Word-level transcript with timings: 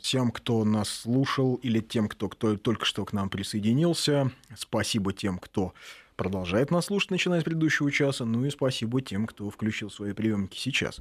тем, 0.00 0.30
кто 0.30 0.64
нас 0.64 0.88
слушал, 0.88 1.56
или 1.56 1.80
тем, 1.80 2.08
кто, 2.08 2.28
кто 2.28 2.56
только 2.56 2.84
что 2.84 3.04
к 3.04 3.12
нам 3.12 3.30
присоединился. 3.30 4.30
Спасибо 4.56 5.12
тем, 5.12 5.38
кто 5.38 5.74
продолжает 6.16 6.70
нас 6.70 6.86
слушать, 6.86 7.10
начиная 7.10 7.40
с 7.40 7.44
предыдущего 7.44 7.90
часа. 7.92 8.24
Ну 8.24 8.44
и 8.44 8.50
спасибо 8.50 9.00
тем, 9.00 9.26
кто 9.26 9.48
включил 9.50 9.90
свои 9.90 10.12
приемники 10.12 10.58
сейчас. 10.58 11.00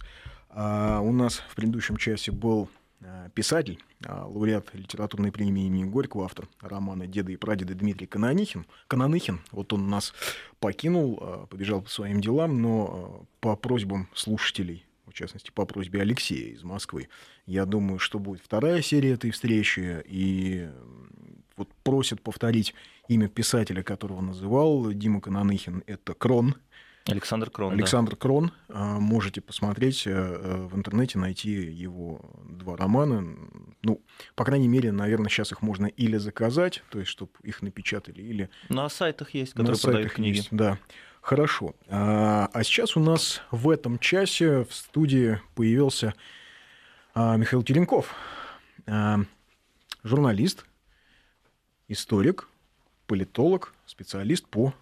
А 0.50 1.02
у 1.02 1.12
нас 1.12 1.42
в 1.50 1.56
предыдущем 1.56 1.98
часе 1.98 2.32
был 2.32 2.70
а, 3.04 3.30
писатель, 3.30 3.80
а, 4.06 4.26
лауреат 4.26 4.74
литературной 4.74 5.32
премии 5.32 5.68
имени 5.68 5.84
Горького, 5.84 6.26
автор 6.26 6.48
романа 6.62 7.06
«Деды 7.06 7.34
и 7.34 7.38
прадеды» 7.38 7.76
Дмитрий 7.76 8.08
Кананихин. 8.08 8.66
Кананыхин, 8.88 9.42
вот 9.52 9.72
он 9.74 9.90
нас 9.90 10.14
покинул, 10.60 11.20
а, 11.22 11.46
побежал 11.46 11.82
по 11.82 11.90
своим 11.90 12.22
делам, 12.22 12.62
но 12.62 13.26
по 13.40 13.56
просьбам 13.56 14.08
слушателей, 14.14 14.87
частности, 15.18 15.52
по 15.52 15.66
просьбе 15.66 16.02
Алексея 16.02 16.54
из 16.54 16.64
Москвы, 16.64 17.10
я 17.46 17.66
думаю, 17.66 18.00
что 18.00 18.20
будет 18.20 18.42
вторая 18.42 18.82
серия 18.82 19.14
этой 19.14 19.32
встречи, 19.32 20.04
и 20.06 20.68
вот 21.56 21.70
просят 21.84 22.22
повторить 22.22 22.74
имя 23.08 23.28
писателя, 23.28 23.84
которого 23.84 24.22
называл 24.22 24.92
Дима 24.92 25.22
Кананыхин, 25.22 25.84
это 25.88 26.14
Крон. 26.14 26.56
Александр 27.06 27.50
Крон. 27.50 27.74
Александр 27.74 28.12
да. 28.12 28.18
Крон. 28.18 28.52
А, 28.70 29.00
можете 29.00 29.40
посмотреть 29.42 30.06
э, 30.06 30.12
э, 30.12 30.68
в 30.70 30.76
интернете, 30.76 31.18
найти 31.18 31.52
его 31.52 32.20
два 32.44 32.76
романа. 32.76 33.26
Ну, 33.82 34.02
по 34.36 34.44
крайней 34.44 34.68
мере, 34.68 34.92
наверное, 34.92 35.30
сейчас 35.30 35.52
их 35.52 35.62
можно 35.62 35.86
или 35.86 36.18
заказать, 36.18 36.84
то 36.90 37.00
есть, 37.00 37.10
чтобы 37.10 37.32
их 37.44 37.62
напечатали, 37.62 38.22
или... 38.22 38.50
На 38.70 38.90
сайтах 38.90 39.34
есть, 39.34 39.54
которые 39.54 39.76
на 39.76 39.80
продают 39.82 40.12
книги. 40.12 40.38
Есть, 40.38 40.50
да. 40.52 40.78
Хорошо. 41.28 41.76
А, 41.90 42.50
а 42.54 42.64
сейчас 42.64 42.96
у 42.96 43.02
нас 43.02 43.42
в 43.52 43.70
этом 43.70 44.00
часе 44.00 44.64
в 44.64 44.74
студии 44.74 45.42
появился 45.56 46.14
а, 47.14 47.36
Михаил 47.36 47.64
Теренков, 47.64 48.16
журналист, 50.06 50.66
историк, 51.90 52.48
политолог, 53.08 53.74
специалист 53.86 54.48
по, 54.48 54.74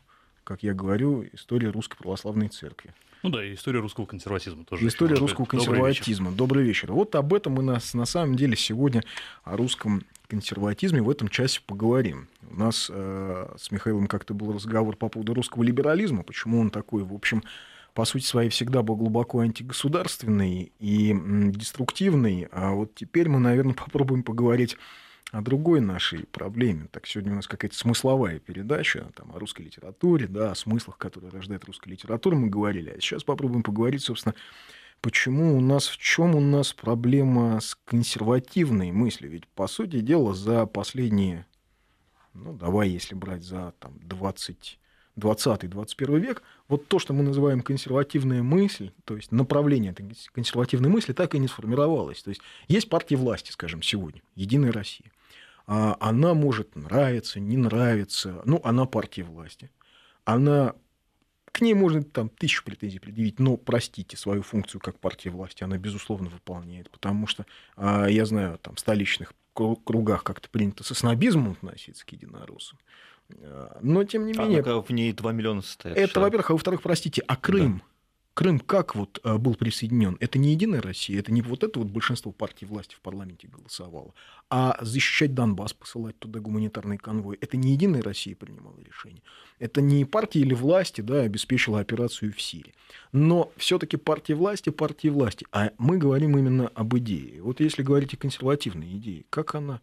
как 0.43 0.61
я 0.61 0.75
говорю, 0.75 1.25
истории 1.33 1.65
Русской 1.65 1.97
Православной 1.97 2.49
Церкви. 2.49 2.93
Ну 3.25 3.31
да, 3.31 3.43
и 3.43 3.55
история 3.55 3.79
русского 3.79 4.05
консерватизма 4.05 4.65
тоже. 4.65 4.85
История 4.85 5.15
русского 5.15 5.45
консерватизма. 5.45 6.29
Добрый 6.29 6.63
вечер. 6.63 6.85
Добрый 6.85 6.93
вечер. 6.93 6.93
Вот 6.93 7.15
об 7.15 7.33
этом 7.33 7.53
мы 7.53 7.63
нас 7.63 7.95
на 7.95 8.05
самом 8.05 8.35
деле 8.35 8.55
сегодня 8.55 9.03
о 9.43 9.57
русском 9.57 10.03
консерватизме 10.27 11.01
в 11.01 11.09
этом 11.09 11.29
часе 11.29 11.59
поговорим. 11.65 12.27
У 12.51 12.55
нас 12.55 12.87
э, 12.93 13.55
с 13.57 13.71
Михаилом 13.71 14.05
как-то 14.05 14.35
был 14.35 14.53
разговор 14.53 14.95
по 14.95 15.09
поводу 15.09 15.33
русского 15.33 15.63
либерализма, 15.63 16.21
почему 16.21 16.59
он 16.59 16.69
такой, 16.69 17.01
в 17.01 17.15
общем, 17.15 17.41
по 17.95 18.05
сути 18.05 18.25
своей 18.25 18.51
всегда 18.51 18.83
был 18.83 18.95
глубоко 18.95 19.39
антигосударственный 19.39 20.71
и 20.79 21.11
деструктивный. 21.49 22.47
А 22.51 22.73
вот 22.73 22.93
теперь 22.93 23.27
мы, 23.27 23.39
наверное, 23.39 23.73
попробуем 23.85 24.21
поговорить 24.21 24.77
о 25.31 25.41
другой 25.41 25.81
нашей 25.81 26.25
проблеме. 26.25 26.87
Так, 26.91 27.07
сегодня 27.07 27.33
у 27.33 27.35
нас 27.35 27.47
какая-то 27.47 27.75
смысловая 27.75 28.39
передача 28.39 29.11
там, 29.15 29.31
о 29.35 29.39
русской 29.39 29.63
литературе, 29.63 30.27
да, 30.27 30.51
о 30.51 30.55
смыслах, 30.55 30.97
которые 30.97 31.31
рождает 31.31 31.65
русская 31.65 31.89
литература, 31.89 32.35
мы 32.35 32.47
говорили. 32.47 32.91
А 32.91 33.01
сейчас 33.01 33.23
попробуем 33.23 33.63
поговорить, 33.63 34.03
собственно, 34.03 34.35
почему 35.01 35.57
у 35.57 35.61
нас, 35.61 35.87
в 35.87 35.97
чем 35.97 36.35
у 36.35 36.39
нас 36.39 36.73
проблема 36.73 37.59
с 37.59 37.75
консервативной 37.85 38.91
мыслью. 38.91 39.31
Ведь, 39.31 39.47
по 39.47 39.67
сути 39.67 39.99
дела, 39.99 40.33
за 40.33 40.65
последние, 40.65 41.45
ну, 42.33 42.53
давай, 42.53 42.89
если 42.89 43.15
брать 43.15 43.43
за 43.43 43.73
там, 43.79 43.99
20 44.03 44.79
20-21 45.17 46.19
век, 46.19 46.43
вот 46.67 46.87
то, 46.87 46.99
что 46.99 47.13
мы 47.13 47.23
называем 47.23 47.61
консервативная 47.61 48.43
мысль, 48.43 48.91
то 49.05 49.15
есть 49.15 49.31
направление 49.31 49.91
этой 49.91 50.09
консервативной 50.33 50.89
мысли, 50.89 51.13
так 51.13 51.35
и 51.35 51.39
не 51.39 51.47
сформировалось. 51.47 52.21
То 52.23 52.29
есть 52.29 52.41
есть 52.67 52.89
партия 52.89 53.15
власти, 53.15 53.51
скажем, 53.51 53.81
сегодня, 53.81 54.21
Единая 54.35 54.71
Россия. 54.71 55.11
А 55.67 55.97
она 55.99 56.33
может 56.33 56.75
нравиться, 56.75 57.39
не 57.39 57.57
нравиться, 57.57 58.41
ну, 58.45 58.61
она 58.63 58.85
партия 58.85 59.23
власти. 59.23 59.71
Она 60.23 60.75
к 61.55 61.61
ней 61.61 61.73
можно 61.73 62.03
там 62.03 62.27
тысячу 62.27 62.65
претензий 62.65 62.99
предъявить, 62.99 63.39
но, 63.39 63.55
простите, 63.55 64.17
свою 64.17 64.41
функцию 64.41 64.81
как 64.81 64.99
партия 64.99 65.29
власти 65.29 65.63
она, 65.63 65.77
безусловно, 65.77 66.29
выполняет, 66.29 66.91
потому 66.91 67.27
что, 67.27 67.45
а, 67.77 68.07
я 68.07 68.25
знаю, 68.25 68.59
там, 68.61 68.75
в 68.75 68.79
столичных 68.81 69.31
кругах 69.53 70.25
как-то 70.25 70.49
принято 70.49 70.83
со 70.83 70.93
снобизмом 70.93 71.53
относиться 71.53 72.05
к 72.05 72.11
единороссам. 72.11 72.77
А, 73.41 73.79
но, 73.81 74.03
тем 74.03 74.25
не 74.25 74.33
а 74.33 74.43
менее... 74.43 74.61
А 74.61 74.81
в 74.81 74.89
ней 74.91 75.11
2 75.13 75.31
миллиона 75.31 75.61
состоят. 75.61 75.97
Это, 75.97 76.19
во-первых. 76.19 76.49
А 76.49 76.53
во-вторых, 76.53 76.81
простите, 76.81 77.23
а 77.27 77.35
Крым? 77.35 77.79
Да. 77.79 77.85
Крым 78.35 78.59
как 78.59 78.95
вот 78.95 79.21
а, 79.23 79.37
был 79.37 79.55
присоединен? 79.55 80.17
Это 80.19 80.37
не 80.37 80.51
Единая 80.51 80.81
Россия, 80.81 81.17
это 81.19 81.31
не 81.31 81.41
вот 81.41 81.63
это 81.63 81.79
вот 81.79 81.87
большинство 81.87 82.33
партий 82.33 82.65
власти 82.65 82.93
в 82.93 82.99
парламенте 82.99 83.47
голосовало, 83.47 84.13
а 84.49 84.77
защищать 84.81 85.33
Донбасс, 85.33 85.73
посылать 85.73 86.19
туда 86.19 86.41
гуманитарный 86.41 86.97
конвой. 86.97 87.37
Это 87.39 87.55
не 87.55 87.71
Единая 87.71 88.01
Россия 88.03 88.35
принимала 88.35 88.77
решение. 88.81 89.21
Это 89.57 89.79
не 89.79 90.03
партия 90.03 90.41
или 90.41 90.53
власти 90.53 90.99
да, 90.99 91.21
обеспечила 91.21 91.79
операцию 91.79 92.33
в 92.33 92.41
Сирии. 92.41 92.73
Но 93.13 93.53
все-таки 93.55 93.95
партия 93.95 94.35
власти, 94.35 94.69
партия 94.69 95.11
власти. 95.11 95.47
А 95.53 95.71
мы 95.77 95.97
говорим 95.97 96.37
именно 96.37 96.67
об 96.67 96.97
идее. 96.97 97.41
Вот 97.41 97.61
если 97.61 97.83
говорить 97.83 98.15
о 98.15 98.17
консервативной 98.17 98.97
идее, 98.97 99.23
как 99.29 99.55
она 99.55 99.79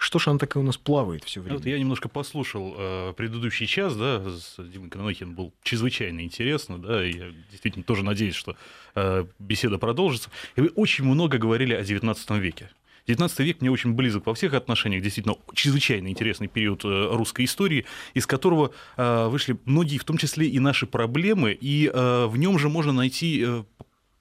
что 0.00 0.18
ж 0.18 0.28
она 0.28 0.38
такая 0.38 0.62
у 0.62 0.66
нас 0.66 0.78
плавает 0.78 1.24
все 1.24 1.42
время? 1.42 1.58
Вот 1.58 1.66
я 1.66 1.78
немножко 1.78 2.08
послушал 2.08 2.74
э, 2.74 3.12
предыдущий 3.18 3.66
час, 3.66 3.94
да, 3.94 4.30
с 4.30 4.56
Димой 4.58 4.88
Конохин 4.88 5.34
был 5.34 5.52
чрезвычайно 5.62 6.22
интересно, 6.22 6.78
да, 6.78 7.04
и 7.04 7.12
я 7.12 7.30
действительно 7.50 7.84
тоже 7.84 8.02
надеюсь, 8.02 8.34
что 8.34 8.56
э, 8.94 9.26
беседа 9.38 9.76
продолжится. 9.76 10.30
И 10.56 10.62
вы 10.62 10.68
очень 10.68 11.04
много 11.04 11.36
говорили 11.36 11.74
о 11.74 11.82
XIX 11.82 12.38
веке. 12.38 12.70
19 13.08 13.40
век 13.40 13.60
мне 13.60 13.70
очень 13.70 13.92
близок 13.92 14.24
во 14.24 14.32
всех 14.32 14.54
отношениях, 14.54 15.02
действительно 15.02 15.36
чрезвычайно 15.52 16.08
интересный 16.08 16.48
период 16.48 16.82
э, 16.86 17.08
русской 17.12 17.44
истории, 17.44 17.84
из 18.14 18.26
которого 18.26 18.72
э, 18.96 19.26
вышли 19.26 19.58
многие, 19.66 19.98
в 19.98 20.04
том 20.04 20.16
числе 20.16 20.48
и 20.48 20.58
наши 20.60 20.86
проблемы, 20.86 21.52
и 21.52 21.90
э, 21.92 22.24
в 22.24 22.38
нем 22.38 22.58
же 22.58 22.70
можно 22.70 22.92
найти, 22.92 23.46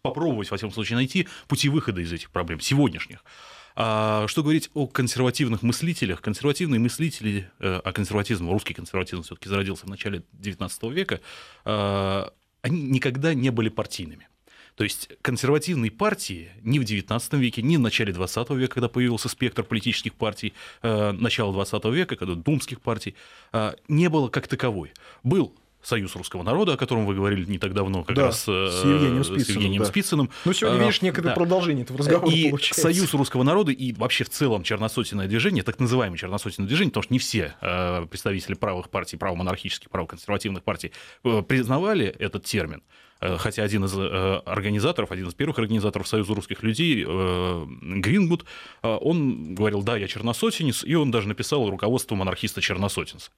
попробовать, 0.01 0.51
во 0.51 0.57
всяком 0.57 0.73
случае, 0.73 0.97
найти 0.97 1.29
пути 1.47 1.69
выхода 1.69 2.01
из 2.01 2.11
этих 2.11 2.31
проблем 2.31 2.59
сегодняшних. 2.59 3.23
А 3.75 4.27
что 4.27 4.43
говорить 4.43 4.69
о 4.73 4.87
консервативных 4.87 5.61
мыслителях? 5.61 6.21
Консервативные 6.21 6.79
мыслители, 6.79 7.49
э, 7.59 7.79
а 7.83 7.91
консерватизм, 7.91 8.49
русский 8.49 8.73
консерватизм 8.73 9.23
все-таки 9.23 9.49
зародился 9.49 9.85
в 9.85 9.89
начале 9.89 10.23
XIX 10.41 10.91
века, 10.91 11.21
э, 11.65 12.25
они 12.61 12.81
никогда 12.83 13.33
не 13.33 13.49
были 13.51 13.69
партийными. 13.69 14.27
То 14.75 14.83
есть 14.83 15.09
консервативные 15.21 15.91
партии 15.91 16.51
ни 16.61 16.79
в 16.79 16.83
XIX 16.83 17.37
веке, 17.37 17.61
ни 17.61 17.77
в 17.77 17.81
начале 17.81 18.13
XX 18.13 18.55
века, 18.55 18.75
когда 18.75 18.87
появился 18.87 19.27
спектр 19.27 19.63
политических 19.63 20.13
партий, 20.13 20.53
э, 20.81 21.11
начала 21.11 21.51
XX 21.51 21.91
века, 21.93 22.15
когда 22.15 22.35
думских 22.35 22.81
партий, 22.81 23.15
не 23.87 24.09
было 24.09 24.29
как 24.29 24.47
таковой. 24.47 24.91
Был 25.23 25.55
Союз 25.81 26.15
русского 26.15 26.43
народа, 26.43 26.73
о 26.73 26.77
котором 26.77 27.05
вы 27.05 27.15
говорили 27.15 27.45
не 27.45 27.57
так 27.57 27.73
давно, 27.73 28.03
как 28.03 28.15
да, 28.15 28.25
раз 28.25 28.43
с 28.43 28.47
Евгением 28.47 29.23
Спицыным. 29.23 29.45
С 29.45 29.49
Евгением 29.49 29.81
да. 29.81 29.87
Спицыным. 29.87 30.29
Ну, 30.43 30.53
сегодня, 30.53 30.77
а, 30.77 30.79
видишь, 30.81 31.01
некоторое 31.01 31.29
да. 31.29 31.35
продолжение 31.35 31.83
этого 31.83 31.99
разговора 31.99 32.31
и 32.31 32.49
получается. 32.49 32.81
Союз 32.81 33.13
русского 33.13 33.43
народа, 33.43 33.71
и 33.71 33.93
вообще 33.93 34.25
в 34.25 34.29
целом 34.29 34.63
черносотенное 34.63 35.27
движение, 35.27 35.63
так 35.63 35.79
называемое 35.79 36.17
черносотенное 36.17 36.67
движение, 36.67 36.91
потому 36.91 37.03
что 37.03 37.13
не 37.13 37.19
все 37.19 37.55
э, 37.61 38.05
представители 38.09 38.55
правых 38.55 38.89
партий, 38.89 39.17
правомонархических, 39.17 39.89
правоконсервативных 39.89 40.63
партий 40.63 40.91
э, 41.23 41.41
признавали 41.43 42.07
этот 42.07 42.43
термин. 42.43 42.83
Э, 43.21 43.37
хотя 43.37 43.63
один 43.63 43.85
из 43.85 43.93
э, 43.97 44.41
организаторов, 44.45 45.11
один 45.11 45.27
из 45.27 45.33
первых 45.33 45.59
организаторов 45.59 46.07
Союза 46.07 46.33
русских 46.33 46.63
людей, 46.63 47.03
э, 47.05 47.65
Грингут, 47.81 48.45
он 48.81 49.55
говорил, 49.55 49.83
да, 49.83 49.97
я 49.97 50.07
черносотенец, 50.07 50.83
и 50.83 50.95
он 50.95 51.11
даже 51.11 51.27
написал 51.27 51.69
руководство 51.69 52.15
монархиста 52.15 52.61
черносотенца. 52.61 53.31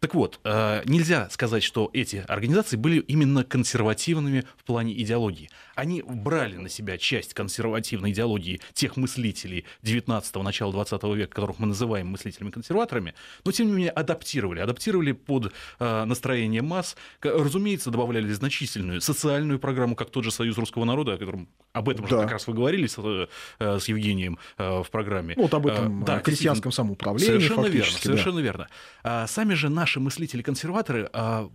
Так 0.00 0.14
вот, 0.14 0.40
нельзя 0.44 1.28
сказать, 1.30 1.62
что 1.62 1.90
эти 1.92 2.24
организации 2.28 2.76
были 2.76 3.00
именно 3.00 3.44
консервативными 3.44 4.44
в 4.56 4.64
плане 4.64 5.00
идеологии. 5.00 5.50
Они 5.78 6.02
брали 6.02 6.56
на 6.56 6.68
себя 6.68 6.98
часть 6.98 7.34
консервативной 7.34 8.10
идеологии 8.10 8.60
тех 8.72 8.96
мыслителей 8.96 9.64
19-го, 9.84 10.42
начала 10.42 10.72
20 10.72 11.04
века, 11.14 11.32
которых 11.36 11.60
мы 11.60 11.68
называем 11.68 12.08
мыслителями-консерваторами, 12.08 13.14
но 13.44 13.52
тем 13.52 13.68
не 13.68 13.72
менее 13.74 13.90
адаптировали, 13.92 14.58
адаптировали 14.58 15.12
под 15.12 15.52
настроение 15.78 16.62
масс, 16.62 16.96
разумеется, 17.22 17.92
добавляли 17.92 18.32
значительную 18.32 19.00
социальную 19.00 19.60
программу, 19.60 19.94
как 19.94 20.10
тот 20.10 20.24
же 20.24 20.32
Союз 20.32 20.58
русского 20.58 20.84
народа, 20.84 21.14
о 21.14 21.16
котором 21.16 21.48
об 21.72 21.88
этом 21.88 22.06
да. 22.06 22.10
же 22.10 22.22
как 22.22 22.32
раз 22.32 22.48
вы 22.48 22.54
говорили 22.54 22.88
с, 22.88 22.98
э, 22.98 23.78
с 23.78 23.86
Евгением 23.86 24.38
э, 24.56 24.82
в 24.82 24.90
программе. 24.90 25.34
Вот 25.36 25.54
об 25.54 25.68
этом, 25.68 26.02
да, 26.02 26.18
крестьянском 26.18 26.72
самоуправлении. 26.72 27.38
Совершенно 27.38 27.66
верно, 27.66 27.92
совершенно 27.92 28.36
да. 28.36 28.42
верно. 28.42 28.68
А 29.04 29.26
сами 29.28 29.54
же 29.54 29.68
наши 29.68 30.00
мыслители-консерваторы 30.00 31.08
а, 31.12 31.48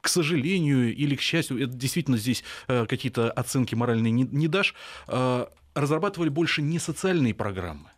к 0.00 0.08
сожалению 0.08 0.94
или 0.94 1.16
к 1.16 1.20
счастью, 1.20 1.62
это 1.62 1.72
действительно 1.72 2.16
здесь 2.16 2.44
э, 2.68 2.86
какие-то 2.86 3.30
оценки 3.30 3.74
моральные 3.74 4.10
не, 4.12 4.22
не 4.24 4.48
дашь, 4.48 4.74
разрабатывали 5.74 6.28
больше 6.28 6.62
не 6.62 6.78
социальные 6.78 7.34
программы, 7.34 7.90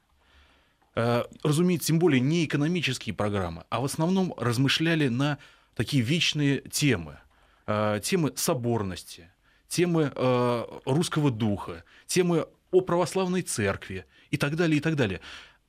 разумеется, 0.94 1.88
тем 1.88 1.98
более 1.98 2.20
не 2.20 2.44
экономические 2.44 3.14
программы, 3.14 3.64
а 3.70 3.80
в 3.80 3.84
основном 3.86 4.34
размышляли 4.36 5.08
на 5.08 5.38
такие 5.74 6.02
вечные 6.02 6.60
темы– 6.60 7.18
Э, 7.72 8.00
темы 8.02 8.32
соборности, 8.34 9.30
темы 9.68 10.10
э, 10.12 10.64
русского 10.86 11.30
духа, 11.30 11.84
темы 12.04 12.48
о 12.72 12.80
православной 12.80 13.42
церкви 13.42 14.06
и 14.32 14.36
так 14.36 14.56
далее, 14.56 14.78
и 14.78 14.80
так 14.80 14.96
далее. 14.96 15.20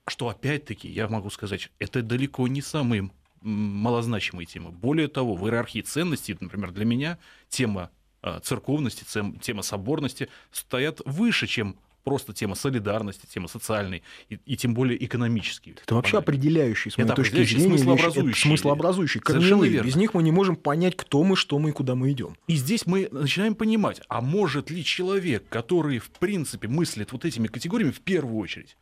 Что 0.08 0.28
опять-таки, 0.28 0.90
я 0.90 1.08
могу 1.08 1.30
сказать, 1.30 1.70
это 1.78 2.02
далеко 2.02 2.48
не 2.48 2.64
самые 2.64 3.12
малозначимые 3.42 4.46
темы. 4.46 4.72
Более 4.72 5.08
того, 5.08 5.36
в 5.36 5.46
иерархии 5.46 5.82
ценностей, 5.82 6.38
например, 6.40 6.72
для 6.72 6.86
меня 6.86 7.18
тема 7.50 7.90
а, 8.22 8.40
церковности, 8.40 9.04
тема 9.42 9.64
соборности 9.64 10.30
стоят 10.52 11.02
выше, 11.06 11.48
чем 11.48 11.78
просто 12.04 12.34
тема 12.34 12.56
солидарности, 12.56 13.26
тема 13.32 13.48
социальной 13.48 14.04
и, 14.30 14.40
и 14.46 14.58
тем 14.58 14.74
более 14.74 15.04
экономические. 15.04 15.76
Это 15.84 15.96
вообще 15.96 16.18
определяющие, 16.18 16.92
с 16.92 16.98
моей 16.98 17.08
это 17.08 17.16
точки 17.16 17.44
зрения, 17.44 17.78
смыслообразующие. 17.78 18.50
Смыслообразующие, 18.50 19.22
корневые. 19.22 19.72
Верно. 19.72 19.88
Без 19.88 19.96
них 19.96 20.14
мы 20.14 20.24
не 20.24 20.32
можем 20.32 20.56
понять, 20.56 20.96
кто 20.96 21.24
мы, 21.24 21.36
что 21.36 21.60
мы 21.60 21.70
и 21.70 21.74
куда 21.74 21.96
мы 21.96 22.12
идем. 22.12 22.36
И 22.48 22.56
здесь 22.56 22.86
мы 22.86 23.08
начинаем 23.12 23.56
понимать, 23.56 24.02
а 24.08 24.22
может 24.22 24.70
ли 24.70 24.84
человек, 24.84 25.48
который 25.50 26.00
в 26.00 26.10
принципе 26.10 26.68
мыслит 26.68 27.12
вот 27.12 27.26
этими 27.26 27.48
категориями 27.48 27.92
в 27.92 28.02
первую 28.02 28.38
очередь, 28.38 28.78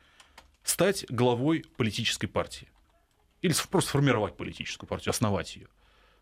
стать 0.64 1.06
главой 1.10 1.66
политической 1.78 2.28
партии? 2.28 2.68
Или 3.42 3.54
просто 3.70 3.90
сформировать 3.90 4.36
политическую 4.38 4.88
партию, 4.88 5.12
основать 5.12 5.56
ее? 5.56 5.68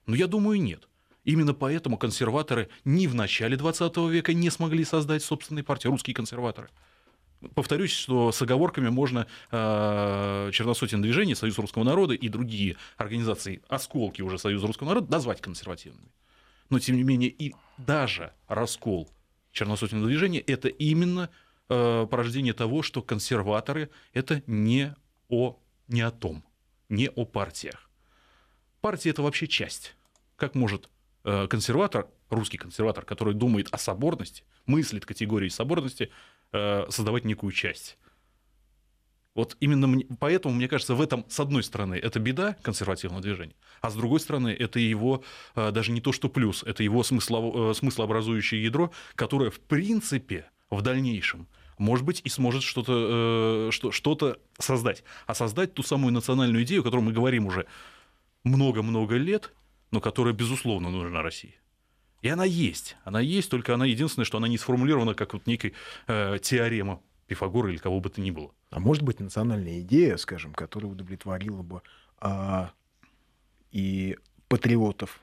Ну, 0.06 0.16
я 0.16 0.28
думаю, 0.28 0.62
нет. 0.62 0.88
Именно 1.24 1.54
поэтому 1.54 1.98
консерваторы 1.98 2.70
ни 2.86 3.08
в 3.08 3.14
начале 3.14 3.58
20 3.58 3.98
века 4.10 4.34
не 4.34 4.50
смогли 4.50 4.86
создать 4.86 5.24
собственные 5.24 5.64
партии, 5.64 5.88
русские 5.90 6.16
консерваторы. 6.16 6.70
Повторюсь, 7.54 7.92
что 7.92 8.32
с 8.32 8.42
оговорками 8.42 8.90
можно 8.90 9.28
э, 9.52 10.50
Черносотенное 10.54 11.04
движение, 11.04 11.36
Союз 11.36 11.58
русского 11.60 11.84
народа 11.84 12.14
и 12.14 12.30
другие 12.30 12.78
организации, 12.96 13.62
осколки 13.68 14.22
уже 14.22 14.40
Союза 14.40 14.66
русского 14.68 14.88
народа, 14.88 15.12
назвать 15.12 15.42
консервативными. 15.42 16.10
Но, 16.70 16.80
тем 16.80 16.96
не 16.96 17.04
менее, 17.04 17.30
и 17.30 17.54
даже 17.78 18.34
раскол 18.48 19.10
Черносотенного 19.52 20.08
движения– 20.08 20.40
это 20.48 20.68
именно 20.68 21.30
э, 21.70 22.08
порождение 22.10 22.54
того, 22.54 22.82
что 22.82 23.02
консерваторы– 23.02 23.90
это 24.14 24.42
не 24.48 24.96
о, 25.30 25.60
не 25.88 26.02
о 26.02 26.12
том, 26.12 26.44
не 26.90 27.10
о 27.10 27.26
партиях. 27.26 27.90
Партия– 28.82 29.10
это 29.12 29.22
вообще 29.22 29.48
часть. 29.48 29.96
Как 30.36 30.56
может 30.56 30.90
Э, 31.30 31.46
консерватор, 31.50 32.08
русский 32.30 32.58
консерватор, 32.58 33.04
который 33.04 33.34
думает 33.34 33.68
о 33.72 33.78
соборности, 33.78 34.46
мыслит 34.66 35.06
категории 35.06 35.50
соборности, 35.50 36.10
э, 36.54 36.86
создавать 36.90 37.26
некую 37.26 37.52
часть. 37.52 37.98
Вот 39.36 39.58
именно 39.60 40.00
поэтому, 40.22 40.56
мне 40.56 40.70
кажется, 40.70 40.96
в 40.96 41.02
этом, 41.02 41.26
с 41.28 41.38
одной 41.42 41.64
стороны, 41.64 41.96
это 41.96 42.22
беда 42.22 42.56
консервативного 42.62 43.22
движения, 43.22 43.56
а 43.82 43.90
с 43.90 43.96
другой 43.96 44.22
стороны, 44.22 44.56
это 44.58 44.80
его 44.80 45.22
э, 45.56 45.72
даже 45.72 45.92
не 45.92 46.00
то 46.00 46.14
что 46.14 46.30
плюс, 46.30 46.64
это 46.64 46.82
его 46.82 47.04
смысло, 47.04 47.74
смыслообразующее 47.74 48.64
ядро, 48.64 48.94
которое, 49.16 49.52
в 49.52 49.60
принципе, 49.60 50.50
в 50.70 50.82
дальнейшем 50.82 51.50
может 51.78 52.06
быть, 52.06 52.22
и 52.24 52.30
сможет 52.30 52.64
что-то 52.64 53.70
что, 53.72 53.92
что 53.92 54.38
создать. 54.60 55.04
А 55.26 55.34
создать 55.34 55.74
ту 55.74 55.84
самую 55.84 56.14
национальную 56.14 56.64
идею, 56.64 56.82
о 56.82 56.84
которой 56.84 57.02
мы 57.02 57.14
говорим 57.14 57.46
уже 57.46 57.66
много-много 58.44 59.16
лет, 59.16 59.54
но 59.92 60.02
которая, 60.02 60.34
безусловно, 60.34 60.90
нужна 60.90 61.22
России. 61.22 61.56
И 62.22 62.30
она 62.30 62.46
есть. 62.46 62.98
Она 63.04 63.20
есть, 63.22 63.50
только 63.50 63.74
она 63.74 63.86
единственное, 63.86 64.26
что 64.26 64.38
она 64.38 64.48
не 64.48 64.58
сформулирована 64.58 65.14
как 65.14 65.34
вот 65.34 65.46
некая 65.46 65.74
э, 66.08 66.40
теорема 66.42 67.02
Пифагора 67.28 67.70
или 67.70 67.78
кого 67.78 68.00
бы 68.00 68.10
то 68.10 68.22
ни 68.22 68.32
было. 68.32 68.52
А 68.70 68.80
может 68.80 69.04
быть 69.04 69.20
национальная 69.20 69.82
идея, 69.82 70.18
скажем, 70.18 70.54
которая 70.54 70.92
удовлетворила 70.92 71.62
бы 71.62 71.82
а, 72.20 72.72
и 73.72 74.18
патриотов, 74.48 75.22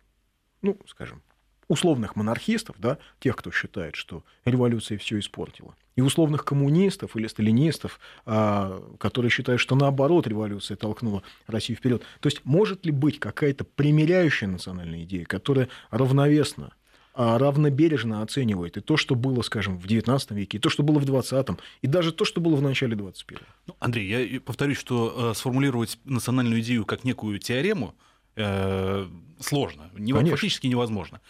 ну, 0.63 0.79
скажем, 0.87 1.23
условных 1.69 2.17
монархистов, 2.17 2.77
да, 2.79 2.99
тех, 3.21 3.37
кто 3.37 3.51
считает, 3.51 3.97
что 3.97 4.23
революция 4.45 4.99
все 4.99 5.19
испортила, 5.19 5.75
и 5.97 6.01
условных 6.01 6.45
коммунистов 6.45 7.17
или 7.17 7.27
сталинистов, 7.27 8.01
а, 8.27 8.83
которые 8.99 9.31
считают, 9.31 9.61
что 9.61 9.75
наоборот 9.75 10.27
революция 10.27 10.77
толкнула 10.77 11.23
Россию 11.47 11.79
вперед. 11.79 12.03
То 12.21 12.29
есть 12.29 12.41
может 12.45 12.85
ли 12.85 12.93
быть 12.93 13.19
какая-то 13.19 13.65
примиряющая 13.65 14.49
национальная 14.49 15.05
идея, 15.05 15.25
которая 15.25 15.69
равновесно 15.91 16.73
а, 17.17 17.39
равнобережно 17.39 18.23
оценивает 18.23 18.77
и 18.77 18.81
то, 18.81 18.97
что 18.97 19.15
было, 19.15 19.43
скажем, 19.43 19.79
в 19.79 19.87
XIX 19.87 20.21
веке, 20.35 20.59
и 20.59 20.61
то, 20.61 20.69
что 20.69 20.83
было 20.83 20.99
в 20.99 21.05
XX, 21.05 21.57
и 21.81 21.87
даже 21.87 22.11
то, 22.11 22.25
что 22.25 22.41
было 22.41 22.57
в 22.57 22.63
начале 22.63 22.97
XXI. 22.97 23.41
Ну, 23.69 23.77
Андрей, 23.79 24.33
я 24.33 24.41
повторюсь, 24.41 24.79
что 24.79 25.31
э, 25.31 25.35
сформулировать 25.35 25.97
национальную 26.05 26.61
идею 26.61 26.85
как 26.85 27.05
некую 27.05 27.39
теорему 27.39 27.95
э, 28.35 29.07
сложно, 29.39 29.91
не, 29.97 30.13
фактически 30.13 30.67
невозможно. 30.67 31.21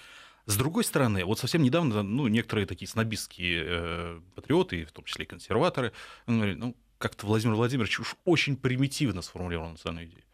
С 0.47 0.57
другой 0.57 0.85
стороны, 0.85 1.25
вот 1.25 1.39
совсем 1.39 1.63
недавно 1.63 2.03
ну, 2.03 2.29
некоторые 2.29 2.67
такие 2.67 2.87
снобистские 2.87 3.65
э, 3.67 4.21
патриоты, 4.35 4.85
в 4.85 4.93
том 4.93 5.05
числе 5.05 5.25
и 5.25 5.29
консерваторы, 5.29 5.93
говорили, 6.27 6.57
ну, 6.57 6.77
как-то 6.99 7.27
Владимир 7.27 7.55
Владимирович 7.55 8.01
уж 8.01 8.17
очень 8.25 8.57
примитивно 8.57 9.23
сформулировал 9.23 9.71
национальную 9.71 10.09
идею. 10.11 10.25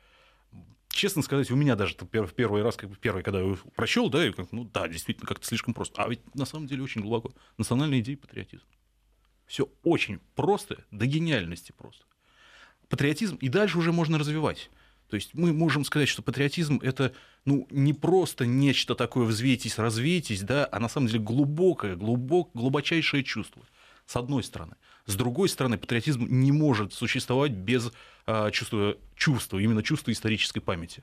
Честно 0.89 1.23
сказать, 1.23 1.51
у 1.53 1.57
меня 1.57 1.77
даже 1.77 1.95
в 1.95 2.33
первый 2.33 2.63
раз, 2.63 2.77
как 2.77 2.91
бы 2.91 2.97
первый, 2.97 3.23
когда 3.23 3.41
я 3.41 3.57
прочел, 3.77 4.11
да, 4.11 4.27
и 4.27 4.33
как, 4.33 4.51
ну 4.51 4.65
да, 4.65 4.89
действительно, 4.89 5.29
как-то 5.29 5.47
слишком 5.47 5.73
просто. 5.73 6.03
А 6.03 6.09
ведь 6.09 6.35
на 6.35 6.45
самом 6.45 6.67
деле 6.67 6.83
очень 6.83 7.01
глубоко. 7.01 7.33
Национальная 7.57 8.01
идея 8.01 8.17
патриотизм. 8.17 8.65
Все 9.47 9.69
очень 9.85 10.19
просто, 10.35 10.85
до 10.91 11.07
гениальности 11.07 11.73
просто. 11.73 12.05
Патриотизм 12.89 13.37
и 13.37 13.49
дальше 13.49 13.79
уже 13.79 13.93
можно 13.93 14.19
развивать. 14.19 14.71
То 15.09 15.17
есть 15.17 15.35
мы 15.35 15.53
можем 15.53 15.85
сказать, 15.85 16.09
что 16.09 16.23
патриотизм 16.23 16.81
это 16.83 17.13
ну, 17.45 17.67
не 17.71 17.93
просто 17.93 18.47
нечто 18.47 18.95
такое 18.95 19.25
взвейтесь, 19.25 19.79
развейтесь, 19.79 20.43
да, 20.43 20.69
а 20.71 20.79
на 20.79 20.89
самом 20.89 21.09
деле 21.09 21.21
глубокое, 21.21 21.97
глубок, 21.97 22.51
глубочайшее 22.55 23.25
чувство, 23.25 23.63
с 24.07 24.17
одной 24.17 24.43
стороны. 24.43 24.77
С 25.07 25.17
другой 25.17 25.49
стороны, 25.49 25.79
патриотизм 25.79 26.27
не 26.29 26.53
может 26.53 26.93
существовать 26.93 27.53
без 27.53 27.91
а, 28.27 28.51
чувства, 28.51 28.97
чувства, 29.17 29.59
именно 29.59 29.83
чувства 29.83 30.13
исторической 30.13 30.61
памяти. 30.61 31.03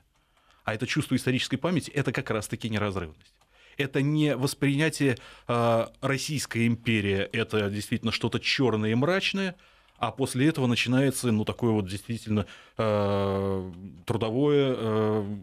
А 0.64 0.74
это 0.74 0.86
чувство 0.86 1.16
исторической 1.16 1.56
памяти– 1.56 1.90
это 1.94 2.12
как 2.12 2.30
раз-таки 2.30 2.68
неразрывность 2.68 3.34
это 3.78 4.02
не 4.02 4.36
воспринятие 4.36 5.16
э, 5.46 5.86
Российской 6.00 6.66
империи, 6.66 7.18
это 7.32 7.70
действительно 7.70 8.12
что-то 8.12 8.40
черное 8.40 8.90
и 8.90 8.94
мрачное, 8.94 9.54
а 9.98 10.10
после 10.10 10.48
этого 10.48 10.66
начинается, 10.66 11.32
ну, 11.32 11.44
такое 11.44 11.72
вот 11.72 11.86
действительно 11.86 12.46
э, 12.76 13.72
трудовое, 14.04 14.74
э, 14.76 15.36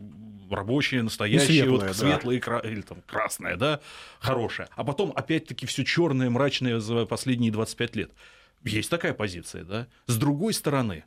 рабочее, 0.49 1.03
настоящее, 1.03 1.63
светлое, 1.63 1.87
вот, 1.87 1.95
светлое 1.95 2.41
да. 2.45 2.59
или 2.59 2.81
там 2.81 3.01
красное, 3.05 3.55
да, 3.55 3.79
хорошее. 4.19 4.67
А 4.75 4.83
потом 4.83 5.11
опять-таки 5.15 5.65
все 5.65 5.83
черное, 5.83 6.29
мрачное 6.29 6.79
за 6.79 7.05
последние 7.05 7.51
25 7.51 7.95
лет. 7.95 8.11
Есть 8.63 8.89
такая 8.89 9.13
позиция, 9.13 9.63
да. 9.63 9.87
С 10.07 10.17
другой 10.17 10.53
стороны, 10.53 11.03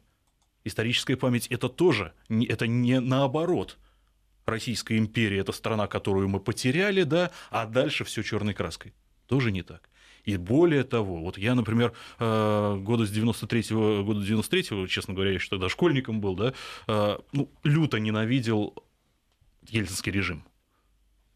историческая 0.65 1.17
память 1.17 1.47
это 1.49 1.69
тоже, 1.69 2.13
это 2.29 2.67
не 2.67 3.01
наоборот. 3.01 3.79
Российская 4.47 4.97
империя 4.97 5.41
это 5.41 5.53
страна, 5.53 5.87
которую 5.89 6.29
мы 6.29 6.41
потеряли, 6.41 7.03
да, 7.03 7.31
а 7.51 7.67
дальше 7.67 8.05
все 8.05 8.23
черной 8.23 8.55
краской. 8.55 8.95
Тоже 9.27 9.53
не 9.53 9.63
так. 9.63 9.91
И 10.25 10.37
более 10.37 10.85
того, 10.85 11.21
вот 11.21 11.39
я, 11.39 11.55
например, 11.55 11.93
э, 12.19 12.77
года 12.81 13.07
с 13.07 13.11
93-го, 13.11 14.05
года 14.05 14.21
93-го, 14.21 14.87
честно 14.87 15.15
говоря, 15.15 15.31
я 15.31 15.37
еще 15.37 15.49
тогда 15.49 15.69
школьником 15.69 16.21
был, 16.21 16.35
да, 16.35 16.53
э, 16.87 17.19
ну, 17.33 17.51
люто 17.65 17.99
ненавидел 17.99 18.75
ельцинский 19.71 20.13
режим. 20.13 20.45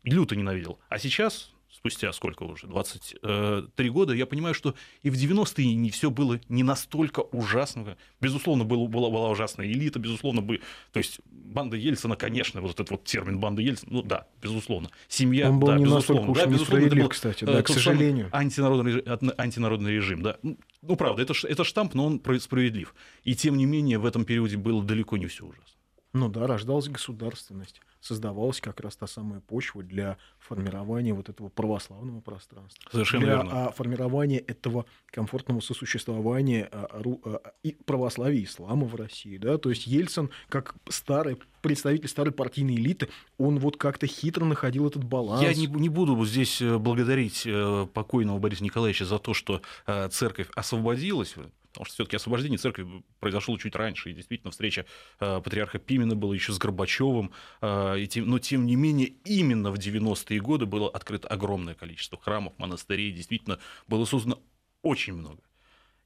Люто 0.04 0.34
ненавидел. 0.34 0.78
А 0.88 0.98
сейчас, 0.98 1.52
спустя 1.70 2.12
сколько 2.12 2.42
уже, 2.42 2.66
23 2.66 3.90
года, 3.90 4.12
я 4.14 4.26
понимаю, 4.26 4.54
что 4.54 4.74
и 5.02 5.10
в 5.10 5.14
90-е 5.14 5.74
не 5.74 5.90
все 5.90 6.10
было 6.10 6.40
не 6.48 6.64
настолько 6.64 7.20
ужасно. 7.20 7.96
Безусловно, 8.20 8.64
было, 8.64 8.86
была, 8.88 9.10
была 9.10 9.30
ужасная 9.30 9.66
элита, 9.66 10.00
безусловно, 10.00 10.42
бы, 10.42 10.60
то 10.92 10.98
есть 10.98 11.20
банда 11.26 11.76
Ельцина, 11.76 12.16
конечно, 12.16 12.60
вот 12.60 12.72
этот 12.72 12.90
вот 12.90 13.04
термин 13.04 13.38
банда 13.38 13.62
Ельцина, 13.62 13.92
ну 13.92 14.02
да, 14.02 14.26
безусловно. 14.42 14.90
Семья, 15.06 15.50
Он 15.50 15.60
был 15.60 15.68
да, 15.68 15.78
не 15.78 15.84
безусловно. 15.84 16.30
Уж 16.32 16.38
да, 16.38 16.46
безусловно, 16.46 16.86
это 16.86 16.96
был, 16.96 17.08
кстати, 17.08 17.44
да, 17.44 17.60
э, 17.60 17.62
к 17.62 17.68
сожалению. 17.68 18.28
Антинародный, 18.32 19.02
антинародный 19.38 19.92
режим, 19.92 20.22
да. 20.22 20.38
Ну, 20.42 20.58
ну, 20.82 20.96
правда, 20.96 21.22
это, 21.22 21.34
это 21.46 21.62
штамп, 21.62 21.94
но 21.94 22.06
он 22.06 22.20
справедлив. 22.40 22.94
И 23.22 23.36
тем 23.36 23.56
не 23.56 23.66
менее, 23.66 23.98
в 23.98 24.06
этом 24.06 24.24
периоде 24.24 24.56
было 24.56 24.82
далеко 24.82 25.16
не 25.16 25.26
все 25.26 25.44
ужасно. 25.44 25.81
Ну 26.12 26.28
да, 26.28 26.46
рождалась 26.46 26.88
государственность 26.88 27.80
создавалась 28.02 28.60
как 28.60 28.80
раз 28.80 28.96
та 28.96 29.06
самая 29.06 29.40
почва 29.40 29.82
для 29.82 30.18
формирования 30.38 31.14
вот 31.14 31.28
этого 31.28 31.48
православного 31.48 32.20
пространства. 32.20 32.90
Совершенно 32.90 33.24
для 33.24 33.36
верно. 33.36 33.66
А, 33.68 33.72
формирования 33.72 34.38
этого 34.38 34.86
комфортного 35.06 35.60
сосуществования 35.60 36.68
а, 36.72 37.00
а, 37.24 37.52
и 37.62 37.76
православия 37.86 38.40
и 38.40 38.44
ислама 38.44 38.86
в 38.86 38.96
России. 38.96 39.38
Да? 39.38 39.56
То 39.56 39.70
есть 39.70 39.86
Ельцин, 39.86 40.30
как 40.48 40.74
старый 40.88 41.38
представитель 41.62 42.08
старой 42.08 42.32
партийной 42.32 42.74
элиты, 42.74 43.08
он 43.38 43.60
вот 43.60 43.76
как-то 43.76 44.08
хитро 44.08 44.44
находил 44.44 44.88
этот 44.88 45.04
баланс. 45.04 45.42
Я 45.42 45.54
не, 45.54 45.66
не 45.66 45.88
буду 45.88 46.22
здесь 46.26 46.60
э, 46.60 46.78
благодарить 46.78 47.44
э, 47.46 47.86
покойного 47.94 48.38
Бориса 48.40 48.64
Николаевича 48.64 49.04
за 49.04 49.20
то, 49.20 49.32
что 49.32 49.62
э, 49.86 50.08
церковь 50.08 50.48
освободилась 50.56 51.36
Потому 51.72 51.86
что 51.86 51.94
все-таки 51.94 52.16
освобождение 52.16 52.58
церкви 52.58 52.86
произошло 53.18 53.56
чуть 53.56 53.74
раньше, 53.74 54.10
и 54.10 54.14
действительно 54.14 54.50
встреча 54.50 54.84
э, 55.20 55.40
патриарха 55.42 55.78
Пимена 55.78 56.14
была 56.14 56.34
еще 56.34 56.52
с 56.52 56.58
Горбачевым, 56.58 57.32
э, 57.62 58.06
но 58.16 58.38
тем 58.38 58.66
не 58.66 58.76
менее 58.76 59.14
именно 59.24 59.70
в 59.70 59.76
90-е 59.76 60.40
годы 60.40 60.66
было 60.66 60.90
открыто 60.90 61.28
огромное 61.28 61.74
количество 61.74 62.18
храмов, 62.18 62.52
монастырей, 62.58 63.10
действительно 63.10 63.58
было 63.88 64.04
создано 64.04 64.42
очень 64.82 65.14
много. 65.14 65.42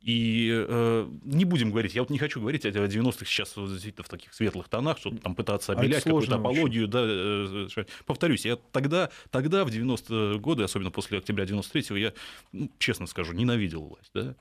И 0.01 0.51
э, 0.53 1.09
не 1.25 1.45
будем 1.45 1.71
говорить, 1.71 1.97
я 1.97 2.03
вот 2.03 2.11
не 2.11 2.19
хочу 2.19 2.41
говорить 2.41 2.65
о 2.65 2.69
90-х 2.69 3.25
сейчас 3.25 3.55
действительно 3.57 4.05
в 4.05 4.09
таких 4.09 4.35
светлых 4.35 4.69
тонах, 4.69 4.99
что 4.99 5.11
там 5.11 5.35
пытаться 5.35 5.73
а 5.73 5.77
обелять 5.77 6.03
а 6.03 6.11
какую-то 6.11 6.37
апологию. 6.37 6.87
Да, 6.87 7.01
э, 7.05 7.69
повторюсь, 8.05 8.47
я 8.47 8.55
тогда, 8.55 9.11
тогда 9.31 9.65
в 9.65 9.69
90-е 9.69 10.39
годы, 10.39 10.63
особенно 10.63 10.93
после 10.93 11.19
октября 11.19 11.45
93-го, 11.45 11.97
я, 11.97 12.13
ну, 12.53 12.71
честно 12.79 13.09
скажу, 13.09 13.33
ненавидел 13.33 13.83
власть. 13.83 14.11
Да? 14.15 14.37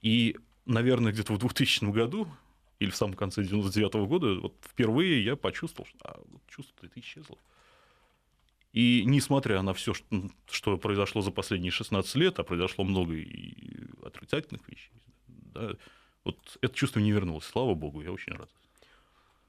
И, 0.00 0.36
наверное, 0.66 1.12
где-то 1.12 1.32
в 1.32 1.38
2000 1.38 1.84
году 1.90 2.28
или 2.78 2.90
в 2.90 2.96
самом 2.96 3.14
конце 3.14 3.42
99 3.42 3.94
-го 3.94 4.06
года 4.06 4.34
вот 4.40 4.54
впервые 4.62 5.24
я 5.24 5.36
почувствовал, 5.36 5.86
что 5.86 5.98
а, 6.02 6.20
вот 6.28 6.42
чувство 6.48 6.86
это 6.86 6.98
исчезло. 7.00 7.36
И 8.72 9.02
несмотря 9.04 9.62
на 9.62 9.74
все, 9.74 9.94
что 10.50 10.78
произошло 10.78 11.22
за 11.22 11.30
последние 11.30 11.72
16 11.72 12.14
лет, 12.14 12.38
а 12.38 12.44
произошло 12.44 12.84
много 12.84 13.14
и 13.14 13.54
отрицательных 14.04 14.68
вещей, 14.68 14.92
да, 15.26 15.74
вот 16.24 16.58
это 16.60 16.74
чувство 16.74 17.00
не 17.00 17.12
вернулось. 17.12 17.44
Слава 17.44 17.74
богу, 17.74 18.02
я 18.02 18.12
очень 18.12 18.32
рад. 18.32 18.48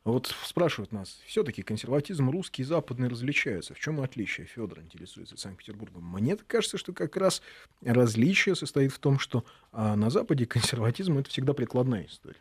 Вот 0.03 0.33
спрашивают 0.45 0.91
нас, 0.91 1.21
все-таки 1.27 1.61
консерватизм 1.61 2.31
русский 2.31 2.63
и 2.63 2.65
западный 2.65 3.07
различаются. 3.07 3.75
В 3.75 3.79
чем 3.79 4.01
отличие? 4.01 4.47
Федор 4.47 4.79
интересуется 4.79 5.37
Санкт-Петербургом. 5.37 6.03
Мне 6.03 6.35
кажется, 6.37 6.79
что 6.79 6.91
как 6.91 7.15
раз 7.17 7.43
различие 7.83 8.55
состоит 8.55 8.91
в 8.91 8.97
том, 8.97 9.19
что 9.19 9.45
а, 9.71 9.95
на 9.95 10.09
Западе 10.09 10.47
консерватизм 10.47 11.19
это 11.19 11.29
всегда 11.29 11.53
прикладная 11.53 12.07
история. 12.07 12.39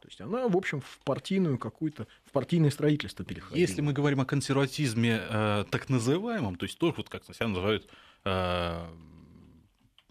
То 0.00 0.08
есть 0.08 0.20
она, 0.20 0.46
в 0.46 0.56
общем, 0.56 0.80
в 0.80 1.00
партийную 1.04 1.58
какую-то, 1.58 2.06
в 2.24 2.30
партийное 2.30 2.70
строительство 2.70 3.24
переходила. 3.24 3.58
Если 3.58 3.80
мы 3.80 3.92
говорим 3.92 4.20
о 4.20 4.24
консерватизме 4.24 5.20
э, 5.28 5.64
так 5.68 5.88
называемом, 5.88 6.54
то 6.54 6.66
есть 6.66 6.78
то, 6.78 6.94
вот 6.96 7.08
как 7.08 7.24
себя 7.24 7.48
называют 7.48 7.88
э, 8.24 8.86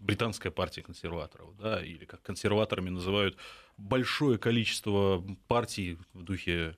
британская 0.05 0.51
партия 0.51 0.83
консерваторов, 0.83 1.57
да, 1.57 1.83
или 1.83 2.05
как 2.05 2.21
консерваторами 2.21 2.89
называют 2.89 3.37
большое 3.77 4.37
количество 4.37 5.23
партий 5.47 5.97
в 6.13 6.23
духе 6.23 6.77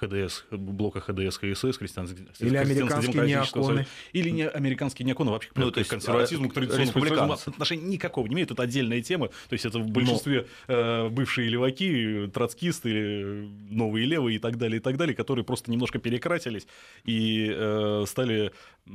ХДС, 0.00 0.44
блока 0.50 1.00
ХДС, 1.00 1.38
ХСС, 1.38 1.78
христианских 1.78 2.18
Или 2.40 2.56
американские 2.56 3.26
неоконы. 3.26 3.86
Или 4.12 4.30
не 4.30 4.46
американские 4.46 5.06
неоконы, 5.06 5.30
вообще 5.30 5.50
ну, 5.54 5.70
то 5.70 5.78
есть, 5.78 5.90
консерватизму, 5.90 6.50
к 6.50 6.54
традиционному 6.54 7.32
отношения 7.32 7.82
никакого 7.82 8.26
не 8.26 8.34
имеет, 8.34 8.50
это 8.50 8.62
отдельная 8.62 9.00
тема, 9.00 9.28
то 9.28 9.52
есть 9.52 9.64
это 9.64 9.78
в 9.78 9.88
большинстве 9.90 10.46
Но... 10.68 10.74
э, 10.74 11.08
бывшие 11.08 11.48
леваки, 11.48 12.30
троцкисты, 12.32 13.48
новые 13.70 14.06
левые 14.06 14.36
и 14.36 14.38
так 14.38 14.58
далее, 14.58 14.78
и 14.78 14.80
так 14.80 14.96
далее, 14.96 15.16
которые 15.16 15.44
просто 15.44 15.70
немножко 15.70 15.98
перекратились 15.98 16.66
и 17.04 17.50
э, 17.50 18.04
стали, 18.06 18.52
э, 18.86 18.90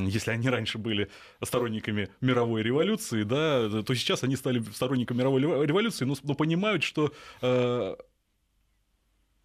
если 0.00 0.32
они 0.32 0.48
раньше 0.48 0.78
были 0.78 1.10
сторонниками 1.42 2.08
мировой 2.20 2.62
революции, 2.62 3.22
да, 3.22 3.82
то 3.82 3.94
сейчас 3.94 4.24
они 4.24 4.34
стали 4.34 4.62
сторонниками 4.74 5.18
мировой 5.18 5.66
революции, 5.66 6.04
но, 6.04 6.16
но 6.24 6.34
понимают, 6.34 6.82
что 6.82 7.12
э, 7.40 7.94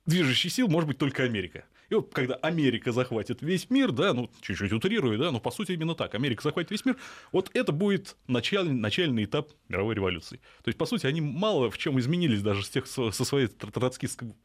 движущей 0.05 0.49
сил 0.49 0.67
может 0.67 0.87
быть 0.87 0.97
только 0.97 1.23
Америка. 1.23 1.65
И 1.89 1.95
вот 1.95 2.13
когда 2.13 2.35
Америка 2.35 2.91
захватит 2.91 3.41
весь 3.41 3.69
мир, 3.69 3.91
да, 3.91 4.13
ну, 4.13 4.29
чуть-чуть 4.41 4.71
утрирую, 4.71 5.19
да, 5.19 5.31
но 5.31 5.39
по 5.39 5.51
сути 5.51 5.73
именно 5.73 5.93
так, 5.93 6.15
Америка 6.15 6.41
захватит 6.41 6.71
весь 6.71 6.83
мир, 6.85 6.97
вот 7.31 7.51
это 7.53 7.71
будет 7.71 8.15
начальный, 8.27 8.73
начальный 8.73 9.25
этап 9.25 9.51
мировой 9.69 9.95
революции. 9.95 10.37
То 10.63 10.69
есть, 10.69 10.77
по 10.77 10.85
сути, 10.85 11.05
они 11.05 11.21
мало 11.21 11.69
в 11.69 11.77
чем 11.77 11.99
изменились 11.99 12.41
даже 12.41 12.63
с 12.63 12.69
тех, 12.69 12.87
со, 12.87 13.11
своей 13.11 13.49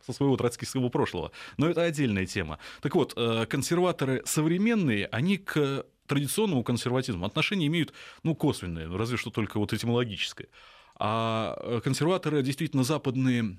со 0.05 0.13
своего 0.13 0.37
троцкистского 0.37 0.89
прошлого. 0.91 1.33
Но 1.57 1.69
это 1.69 1.83
отдельная 1.83 2.27
тема. 2.27 2.59
Так 2.83 2.95
вот, 2.95 3.15
э, 3.17 3.47
консерваторы 3.47 4.23
современные, 4.27 5.07
они 5.07 5.39
к 5.39 5.87
традиционному 6.07 6.65
консерватизму 6.65 7.25
отношения 7.25 7.69
имеют, 7.69 7.93
ну, 8.23 8.35
косвенные, 8.35 8.95
разве 8.95 9.17
что 9.17 9.31
только 9.31 9.59
вот 9.59 9.73
этимологическое. 9.73 10.49
А 10.97 11.57
э, 11.63 11.81
консерваторы 11.83 12.43
действительно 12.43 12.83
западные 12.85 13.57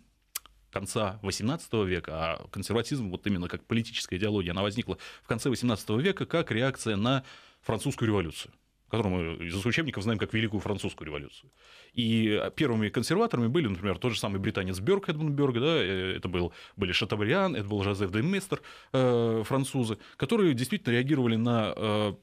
конца 0.71 1.19
XVIII 1.21 1.85
века, 1.85 2.11
а 2.13 2.47
консерватизм, 2.49 3.09
вот 3.09 3.27
именно 3.27 3.47
как 3.47 3.63
политическая 3.65 4.17
идеология, 4.17 4.51
она 4.51 4.61
возникла 4.61 4.97
в 5.21 5.27
конце 5.27 5.49
XVIII 5.49 6.01
века 6.01 6.25
как 6.25 6.51
реакция 6.51 6.95
на 6.95 7.23
французскую 7.61 8.07
революцию 8.07 8.53
которую 8.91 9.37
мы 9.37 9.45
из 9.45 9.65
учебников 9.65 10.03
знаем 10.03 10.19
как 10.19 10.33
Великую 10.33 10.59
Французскую 10.59 11.07
революцию. 11.07 11.49
И 11.93 12.41
первыми 12.57 12.89
консерваторами 12.89 13.47
были, 13.47 13.67
например, 13.67 13.97
тот 13.97 14.11
же 14.11 14.19
самый 14.19 14.39
британец 14.39 14.81
Бёрк, 14.81 15.07
Эдмунд 15.07 15.33
Бёрк, 15.33 15.55
да, 15.55 15.77
э, 15.77 16.17
это 16.17 16.27
был, 16.27 16.51
были 16.75 16.91
Шатабриан, 16.91 17.55
это 17.55 17.63
был 17.69 17.81
Жозеф 17.83 18.11
де 18.11 18.21
Местер, 18.21 18.61
э, 18.91 19.43
французы, 19.45 19.97
которые 20.17 20.53
действительно 20.53 20.91
реагировали 20.91 21.37
на 21.37 21.73
э, 21.73 22.13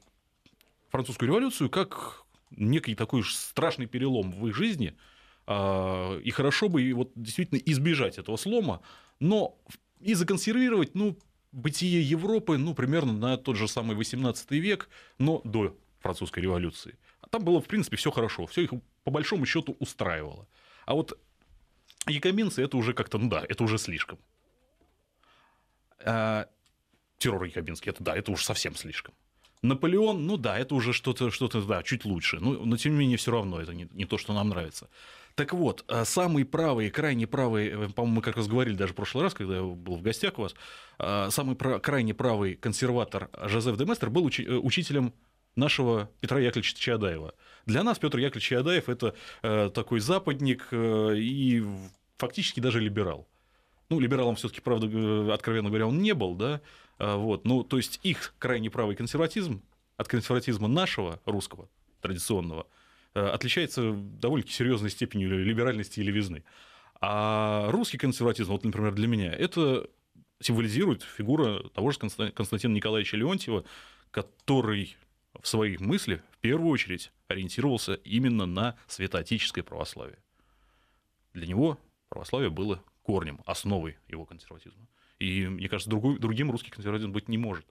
французскую 0.91 1.29
революцию 1.29 1.71
как 1.71 2.23
некий 2.51 2.93
такой 2.93 3.23
страшный 3.23 3.87
перелом 3.87 4.31
в 4.31 4.47
их 4.47 4.55
жизни– 4.55 4.95
а, 5.03 5.17
и 5.49 6.31
хорошо 6.31 6.69
бы 6.69 6.93
вот 6.93 7.11
действительно 7.15 7.57
избежать 7.57 8.19
этого 8.19 8.37
слома, 8.37 8.81
но 9.19 9.57
и 9.99 10.13
законсервировать, 10.13 10.93
ну, 10.93 11.17
бытие 11.51 12.01
Европы, 12.01 12.57
ну, 12.57 12.75
примерно 12.75 13.13
на 13.13 13.37
тот 13.37 13.55
же 13.55 13.67
самый 13.67 13.95
18 13.95 14.51
век, 14.51 14.89
но 15.17 15.41
до 15.43 15.75
французской 15.99 16.41
революции. 16.41 16.97
А 17.21 17.27
там 17.27 17.43
было, 17.43 17.61
в 17.61 17.65
принципе, 17.65 17.97
все 17.97 18.11
хорошо, 18.11 18.45
все 18.45 18.61
их 18.61 18.71
по 19.03 19.11
большому 19.11 19.45
счету 19.45 19.75
устраивало. 19.79 20.47
А 20.85 20.93
вот 20.93 21.19
якобинцы 22.07 22.63
это 22.63 22.77
уже 22.77 22.93
как-то, 22.93 23.17
ну 23.17 23.29
да, 23.29 23.43
это 23.47 23.63
уже 23.63 23.77
слишком. 23.77 24.19
А, 26.05 26.47
террор 27.17 27.43
якобинский, 27.43 27.89
это 27.89 28.03
да, 28.03 28.15
это 28.15 28.31
уже 28.31 28.45
совсем 28.45 28.75
слишком. 28.75 29.13
Наполеон, 29.61 30.25
ну 30.25 30.37
да, 30.37 30.57
это 30.57 30.73
уже 30.75 30.93
что-то, 30.93 31.31
что-то, 31.31 31.61
да, 31.61 31.83
чуть 31.83 32.05
лучше. 32.05 32.39
Ну, 32.39 32.65
но 32.65 32.77
тем 32.77 32.93
не 32.93 32.99
менее, 32.99 33.17
все 33.17 33.31
равно 33.31 33.59
это 33.59 33.73
не, 33.73 33.89
не 33.91 34.05
то, 34.05 34.17
что 34.17 34.33
нам 34.33 34.49
нравится. 34.49 34.89
Так 35.39 35.53
вот, 35.53 35.85
э, 35.87 36.03
самый 36.03 36.43
правый, 36.43 36.89
крайне 36.89 37.25
правый, 37.25 37.69
э, 37.69 37.87
по-моему, 37.95 38.17
мы 38.17 38.21
как 38.21 38.35
раз 38.35 38.49
говорили 38.49 38.75
даже 38.75 38.91
в 38.91 38.95
прошлый 38.97 39.23
раз, 39.23 39.33
когда 39.33 39.55
я 39.55 39.63
был 39.63 39.95
в 39.95 40.01
гостях 40.01 40.37
у 40.37 40.41
вас, 40.41 40.53
э, 40.97 41.29
самый 41.31 41.55
крайне 41.55 42.13
правый 42.13 42.55
консерватор 42.55 43.29
Жозеф 43.45 43.77
Деместер 43.77 44.09
был 44.09 44.25
учителем 44.25 45.13
нашего 45.55 46.09
Петра 46.19 46.41
Яковлевича 46.41 46.77
Чаадаева. 46.77 47.35
Для 47.65 47.83
нас 47.83 47.99
Петр 47.99 48.17
Яковлевич 48.17 48.49
Чаадаев– 48.49 48.89
это 49.41 49.71
такой 49.71 50.01
западник 50.01 50.67
и 50.73 51.65
фактически 52.17 52.59
даже 52.59 52.81
либерал. 52.81 53.25
Ну, 53.87 54.01
либералом 54.01 54.35
все-таки, 54.35 54.59
правда, 54.59 55.33
откровенно 55.33 55.69
говоря, 55.69 55.87
он 55.87 56.01
не 56.01 56.13
был, 56.13 56.35
да, 56.35 56.59
вот, 56.97 57.45
ну, 57.45 57.63
то 57.63 57.77
есть 57.77 58.01
их 58.03 58.33
крайне 58.39 58.69
правый 58.69 58.97
консерватизм 58.97 59.63
от 59.95 60.09
консерватизма 60.09 60.67
нашего 60.67 61.21
русского 61.25 61.69
традиционного– 62.01 62.67
Э, 62.77 62.88
отличается 63.27 63.93
довольно 63.93 64.47
серьезной 64.47 64.89
степенью 64.89 65.43
либеральности 65.43 65.99
и 65.99 66.03
левизны. 66.03 66.43
А 67.01 67.69
русский 67.71 67.97
консерватизм, 67.97 68.51
вот, 68.51 68.63
например, 68.65 68.93
для 68.93 69.07
меня, 69.07 69.31
это 69.31 69.89
символизирует 70.41 71.03
фигура 71.03 71.67
того 71.69 71.91
же 71.91 71.99
Константина 71.99 72.73
Николаевича 72.73 73.17
Леонтьева, 73.17 73.65
который 74.11 74.97
в 75.39 75.47
своих 75.47 75.79
мыслях 75.79 76.21
в 76.31 76.37
первую 76.39 76.71
очередь 76.71 77.11
ориентировался 77.27 77.93
именно 77.93 78.45
на 78.45 78.77
святоотеческое 78.87 79.63
православие. 79.63 80.19
Для 81.33 81.47
него 81.47 81.79
православие 82.09 82.49
было 82.49 82.83
корнем, 83.03 83.41
основой 83.45 83.97
его 84.07 84.25
консерватизма. 84.25 84.87
И, 85.19 85.47
мне 85.47 85.69
кажется, 85.69 85.89
другой, 85.89 86.17
другим 86.19 86.51
русский 86.51 86.71
консерватизм 86.71 87.11
быть 87.11 87.27
не 87.27 87.37
может. 87.37 87.65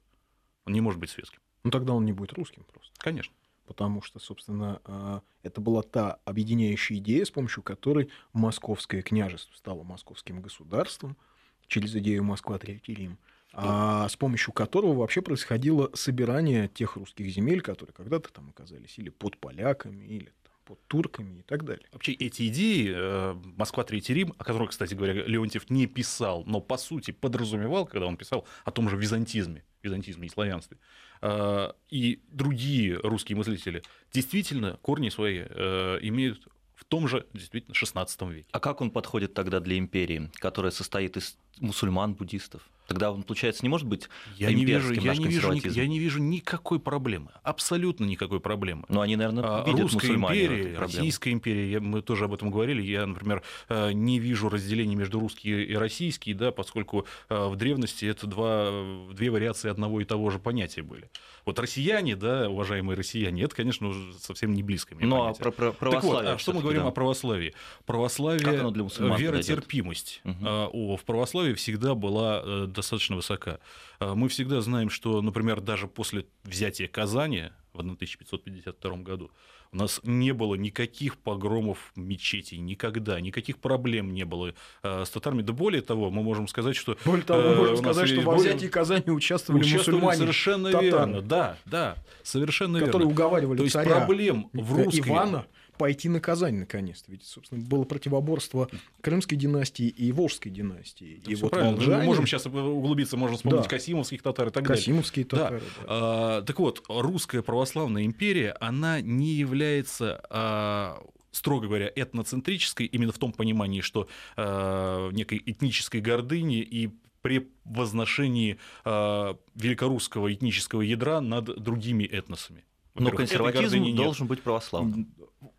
Он 0.65 0.73
не 0.73 0.81
может 0.81 1.01
быть 1.01 1.11
светским. 1.11 1.41
Ну 1.65 1.71
тогда 1.71 1.93
он 1.93 2.05
не 2.05 2.13
будет 2.13 2.33
русским 2.35 2.65
просто. 2.65 2.93
Конечно 2.99 3.35
потому 3.69 4.01
что, 4.01 4.19
собственно, 4.19 4.81
а, 4.85 5.21
это 5.43 5.61
была 5.61 5.83
та 5.83 6.19
объединяющая 6.25 6.97
идея, 6.97 7.27
с 7.27 7.31
помощью 7.31 7.63
которой 7.63 8.09
московское 8.33 9.03
княжество 9.03 9.55
стало 9.55 9.83
московским 9.83 10.41
государством 10.41 11.19
через 11.67 11.95
идею 11.95 12.25
Москва, 12.25 12.59
Третий 12.59 12.95
Рим, 12.95 13.19
а 13.53 14.09
с 14.09 14.17
помощью 14.17 14.53
которого 14.55 14.95
вообще 14.95 15.21
происходило 15.21 15.91
собирание 15.95 16.69
тех 16.69 16.97
русских 16.97 17.29
земель, 17.29 17.61
которые 17.61 17.93
когда-то 17.93 18.33
там 18.33 18.49
оказались 18.51 18.99
или 18.99 19.11
под 19.11 19.37
поляками, 19.39 20.05
или 20.07 20.33
под 20.69 20.87
турками 20.87 21.39
и 21.39 21.43
так 21.43 21.65
далее. 21.65 21.87
Вообще 21.93 22.13
эти 22.13 22.47
идеи 22.49 22.93
э, 22.95 23.35
Москва, 23.57 23.85
Третий 23.85 24.13
Рим, 24.13 24.35
о 24.37 24.45
которых, 24.45 24.71
кстати 24.71 24.93
говоря, 24.93 25.15
Леонтьев 25.15 25.71
не 25.71 25.87
писал, 25.87 26.45
но 26.45 26.61
по 26.61 26.77
сути 26.77 27.11
подразумевал, 27.11 27.87
когда 27.87 28.07
он 28.07 28.19
писал 28.19 28.47
о 28.67 28.71
том 28.71 28.91
же 28.91 28.97
византизме, 28.99 29.65
византизме 29.83 30.27
и 30.27 30.31
славянстве, 30.31 30.77
э, 31.23 31.73
и 31.89 32.21
другие 32.29 32.97
русские 32.97 33.37
мыслители 33.39 33.83
действительно 34.13 34.79
корни 34.83 35.09
свои 35.09 35.45
э, 35.49 35.99
имеют 36.03 36.47
в 36.75 36.85
том 36.85 37.09
же, 37.09 37.27
действительно, 37.33 37.75
16 37.75 38.21
веке. 38.23 38.47
А 38.53 38.61
как 38.61 38.83
он 38.83 38.91
подходит 38.91 39.33
тогда 39.33 39.61
для 39.61 39.79
империи, 39.79 40.31
которая 40.35 40.71
состоит 40.71 41.17
из 41.17 41.39
мусульман, 41.61 42.15
буддистов? 42.15 42.69
Тогда 42.89 43.13
он, 43.13 43.23
получается, 43.23 43.63
не 43.65 43.69
может 43.69 43.87
быть 43.87 44.09
я 44.39 44.51
не 44.51 44.65
вижу, 44.65 44.95
я 44.95 45.15
не 45.15 45.27
вижу, 45.27 45.53
я 45.53 45.87
не 45.87 45.99
вижу 45.99 46.21
никакой 46.21 46.81
проблемы, 46.81 47.31
абсолютно 47.43 48.07
никакой 48.07 48.41
проблемы. 48.41 48.85
Но 48.89 49.03
они, 49.03 49.15
наверное, 49.15 49.45
а, 49.45 49.65
видят 49.67 49.83
Русская 49.83 50.15
империя, 50.15 50.79
Российская 50.79 51.33
империя, 51.33 51.81
мы 51.81 52.01
тоже 52.01 52.25
об 52.25 52.33
этом 52.33 52.51
говорили. 52.51 52.81
Я, 52.81 53.05
например, 53.05 53.43
э, 53.69 53.93
не 53.93 54.19
вижу 54.19 54.49
разделения 54.49 54.97
между 54.97 55.21
русские 55.21 55.67
и 55.67 55.75
российские, 55.75 56.35
да, 56.35 56.51
поскольку 56.51 57.05
э, 57.29 57.49
в 57.49 57.57
древности 57.57 58.07
это 58.07 58.27
два, 58.27 58.71
две 59.13 59.31
вариации 59.31 59.69
одного 59.69 60.01
и 60.01 60.07
того 60.07 60.31
же 60.31 60.39
понятия 60.39 60.81
были. 60.81 61.11
Вот 61.45 61.59
россияне, 61.59 62.17
да, 62.17 62.49
уважаемые 62.49 62.97
россияне, 62.97 63.43
это, 63.43 63.55
конечно, 63.55 63.89
уже 63.89 64.15
совсем 64.19 64.55
не 64.55 64.63
близко 64.63 64.95
мне 64.95 65.07
Ну, 65.07 65.25
а 65.25 65.35
про, 65.35 65.51
про 65.51 65.73
православие 65.73 66.17
так 66.17 66.25
вот, 66.25 66.35
а 66.35 66.39
что 66.39 66.53
мы 66.55 66.63
говорим 66.63 66.83
да. 66.83 66.89
о 66.89 66.91
православии? 66.91 67.55
Православие, 67.85 68.71
для 68.71 68.83
мусульман 68.83 69.19
веротерпимость. 69.21 70.23
Угу. 70.25 70.97
В 70.97 71.05
православии 71.05 71.53
всегда 71.53 71.95
была 71.95 72.67
достаточно 72.79 73.17
высока. 73.17 73.59
А, 73.99 74.15
мы 74.15 74.29
всегда 74.29 74.61
знаем, 74.61 74.91
что, 74.91 75.21
например, 75.21 75.61
даже 75.61 75.89
после 75.89 76.27
взятия 76.45 76.89
Казани 76.89 77.51
в 77.73 77.81
1552 77.81 78.97
году 78.99 79.31
у 79.73 79.77
нас 79.77 80.01
не 80.03 80.33
было 80.33 80.55
никаких 80.55 81.19
погромов 81.19 81.93
мечетей, 81.95 82.59
никогда, 82.59 83.21
никаких 83.21 83.59
проблем 83.59 84.15
не 84.15 84.25
было 84.25 84.55
э, 84.83 85.05
с 85.05 85.11
татарами. 85.11 85.43
Да 85.43 85.53
более 85.53 85.83
того, 85.83 86.11
мы 86.11 86.23
можем 86.23 86.49
сказать, 86.49 86.75
что... 86.75 86.97
Более 87.05 87.25
того, 87.25 87.43
мы 87.43 87.55
можем 87.57 87.77
сказать, 87.79 88.09
что 88.09 88.21
во 88.23 88.37
взятии 88.37 88.67
Казани 88.67 89.11
участвовали, 89.11 89.63
участвовали 89.63 89.97
мусульмане. 89.97 90.19
Совершенно 90.19 90.71
татары, 90.71 90.87
верно, 90.87 91.21
да, 91.21 91.59
да, 91.67 91.97
совершенно 92.23 92.79
которые 92.79 92.87
верно. 92.87 92.93
Которые 92.93 93.09
уговаривали 93.09 93.59
То 93.59 93.65
есть 93.65 93.75
проблем 93.75 94.49
в 94.53 94.77
русской... 94.77 95.01
Ивана 95.01 95.47
пойти 95.79 96.09
на 96.09 96.21
Казань 96.21 96.57
наконец-то. 96.57 97.11
Ведь, 97.11 97.25
собственно, 97.25 97.63
было 97.63 97.85
противоборство 97.85 98.69
Крымской 99.01 99.39
династии 99.39 99.87
и 99.87 100.13
Волжской 100.13 100.51
династии. 100.53 101.23
и 101.27 101.35
вот 101.37 101.51
правильно. 101.53 101.77
Волжане... 101.77 101.99
Мы 101.99 102.05
можем 102.05 102.27
сейчас 102.27 102.47
углубиться, 102.47 103.17
можем 103.17 103.37
вспомнить 103.37 103.63
да. 103.63 103.69
Касимовских 103.69 104.23
татар 104.23 104.49
и 104.49 104.51
так 104.51 104.65
Касимовские 104.65 105.25
далее. 105.25 105.45
татары, 105.47 105.61
да. 105.61 105.83
Да. 105.83 105.87
А, 105.89 106.43
так 106.43 106.59
вот, 106.59 106.85
русская 106.89 107.43
православная 107.43 108.05
империя, 108.05 108.57
она 108.61 109.01
не 109.01 109.33
является 109.33 110.21
а, 110.29 111.03
строго 111.31 111.67
говоря, 111.67 111.91
этноцентрической, 111.95 112.87
именно 112.87 113.13
в 113.13 113.19
том 113.19 113.33
понимании, 113.33 113.81
что 113.81 114.09
э, 114.37 115.11
некой 115.13 115.43
этнической 115.45 116.01
гордыни 116.01 116.61
и 116.61 116.91
при 117.23 117.51
возношении 117.65 118.59
э, 118.85 119.35
великорусского 119.55 120.33
этнического 120.33 120.83
ядра 120.83 121.21
над 121.21 121.63
другими 121.63 122.05
этносами. 122.05 122.65
Но 122.99 123.11
консерватизм 123.11 123.95
должен 123.95 124.27
быть 124.27 124.43
православным. 124.43 125.13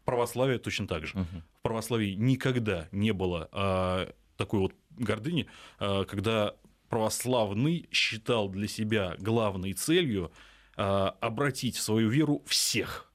Православие 0.05 0.59
точно 0.59 0.87
так 0.87 1.05
же. 1.05 1.17
Угу. 1.17 1.43
В 1.59 1.61
православии 1.61 2.13
никогда 2.13 2.87
не 2.91 3.11
было 3.11 3.47
а, 3.51 4.11
такой 4.37 4.59
вот 4.59 4.73
гордыни, 4.91 5.47
а, 5.79 6.05
когда 6.05 6.55
православный 6.89 7.87
считал 7.91 8.49
для 8.49 8.67
себя 8.67 9.15
главной 9.19 9.73
целью 9.73 10.31
а, 10.75 11.15
обратить 11.21 11.77
в 11.77 11.81
свою 11.81 12.09
веру 12.09 12.43
всех 12.45 13.08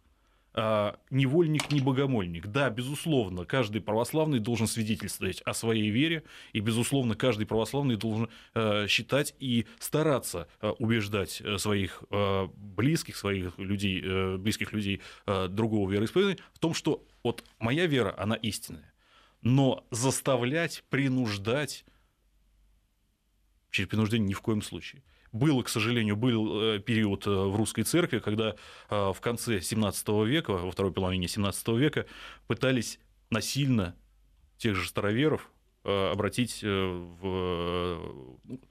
невольник, 0.55 1.73
не 1.73 1.81
богомольник. 1.81 2.47
Да, 2.47 2.71
безусловно, 2.71 3.45
каждый 3.45 3.81
православный 3.81 4.39
должен 4.39 4.67
свидетельствовать 4.67 5.43
о 5.43 5.53
своей 5.53 5.91
вере, 5.91 6.23
и, 6.53 6.61
безусловно, 6.61 7.15
каждый 7.17 7.47
православный 7.47 7.97
должен 7.97 8.29
э, 8.55 8.87
считать 8.87 9.35
и 9.41 9.67
стараться 9.81 10.47
э, 10.61 10.69
убеждать 10.79 11.41
э, 11.41 11.59
своих 11.59 12.05
близких, 12.57 13.17
своих 13.17 13.59
людей, 13.59 14.37
близких 14.37 14.73
людей 14.73 15.01
другого 15.49 15.91
вероисповедания 15.91 16.39
в 16.53 16.59
том, 16.59 16.75
что 16.75 17.05
вот 17.23 17.45
моя 17.59 17.87
вера, 17.87 18.15
она 18.17 18.35
истинная. 18.37 18.93
Но 19.43 19.87
заставлять, 19.91 20.85
принуждать 20.91 21.85
через 23.71 23.89
принуждение 23.89 24.29
ни 24.29 24.35
в 24.35 24.41
коем 24.41 24.63
случае. 24.63 25.03
Было, 25.35 25.65
к 25.65 25.69
сожалению, 25.69 26.15
был 26.15 26.63
э, 26.63 26.79
период 26.79 27.27
э, 27.27 27.31
в 27.31 27.57
русской 27.57 27.83
церкви, 27.83 28.21
когда 28.21 28.55
э, 28.89 29.13
в 29.13 29.21
конце 29.21 29.61
17 29.61 30.09
века, 30.25 30.53
во 30.53 30.71
второй 30.71 30.93
половине 30.93 31.27
17 31.27 31.69
века 31.71 32.07
пытались 32.47 33.01
насильно 33.31 33.97
тех 34.59 34.77
же 34.77 34.89
староверов 34.89 35.51
обратить 35.83 36.63
в 36.63 38.01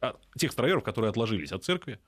а, 0.01 0.17
тех 0.35 0.51
староверов, 0.51 0.83
которые 0.83 1.09
отложились 1.11 1.51
от 1.51 1.63
церкви, 1.63 1.99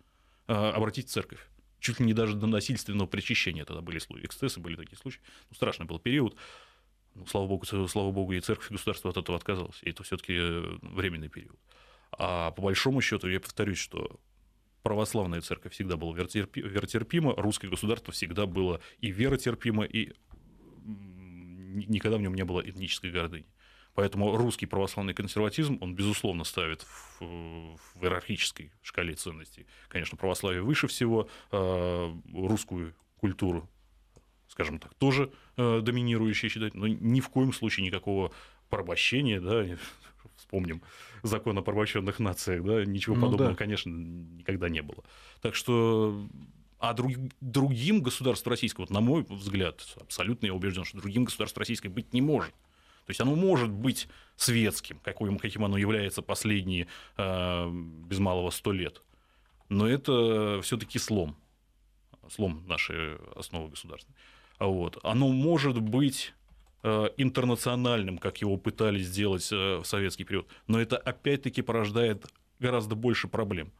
обратить 0.47 1.09
в 1.09 1.11
церковь. 1.11 1.47
Чуть 1.79 1.99
ли 1.99 2.07
не 2.07 2.13
даже 2.13 2.33
до 2.35 2.47
насильственного 2.47 3.05
причащения 3.05 3.65
тогда 3.65 3.83
были 3.83 3.99
случаи, 3.99 4.25
эксцессы 4.25 4.59
были 4.59 4.75
такие 4.75 4.97
случаи. 4.97 5.21
Ну, 5.51 5.55
страшный 5.55 5.85
был 5.85 5.99
период. 5.99 6.35
Ну, 7.13 7.27
слава 7.27 7.45
богу, 7.45 7.65
слава 7.65 8.09
богу, 8.09 8.33
и 8.33 8.39
церковь, 8.39 8.71
и 8.71 8.73
государство 8.73 9.11
от 9.11 9.17
этого 9.17 9.37
отказалось. 9.37 9.77
И 9.83 9.91
это 9.91 10.01
все-таки 10.01 10.33
временный 10.81 11.29
период. 11.29 11.59
А 12.17 12.49
по 12.49 12.63
большому 12.63 13.01
счету, 13.01 13.27
я 13.27 13.39
повторюсь, 13.39 13.77
что 13.77 14.19
православная 14.85 15.41
церковь 15.41 15.73
всегда 15.73 15.97
была 15.97 16.15
веротерпима, 16.15 17.33
русское 17.35 17.67
государство 17.67 18.13
всегда 18.13 18.45
было 18.45 18.81
и 18.99 19.09
веротерпимо, 19.09 19.83
и 19.83 20.13
никогда 20.85 22.17
в 22.17 22.21
нем 22.21 22.35
не 22.35 22.45
было 22.45 22.61
этнической 22.61 23.09
гордыни. 23.09 23.47
Поэтому 23.95 24.37
русский 24.37 24.67
православный 24.67 25.15
консерватизм, 25.15 25.79
он, 25.81 25.95
безусловно, 25.95 26.43
ставит 26.43 26.83
в, 26.83 27.19
в 27.19 28.03
иерархической 28.03 28.73
шкале 28.83 29.15
ценностей. 29.15 29.65
Конечно, 29.87 30.17
православие 30.17 30.61
выше 30.61 30.85
всего, 30.85 31.29
э, 31.51 32.13
русскую 32.35 32.93
культуру, 33.19 33.67
скажем 34.47 34.77
так, 34.77 34.93
тоже 34.93 35.31
э, 35.57 35.81
доминирующей 35.81 36.47
считать, 36.47 36.75
но 36.75 36.85
ни 36.85 37.21
в 37.21 37.29
коем 37.29 37.53
случае 37.53 37.87
никакого 37.87 38.31
порабощения, 38.69 39.39
да, 39.39 39.65
вспомним 40.35 40.81
закон 41.23 41.57
о 41.57 41.61
порабощенных 41.61 42.19
нациях, 42.19 42.63
да, 42.63 42.85
ничего 42.85 43.15
ну, 43.15 43.21
подобного, 43.23 43.51
да. 43.51 43.55
конечно, 43.55 43.89
никогда 43.89 44.69
не 44.69 44.81
было. 44.81 45.03
Так 45.41 45.55
что 45.55 46.27
а 46.77 46.93
друг, 46.93 47.13
другим 47.41 48.01
государством 48.01 48.51
российского, 48.51 48.83
вот 48.83 48.91
на 48.91 49.01
мой 49.01 49.25
взгляд, 49.27 49.83
абсолютно 49.99 50.47
я 50.47 50.53
убежден, 50.53 50.83
что 50.83 50.97
другим 50.97 51.25
государством 51.25 51.61
российское 51.61 51.89
быть 51.89 52.13
не 52.13 52.21
может. 52.21 52.53
То 53.05 53.11
есть 53.11 53.21
оно 53.21 53.35
может 53.35 53.69
быть 53.69 54.07
светским, 54.35 54.99
каким, 54.99 55.37
каким 55.37 55.65
оно 55.65 55.77
является 55.77 56.21
последние 56.21 56.87
э, 57.17 57.69
без 58.07 58.19
малого 58.19 58.49
сто 58.49 58.71
лет. 58.71 59.01
Но 59.69 59.87
это 59.87 60.59
все-таки 60.63 60.99
слом, 60.99 61.35
слом 62.29 62.63
нашей 62.67 63.15
основы 63.35 63.69
государственной. 63.69 64.15
Вот. 64.59 64.99
Оно 65.03 65.29
может 65.29 65.79
быть 65.79 66.33
интернациональным, 67.17 68.17
как 68.17 68.41
его 68.41 68.57
пытались 68.57 69.07
сделать 69.07 69.51
э, 69.51 69.77
в 69.77 69.85
советский 69.85 70.23
период. 70.23 70.47
Но 70.67 70.79
это 70.79 70.97
опять-таки 70.97 71.61
порождает 71.61 72.25
гораздо 72.59 72.95
больше 72.95 73.27
проблем, 73.27 73.71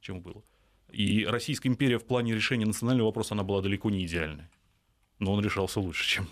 чем 0.00 0.20
было. 0.20 0.42
И 0.90 1.26
Российская 1.26 1.68
империя 1.68 1.98
в 1.98 2.04
плане 2.04 2.34
решения 2.34 2.66
национального 2.66 3.08
вопроса, 3.08 3.34
она 3.34 3.42
была 3.42 3.60
далеко 3.60 3.90
не 3.90 4.06
идеальной. 4.06 4.44
Но 5.18 5.32
он 5.32 5.44
решался 5.44 5.80
лучше, 5.80 6.06
чем 6.08 6.28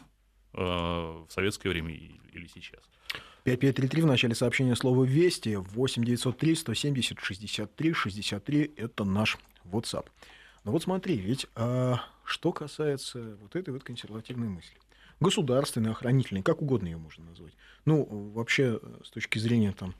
э, 0.54 0.60
в 0.60 1.26
советское 1.30 1.68
время 1.70 1.92
или 1.92 2.46
сейчас. 2.46 2.82
5533 3.44 4.02
в 4.02 4.06
начале 4.06 4.34
сообщения 4.34 4.74
слова 4.74 5.04
«Вести», 5.04 5.56
8903 5.56 6.54
170 6.54 7.20
63 7.20 7.92
63– 7.92 8.72
это 8.76 9.04
наш 9.04 9.38
WhatsApp. 9.64 10.06
Но 10.66 10.72
вот 10.72 10.82
смотри, 10.82 11.16
ведь 11.16 11.46
а, 11.54 12.00
что 12.24 12.50
касается 12.50 13.36
вот 13.40 13.54
этой 13.54 13.70
вот 13.70 13.84
консервативной 13.84 14.48
мысли. 14.48 14.76
Государственной, 15.20 15.92
охранительной, 15.92 16.42
как 16.42 16.60
угодно 16.60 16.88
ее 16.88 16.96
можно 16.96 17.24
назвать. 17.24 17.52
Ну, 17.84 18.04
вообще, 18.34 18.80
с 19.04 19.10
точки 19.10 19.38
зрения 19.38 19.70
там, 19.70 19.94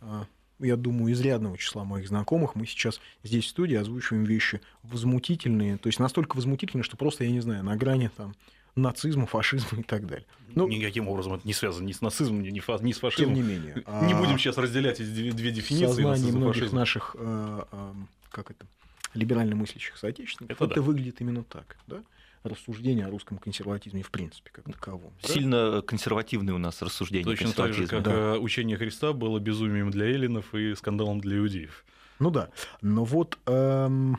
а, 0.00 0.26
я 0.58 0.74
думаю, 0.74 1.12
изрядного 1.12 1.56
числа 1.56 1.84
моих 1.84 2.08
знакомых, 2.08 2.56
мы 2.56 2.66
сейчас 2.66 3.00
здесь 3.22 3.44
в 3.44 3.48
студии 3.50 3.76
озвучиваем 3.76 4.24
вещи 4.24 4.60
возмутительные, 4.82 5.78
то 5.78 5.86
есть 5.86 6.00
настолько 6.00 6.34
возмутительные, 6.34 6.82
что 6.82 6.96
просто, 6.96 7.22
я 7.22 7.30
не 7.30 7.40
знаю, 7.40 7.62
на 7.62 7.76
грани 7.76 8.10
там 8.14 8.34
нацизма, 8.74 9.26
фашизма 9.26 9.78
и 9.78 9.84
так 9.84 10.08
далее. 10.08 10.26
Ну, 10.56 10.66
Никаким 10.66 11.06
образом 11.06 11.34
это 11.34 11.46
не 11.46 11.54
связано 11.54 11.86
ни 11.86 11.92
с 11.92 12.00
нацизмом, 12.00 12.42
ни, 12.42 12.58
фа- 12.58 12.78
ни 12.80 12.90
с 12.90 12.98
фашизмом. 12.98 13.36
Тем 13.36 13.44
не 13.44 13.48
менее. 13.48 13.74
Не 14.02 14.14
будем 14.14 14.40
сейчас 14.40 14.58
разделять 14.58 14.98
эти 14.98 15.30
две, 15.30 15.52
дефиниции. 15.52 15.86
Сознание 15.86 16.32
многих 16.32 16.62
фашизм. 16.62 16.76
наших, 16.76 17.14
э, 17.16 17.64
э, 17.70 17.92
как 18.30 18.50
это, 18.50 18.66
либерально 19.14 19.56
мыслящих 19.56 19.96
соотечественников, 19.96 20.56
это, 20.56 20.72
это 20.72 20.74
да. 20.76 20.82
выглядит 20.82 21.20
именно 21.20 21.44
так. 21.44 21.76
Да? 21.86 22.02
рассуждения 22.42 23.06
о 23.06 23.10
русском 23.10 23.38
консерватизме 23.38 24.02
в 24.02 24.10
принципе 24.10 24.50
как 24.50 24.64
таковом. 24.64 25.12
Сильно 25.22 25.72
да? 25.72 25.82
консервативные 25.82 26.54
у 26.54 26.58
нас 26.58 26.80
рассуждения. 26.80 27.24
Точно 27.24 27.52
так 27.52 27.74
же, 27.74 27.86
как 27.86 28.02
да. 28.02 28.38
учение 28.38 28.76
Христа 28.76 29.12
было 29.12 29.38
безумием 29.38 29.90
для 29.90 30.06
эллинов 30.06 30.54
и 30.54 30.74
скандалом 30.74 31.20
для 31.20 31.38
иудеев. 31.38 31.84
Ну 32.18 32.30
да, 32.30 32.50
но 32.82 33.04
вот 33.04 33.38
эм, 33.46 34.18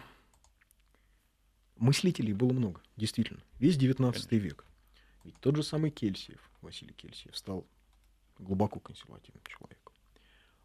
мыслителей 1.78 2.34
было 2.34 2.52
много, 2.52 2.82
действительно, 2.98 3.42
весь 3.60 3.78
XIX 3.78 4.16
век. 4.38 4.66
Ведь 5.24 5.36
тот 5.40 5.56
же 5.56 5.64
самый 5.64 5.92
Кельсиев, 5.92 6.40
Василий 6.62 6.94
Кельсиев, 6.94 7.36
стал 7.38 7.68
глубоко 8.40 8.80
консервативным 8.80 9.44
человеком. 9.48 9.94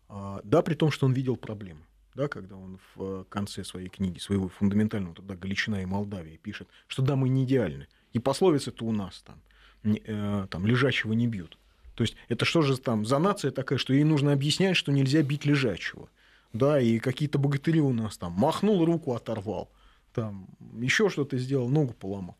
А, 0.09 0.41
да, 0.45 0.63
при 0.63 0.75
том, 0.75 0.91
что 0.91 1.05
он 1.05 1.13
видел 1.13 1.37
проблемы 1.37 1.83
да, 2.17 2.29
когда 2.29 2.57
он 2.57 2.79
в 2.95 3.03
э, 3.03 3.25
конце 3.29 3.63
своей 3.63 3.89
книги, 3.89 4.19
своего 4.19 4.49
фундаментального 4.49 5.15
труда 5.15 5.37
«Галичина 5.37 5.83
и 5.83 5.85
Молдавия» 5.85 6.39
пишет, 6.39 6.67
что 6.89 7.03
да, 7.03 7.15
мы 7.15 7.29
не 7.29 7.45
идеальны. 7.45 7.87
И 8.13 8.19
пословицы-то 8.19 8.85
у 8.85 8.93
нас 8.93 9.23
там, 9.23 9.41
э, 9.85 10.47
там 10.51 10.67
лежачего 10.67 11.13
не 11.13 11.29
бьют. 11.29 11.59
То 11.95 12.03
есть 12.03 12.17
это 12.29 12.45
что 12.45 12.63
же 12.63 12.79
там 12.79 13.05
за 13.05 13.19
нация 13.19 13.51
такая, 13.51 13.79
что 13.79 13.93
ей 13.93 14.05
нужно 14.05 14.33
объяснять, 14.33 14.77
что 14.77 14.93
нельзя 14.93 15.23
бить 15.23 15.45
лежачего? 15.45 16.09
Да, 16.53 16.81
и 16.81 16.99
какие-то 16.99 17.39
богатыри 17.39 17.81
у 17.81 17.93
нас 17.93 18.17
там 18.17 18.33
махнул, 18.33 18.85
руку 18.85 19.15
оторвал, 19.15 19.71
там 20.15 20.49
еще 20.81 21.11
что-то 21.11 21.37
сделал, 21.37 21.69
ногу 21.69 21.93
поломал. 21.93 22.37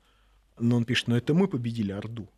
Но 0.59 0.77
он 0.77 0.85
пишет, 0.85 1.09
но 1.09 1.17
это 1.17 1.35
мы 1.35 1.49
победили 1.49 1.93
Орду. 1.93 2.29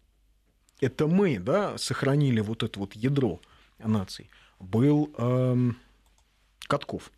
Это 0.80 1.06
мы, 1.06 1.38
да, 1.38 1.78
сохранили 1.78 2.40
вот 2.40 2.64
это 2.64 2.80
вот 2.80 2.94
ядро 2.94 3.40
наций. 3.78 4.28
Был 4.58 5.12
эм, 5.18 5.76
Катков 6.66 7.12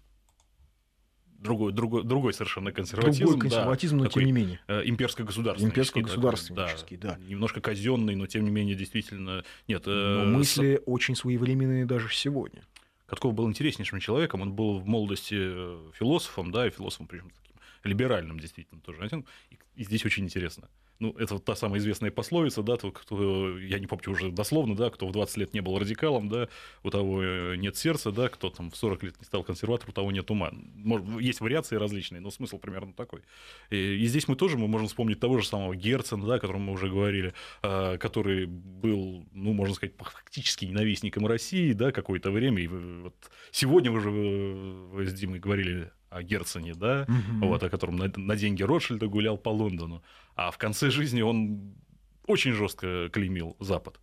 другой, 1.41 1.73
другой, 1.73 2.05
другой 2.05 2.33
совершенно 2.33 2.73
консерватизм. 2.73 3.25
Другой 3.25 3.41
консерватизм, 3.41 3.99
да, 3.99 4.05
но 4.05 4.11
тем 4.11 4.25
не 4.25 4.33
менее. 4.33 4.61
Э, 4.69 4.83
имперско-государственный. 4.85 5.71
Имперско-государственнический, 5.71 6.97
да, 6.97 7.17
да. 7.17 7.25
Немножко 7.27 7.61
казенный, 7.61 8.15
но 8.17 8.27
тем 8.27 8.45
не 8.45 8.51
менее 8.51 8.77
действительно... 8.77 9.45
Нет, 9.67 9.85
э, 9.87 9.91
но 9.91 10.39
мысли 10.39 10.77
с... 10.77 10.83
очень 10.87 11.17
своевременные 11.17 11.87
даже 11.87 12.13
сегодня. 12.13 12.63
Катков 13.07 13.35
был 13.35 13.49
интереснейшим 13.49 13.99
человеком, 13.99 14.43
он 14.43 14.53
был 14.53 14.79
в 14.79 14.87
молодости 14.87 15.37
э, 15.37 15.91
философом, 15.95 16.53
да, 16.53 16.67
и 16.67 16.71
философом, 16.71 17.09
причем 17.09 17.31
таким 17.31 17.57
либеральным 17.83 18.39
действительно 18.39 18.81
тоже. 18.81 19.09
И 19.75 19.85
здесь 19.85 20.05
очень 20.05 20.25
интересно 20.25 20.69
ну, 21.01 21.15
это 21.19 21.35
вот 21.35 21.45
та 21.45 21.57
самая 21.57 21.81
известная 21.81 22.11
пословица, 22.11 22.63
да, 22.63 22.77
то, 22.77 22.93
кто, 22.93 23.59
я 23.59 23.79
не 23.79 23.87
помню 23.87 24.11
уже 24.11 24.31
дословно, 24.31 24.77
да, 24.77 24.91
кто 24.91 25.09
в 25.09 25.13
20 25.13 25.37
лет 25.39 25.55
не 25.55 25.61
был 25.61 25.79
радикалом, 25.79 26.29
да, 26.29 26.49
у 26.83 26.91
того 26.91 27.23
э, 27.23 27.57
нет 27.57 27.77
сердца, 27.77 28.13
да, 28.13 28.29
кто 28.29 28.51
там 28.51 28.71
в 28.71 28.77
40 28.77 29.03
лет 29.05 29.19
не 29.19 29.25
стал 29.25 29.43
консерватором, 29.43 29.91
у 29.91 29.93
того 29.95 30.13
нет 30.13 30.31
ума. 30.31 30.51
Может, 30.53 31.07
есть 31.21 31.41
вариации 31.41 31.77
различные, 31.77 32.21
но 32.21 32.31
смысл 32.31 32.59
примерно 32.59 32.93
такой. 32.93 33.23
И, 33.71 33.77
и 33.77 34.07
здесь 34.07 34.29
мы 34.29 34.37
тоже 34.37 34.59
мы 34.59 34.69
можем 34.69 34.89
вспомнить 34.89 35.19
того 35.19 35.39
же 35.39 35.47
самого 35.47 35.75
Герцена, 35.75 36.27
да, 36.27 36.35
о 36.35 36.39
котором 36.39 36.63
мы 36.63 36.75
уже 36.75 36.89
говорили, 36.89 37.33
э, 37.63 37.97
который 37.99 38.45
был, 38.45 39.27
ну, 39.33 39.55
можно 39.55 39.75
сказать, 39.75 39.95
фактически 39.97 40.67
ненавистником 40.67 41.27
России, 41.27 41.73
да, 41.73 41.93
какое-то 41.93 42.31
время. 42.31 42.63
И 42.63 42.67
вот 42.67 43.15
сегодня 43.53 43.91
вы 43.91 44.01
же 44.01 44.11
вы 44.11 45.07
с 45.07 45.15
Димой 45.15 45.39
говорили 45.39 45.91
Герцене, 46.23 46.75
да, 46.75 47.07
угу. 47.09 47.47
вот, 47.47 47.63
о 47.63 47.71
котором 47.71 47.97
на, 47.97 48.13
на 48.17 48.37
деньги 48.37 48.63
Ротшильда 48.63 49.07
гулял 49.07 49.39
по 49.39 49.51
Лондону. 49.51 50.03
А 50.35 50.51
в 50.51 50.59
конце 50.59 50.91
жизни 50.91 51.23
он 51.23 51.75
очень 52.27 52.53
жестко 52.53 53.09
клеймил 53.13 53.57
Запад. 53.61 54.01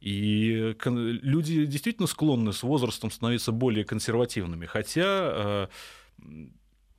И 0.00 0.76
люди 0.84 1.66
действительно 1.66 2.06
склонны 2.06 2.52
с 2.52 2.62
возрастом 2.62 3.10
становиться 3.10 3.50
более 3.50 3.84
консервативными. 3.84 4.66
Хотя 4.66 5.68
э, 6.20 6.48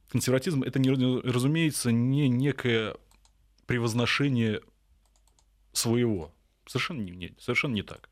консерватизм 0.09 0.63
это, 0.63 0.79
не, 0.79 0.89
разумеется, 1.21 1.91
не 1.91 2.27
некое 2.27 2.97
превозношение 3.65 4.61
своего. 5.71 6.33
Совершенно 6.65 7.01
не, 7.01 7.35
совершенно 7.39 7.73
не 7.73 7.83
так. 7.83 8.09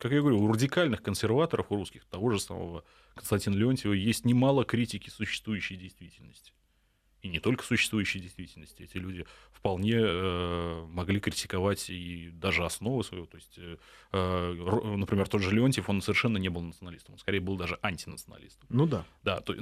Э, 0.00 0.02
как 0.02 0.12
я 0.12 0.20
говорю, 0.20 0.40
у 0.40 0.52
радикальных 0.52 1.02
консерваторов, 1.02 1.66
у 1.70 1.76
русских, 1.76 2.04
того 2.06 2.30
же 2.30 2.40
самого 2.40 2.84
Константина 3.14 3.54
Леонтьева, 3.54 3.92
есть 3.92 4.24
немало 4.24 4.64
критики 4.64 5.10
существующей 5.10 5.76
действительности. 5.76 6.52
И 7.22 7.28
не 7.28 7.38
только 7.38 7.62
существующей 7.62 8.18
действительности. 8.18 8.82
Эти 8.82 8.96
люди 8.96 9.26
вполне 9.52 9.96
э, 9.98 10.86
могли 10.88 11.20
критиковать 11.20 11.90
и 11.90 12.30
даже 12.32 12.64
основы 12.64 13.04
своего. 13.04 13.26
То 13.26 13.36
есть, 13.36 13.58
э, 13.58 13.76
э 14.12 14.96
например, 14.96 15.28
тот 15.28 15.42
же 15.42 15.50
Леонтьев, 15.50 15.90
он 15.90 16.00
совершенно 16.00 16.38
не 16.38 16.48
был 16.48 16.62
националистом. 16.62 17.14
Он 17.14 17.18
скорее 17.18 17.40
был 17.40 17.58
даже 17.58 17.78
антинационалистом. 17.82 18.66
Ну 18.70 18.86
да. 18.86 19.04
Да, 19.22 19.40
то, 19.40 19.54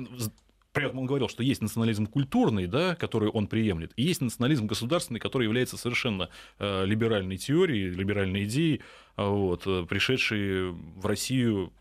при 0.73 0.87
этом 0.87 0.99
он 0.99 1.07
говорил, 1.07 1.29
что 1.29 1.43
есть 1.43 1.61
национализм 1.61 2.07
культурный, 2.07 2.67
да, 2.67 2.95
который 2.95 3.31
он 3.31 3.47
приемлет, 3.47 3.93
и 3.97 4.03
есть 4.03 4.21
национализм 4.21 4.67
государственный, 4.67 5.19
который 5.19 5.45
является 5.45 5.77
совершенно 5.77 6.29
э, 6.59 6.85
либеральной 6.85 7.37
теорией, 7.37 7.91
либеральной 7.91 8.45
идеей, 8.45 8.83
вот, 9.17 9.67
э, 9.67 9.87
пришедшей 9.89 10.71
в 10.71 11.07
Россию 11.07 11.73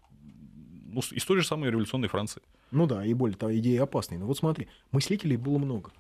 ну, 0.86 1.02
из 1.12 1.26
той 1.26 1.40
же 1.40 1.46
самой 1.46 1.70
революционной 1.70 2.08
Франции. 2.08 2.42
Ну 2.72 2.88
да, 2.88 3.06
и 3.06 3.14
более 3.14 3.38
того, 3.38 3.56
идеи 3.58 3.78
опасные. 3.78 4.20
Но 4.20 4.26
вот 4.26 4.38
смотри, 4.38 4.68
мыслителей 4.92 5.38
было 5.38 5.58
много. 5.58 5.92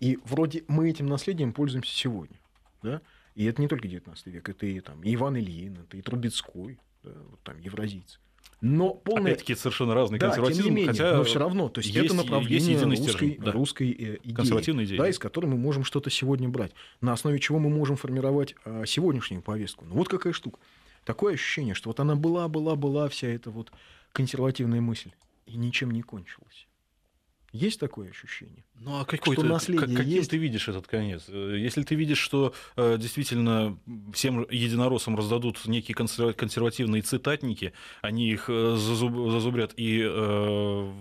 И 0.00 0.18
вроде 0.24 0.64
мы 0.68 0.90
этим 0.90 1.06
наследием 1.06 1.52
пользуемся 1.52 1.94
сегодня. 1.94 2.36
Да? 2.82 3.00
И 3.34 3.44
это 3.44 3.60
не 3.60 3.68
только 3.68 3.88
19 3.88 4.26
век, 4.26 4.48
это 4.48 4.66
и, 4.66 4.80
там, 4.80 5.02
и 5.02 5.14
Иван 5.14 5.36
Ильин, 5.36 5.78
это 5.78 5.96
и 5.96 6.02
Трубецкой, 6.02 6.78
да, 7.02 7.12
вот 7.30 7.40
там, 7.42 7.58
евразийцы. 7.58 8.18
Но 8.62 8.94
полное... 8.94 9.32
Опять-таки 9.32 9.56
совершенно 9.56 9.92
разный 9.92 10.20
да, 10.20 10.28
консерватизм, 10.28 10.62
тем 10.62 10.70
не 10.70 10.76
менее, 10.76 10.92
хотя 10.92 11.16
но 11.16 11.24
все 11.24 11.40
равно, 11.40 11.68
то 11.68 11.80
есть, 11.80 11.92
есть 11.92 12.06
это 12.06 12.14
направление 12.14 12.74
есть 12.74 12.84
русской, 12.84 13.36
да. 13.36 13.50
русской 13.50 13.90
э, 13.90 14.18
идеи, 14.22 14.34
Консервативной 14.34 14.84
идеи, 14.84 14.96
да, 14.96 15.08
из 15.08 15.18
которой 15.18 15.46
мы 15.46 15.56
можем 15.56 15.82
что-то 15.82 16.10
сегодня 16.10 16.48
брать, 16.48 16.70
на 17.00 17.12
основе 17.12 17.40
чего 17.40 17.58
мы 17.58 17.70
можем 17.70 17.96
формировать 17.96 18.54
а, 18.64 18.86
сегодняшнюю 18.86 19.42
повестку. 19.42 19.84
Ну 19.84 19.96
вот 19.96 20.08
какая 20.08 20.32
штука. 20.32 20.60
Такое 21.04 21.34
ощущение, 21.34 21.74
что 21.74 21.90
вот 21.90 21.98
она 21.98 22.14
была, 22.14 22.46
была, 22.46 22.76
была 22.76 23.08
вся 23.08 23.26
эта 23.26 23.50
вот 23.50 23.72
консервативная 24.12 24.80
мысль, 24.80 25.10
и 25.46 25.56
ничем 25.56 25.90
не 25.90 26.02
кончилась. 26.02 26.68
Есть 27.52 27.80
такое 27.80 28.08
ощущение? 28.08 28.64
Ну 28.80 29.00
а 29.00 29.04
какой 29.04 29.34
что 29.34 29.42
ты, 29.42 29.48
наследие 29.48 29.86
как, 29.86 29.96
каким 29.96 30.18
есть? 30.18 30.30
ты 30.30 30.38
видишь 30.38 30.68
этот 30.68 30.86
конец? 30.86 31.24
Э, 31.28 31.56
если 31.58 31.82
ты 31.82 31.94
видишь, 31.94 32.18
что 32.18 32.54
э, 32.76 32.96
действительно 32.98 33.78
всем 34.14 34.46
единороссам 34.50 35.16
раздадут 35.16 35.66
некие 35.66 35.94
консервативные 35.94 37.02
цитатники, 37.02 37.74
они 38.00 38.30
их 38.30 38.46
э, 38.48 38.76
зазуб, 38.76 39.30
зазубрят 39.30 39.74
и 39.76 40.02
э, 40.02 40.92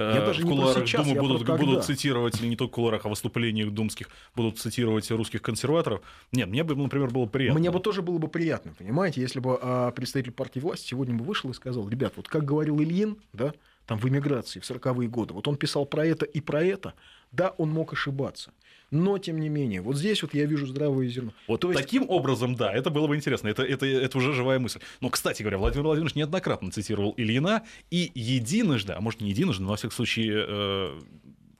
я 0.00 0.24
даже 0.24 0.42
в 0.42 0.46
кулуарах 0.46 0.86
сейчас, 0.86 1.06
Думы 1.06 1.20
будут, 1.20 1.46
будут 1.46 1.84
цитировать, 1.84 2.40
или 2.40 2.48
не 2.48 2.56
только 2.56 2.72
в 2.72 2.74
кулуарах, 2.74 3.04
а 3.04 3.08
в 3.08 3.10
выступлениях 3.10 3.70
думских 3.70 4.08
будут 4.34 4.58
цитировать 4.58 5.10
русских 5.10 5.42
консерваторов. 5.42 6.00
Нет, 6.32 6.48
мне 6.48 6.64
бы, 6.64 6.74
например, 6.74 7.10
было 7.10 7.26
приятно. 7.26 7.58
Мне 7.58 7.70
бы 7.70 7.80
тоже 7.80 8.02
было 8.02 8.18
бы 8.18 8.28
приятно, 8.28 8.72
понимаете, 8.78 9.20
если 9.20 9.40
бы 9.40 9.58
а, 9.60 9.90
представитель 9.90 10.32
партии 10.32 10.60
власти 10.60 10.88
сегодня 10.88 11.14
бы 11.14 11.24
вышел 11.24 11.50
и 11.50 11.54
сказал, 11.54 11.88
ребят, 11.88 12.14
вот 12.16 12.28
как 12.28 12.44
говорил 12.44 12.80
Ильин, 12.80 13.18
да, 13.32 13.52
там 13.90 13.98
в 13.98 14.08
эмиграции 14.08 14.60
в 14.60 14.70
40-е 14.70 15.08
годы. 15.08 15.34
Вот 15.34 15.48
он 15.48 15.56
писал 15.56 15.84
про 15.84 16.06
это 16.06 16.24
и 16.24 16.40
про 16.40 16.62
это. 16.62 16.94
Да, 17.32 17.48
он 17.58 17.70
мог 17.70 17.92
ошибаться. 17.92 18.52
Но, 18.92 19.18
тем 19.18 19.40
не 19.40 19.48
менее, 19.48 19.80
вот 19.80 19.96
здесь 19.96 20.22
вот 20.22 20.32
я 20.32 20.44
вижу 20.44 20.64
здравое 20.66 21.08
зерно. 21.08 21.32
Вот 21.48 21.62
То 21.62 21.72
есть... 21.72 21.82
таким 21.82 22.08
образом, 22.08 22.54
да, 22.54 22.72
это 22.72 22.90
было 22.90 23.08
бы 23.08 23.16
интересно. 23.16 23.48
Это, 23.48 23.64
это, 23.64 23.86
это 23.86 24.16
уже 24.16 24.32
живая 24.32 24.60
мысль. 24.60 24.78
Но, 25.00 25.10
кстати 25.10 25.42
говоря, 25.42 25.58
Владимир 25.58 25.86
Владимирович 25.86 26.14
неоднократно 26.14 26.70
цитировал 26.70 27.14
Ильина, 27.16 27.64
и 27.90 28.12
единожды, 28.14 28.92
а 28.92 29.00
может 29.00 29.20
не 29.22 29.30
единожды, 29.30 29.64
но, 29.64 29.70
во 29.70 29.76
всяком 29.76 29.96
случае, 29.96 30.44
э, 30.46 31.00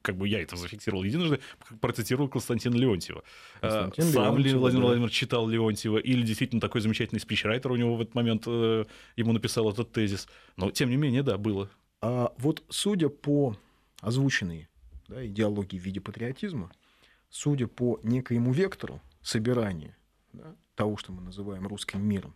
как 0.03 0.17
бы 0.17 0.29
я 0.29 0.41
это 0.41 0.55
зафиксировал 0.55 1.03
единожды, 1.03 1.41
процитировал 1.81 2.29
Константина 2.29 2.77
Леонтьева. 2.77 3.25
Константин 3.61 4.05
Сам 4.05 4.23
Леонтьев, 4.23 4.47
ли 4.47 4.55
Владимир 4.55 4.83
да. 4.83 4.87
Владимирович 4.87 5.15
читал 5.17 5.49
Леонтьева, 5.49 5.99
или 5.99 6.23
действительно 6.23 6.61
такой 6.61 6.81
замечательный 6.81 7.19
спичрайтер 7.19 7.73
у 7.73 7.77
него 7.77 7.97
в 7.97 8.01
этот 8.01 8.15
момент 8.15 8.45
э, 8.47 8.85
ему 9.17 9.33
написал 9.33 9.69
этот 9.69 9.91
тезис. 9.91 10.29
Но, 10.57 10.71
тем 10.71 10.91
не 10.91 10.97
менее, 10.97 11.25
да, 11.25 11.37
было. 11.37 11.69
А 12.01 12.33
вот 12.39 12.65
судя 12.69 13.09
по 13.09 13.57
озвученной 14.01 14.69
да, 15.09 15.27
идеологии 15.27 15.79
в 15.79 15.83
виде 15.83 16.01
патриотизма, 16.01 16.71
судя 17.29 17.67
по 17.67 18.01
некоему 18.03 18.53
вектору 18.53 19.01
собирания 19.23 19.97
да, 20.33 20.55
того, 20.75 20.97
что 20.97 21.13
мы 21.13 21.21
называем 21.23 21.67
русским 21.67 22.03
миром, 22.03 22.35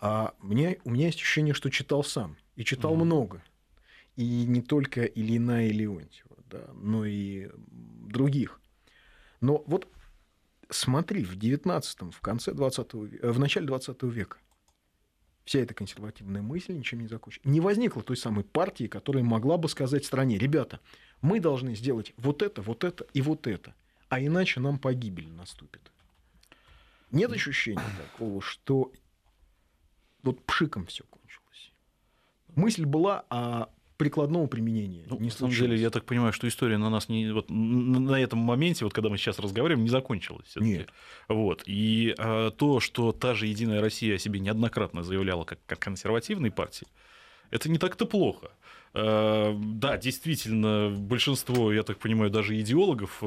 а 0.00 0.34
мне, 0.40 0.78
у 0.84 0.90
меня 0.90 1.06
есть 1.06 1.18
ощущение, 1.18 1.54
что 1.54 1.70
читал 1.70 2.04
сам. 2.04 2.36
И 2.54 2.64
читал 2.64 2.94
mm-hmm. 2.94 3.04
много. 3.04 3.42
И 4.16 4.44
не 4.44 4.62
только 4.62 5.04
Ильина 5.04 5.68
и 5.68 5.72
Леонтьева, 5.72 6.36
да, 6.50 6.68
но 6.74 7.04
и 7.04 7.50
других. 7.56 8.60
Но 9.40 9.62
вот 9.66 9.88
смотри, 10.70 11.24
в 11.24 11.36
19 11.36 12.14
в 12.14 12.20
конце 12.20 12.52
20 12.52 12.94
века, 12.94 13.32
в 13.32 13.38
начале 13.38 13.66
20 13.66 14.02
века 14.04 14.38
вся 15.48 15.60
эта 15.60 15.72
консервативная 15.72 16.42
мысль 16.42 16.74
ничем 16.74 17.00
не 17.00 17.08
закончится. 17.08 17.48
Не 17.48 17.60
возникло 17.60 18.02
той 18.02 18.18
самой 18.18 18.44
партии, 18.44 18.86
которая 18.86 19.24
могла 19.24 19.56
бы 19.56 19.70
сказать 19.70 20.04
стране, 20.04 20.36
ребята, 20.36 20.78
мы 21.22 21.40
должны 21.40 21.74
сделать 21.74 22.12
вот 22.18 22.42
это, 22.42 22.60
вот 22.60 22.84
это 22.84 23.06
и 23.14 23.22
вот 23.22 23.46
это, 23.46 23.74
а 24.10 24.20
иначе 24.20 24.60
нам 24.60 24.78
погибель 24.78 25.30
наступит. 25.30 25.80
Нет 27.12 27.32
ощущения 27.32 27.80
такого, 28.12 28.42
что 28.42 28.92
вот 30.22 30.44
пшиком 30.44 30.84
все 30.84 31.04
кончилось. 31.04 31.72
Мысль 32.54 32.84
была, 32.84 33.24
а 33.30 33.70
прикладного 33.98 34.46
применения 34.46 35.04
ну, 35.10 35.18
не 35.18 35.26
На 35.26 35.30
самом 35.30 35.52
деле, 35.52 35.76
я 35.76 35.90
так 35.90 36.04
понимаю, 36.04 36.32
что 36.32 36.48
история 36.48 36.78
на 36.78 36.88
нас 36.88 37.08
не 37.08 37.30
вот 37.32 37.50
на 37.50 38.16
этом 38.16 38.38
моменте, 38.38 38.84
вот 38.84 38.94
когда 38.94 39.10
мы 39.10 39.18
сейчас 39.18 39.38
разговариваем, 39.38 39.84
не 39.84 39.90
закончилась. 39.90 40.54
Нет. 40.56 40.88
Вот. 41.28 41.64
И 41.66 42.14
а, 42.16 42.50
то, 42.52 42.80
что 42.80 43.12
та 43.12 43.34
же 43.34 43.46
Единая 43.46 43.80
Россия 43.80 44.14
о 44.14 44.18
себе 44.18 44.40
неоднократно 44.40 45.02
заявляла 45.02 45.44
как, 45.44 45.58
как 45.66 45.80
консервативной 45.80 46.52
партии, 46.52 46.86
это 47.50 47.68
не 47.68 47.78
так-то 47.78 48.06
плохо. 48.06 48.52
Э, 48.94 49.54
да, 49.56 49.96
действительно, 49.96 50.90
большинство, 50.90 51.72
я 51.72 51.82
так 51.82 51.98
понимаю, 51.98 52.30
даже 52.30 52.58
идеологов 52.60 53.18
э, 53.22 53.26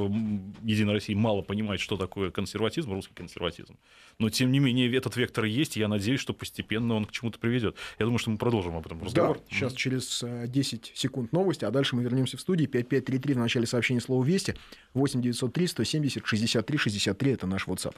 Единой 0.63 0.93
России 0.93 1.13
мало 1.13 1.41
понимает, 1.41 1.79
что 1.79 1.97
такое 1.97 2.31
консерватизм, 2.31 2.91
русский 2.91 3.13
консерватизм. 3.13 3.77
Но, 4.17 4.29
тем 4.29 4.51
не 4.51 4.59
менее, 4.59 4.93
этот 4.95 5.15
вектор 5.15 5.45
есть, 5.45 5.77
и 5.77 5.79
я 5.79 5.87
надеюсь, 5.87 6.19
что 6.19 6.33
постепенно 6.33 6.95
он 6.95 7.05
к 7.05 7.11
чему-то 7.11 7.39
приведет. 7.39 7.75
Я 7.99 8.05
думаю, 8.05 8.19
что 8.19 8.31
мы 8.31 8.37
продолжим 8.37 8.75
об 8.75 8.85
этом 8.85 9.03
разговор. 9.03 9.37
Да, 9.37 9.43
сейчас 9.49 9.73
через 9.73 10.23
10 10.23 10.91
э, 10.93 10.97
секунд 10.97 11.31
новости, 11.31 11.65
а 11.65 11.71
дальше 11.71 11.95
мы 11.95 12.03
вернемся 12.03 12.37
в 12.37 12.41
студию. 12.41 12.67
5533 12.67 13.33
в 13.33 13.37
начале 13.37 13.65
сообщения 13.67 14.01
слова 14.01 14.23
«Вести», 14.23 14.55
8903 14.93 15.67
170 15.67 16.25
63 16.25 16.77
63– 16.77 17.31
это 17.33 17.47
наш 17.47 17.67
WhatsApp. 17.67 17.95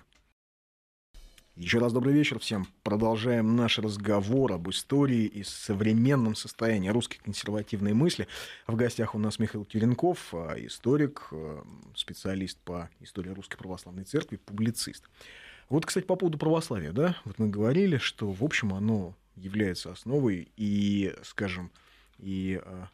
Еще 1.55 1.77
раз 1.77 1.93
добрый 1.93 2.15
вечер 2.15 2.39
всем. 2.39 2.65
Продолжаем 2.81 3.55
наш 3.55 3.77
разговор 3.77 4.53
об 4.53 4.71
истории 4.71 5.25
и 5.25 5.43
современном 5.43 6.33
состоянии 6.33 6.89
русской 6.89 7.19
консервативной 7.19 7.93
мысли. 7.93 8.27
В 8.65 8.75
гостях 8.75 9.13
у 9.13 9.19
нас 9.19 9.37
Михаил 9.37 9.63
Теренков, 9.63 10.33
а, 10.33 10.55
историк, 10.57 11.27
а, 11.29 11.63
специалист 11.95 12.57
по 12.57 12.89
истории 13.01 13.29
Русской 13.29 13.57
Православной 13.57 14.03
Церкви, 14.03 14.37
публицист. 14.37 15.07
Вот, 15.69 15.85
кстати, 15.85 16.05
по 16.05 16.15
поводу 16.15 16.39
православия, 16.39 16.91
да, 16.91 17.17
вот 17.23 17.37
мы 17.37 17.49
говорили, 17.49 17.97
что, 17.97 18.31
в 18.31 18.43
общем, 18.43 18.73
оно 18.73 19.13
является 19.35 19.91
основой 19.91 20.51
и, 20.57 21.13
скажем, 21.21 21.69
и 22.17 22.59
а, 22.65 22.87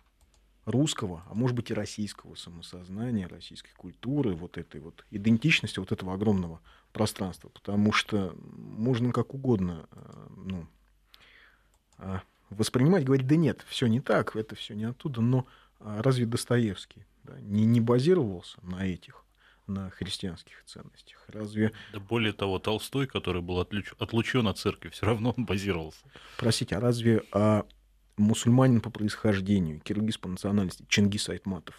русского, 0.66 1.24
а 1.30 1.34
может 1.34 1.56
быть 1.56 1.72
и 1.72 1.74
российского 1.74 2.36
самосознания, 2.36 3.28
российской 3.28 3.72
культуры, 3.78 4.36
вот 4.36 4.58
этой 4.58 4.82
вот 4.82 5.06
идентичности, 5.12 5.80
вот 5.80 5.94
этого 5.94 6.14
огромного 6.14 6.60
пространства, 6.92 7.50
потому 7.50 7.92
что 7.94 8.36
можно 8.42 9.12
как 9.12 9.34
угодно 9.34 9.88
э, 9.92 10.28
ну, 10.38 10.68
а, 11.98 12.22
воспринимать, 12.50 13.06
говорить, 13.06 13.28
да 13.28 13.36
нет, 13.36 13.66
все 13.68 13.88
не 13.88 14.00
так, 14.00 14.36
это 14.36 14.56
все 14.56 14.74
не 14.74 14.86
оттуда, 14.86 15.22
но 15.22 15.46
а, 15.80 16.02
разве 16.02 16.26
Достоевский 16.26 17.06
да, 17.24 17.40
не, 17.42 17.66
не 17.66 17.80
базировался 17.82 18.58
на 18.64 18.86
этих, 18.86 19.24
на 19.68 19.90
христианских 19.92 20.64
ценностях? 20.66 21.24
Разве... 21.28 21.72
Да 21.94 22.00
более 22.00 22.34
того, 22.34 22.60
Толстой, 22.60 23.08
который 23.08 23.42
был 23.42 23.60
отлучен 23.60 24.48
от 24.48 24.58
церкви, 24.58 24.90
все 24.90 25.06
равно 25.06 25.34
он 25.38 25.46
базировался. 25.46 26.06
Простите, 26.38 26.76
а 26.76 26.80
разве 26.80 27.24
а, 27.32 27.66
мусульманин 28.18 28.82
по 28.82 28.90
происхождению, 28.90 29.80
киргиз 29.80 30.18
по 30.18 30.28
национальности, 30.28 30.86
Чингис 30.90 31.30
Айтматов, 31.30 31.76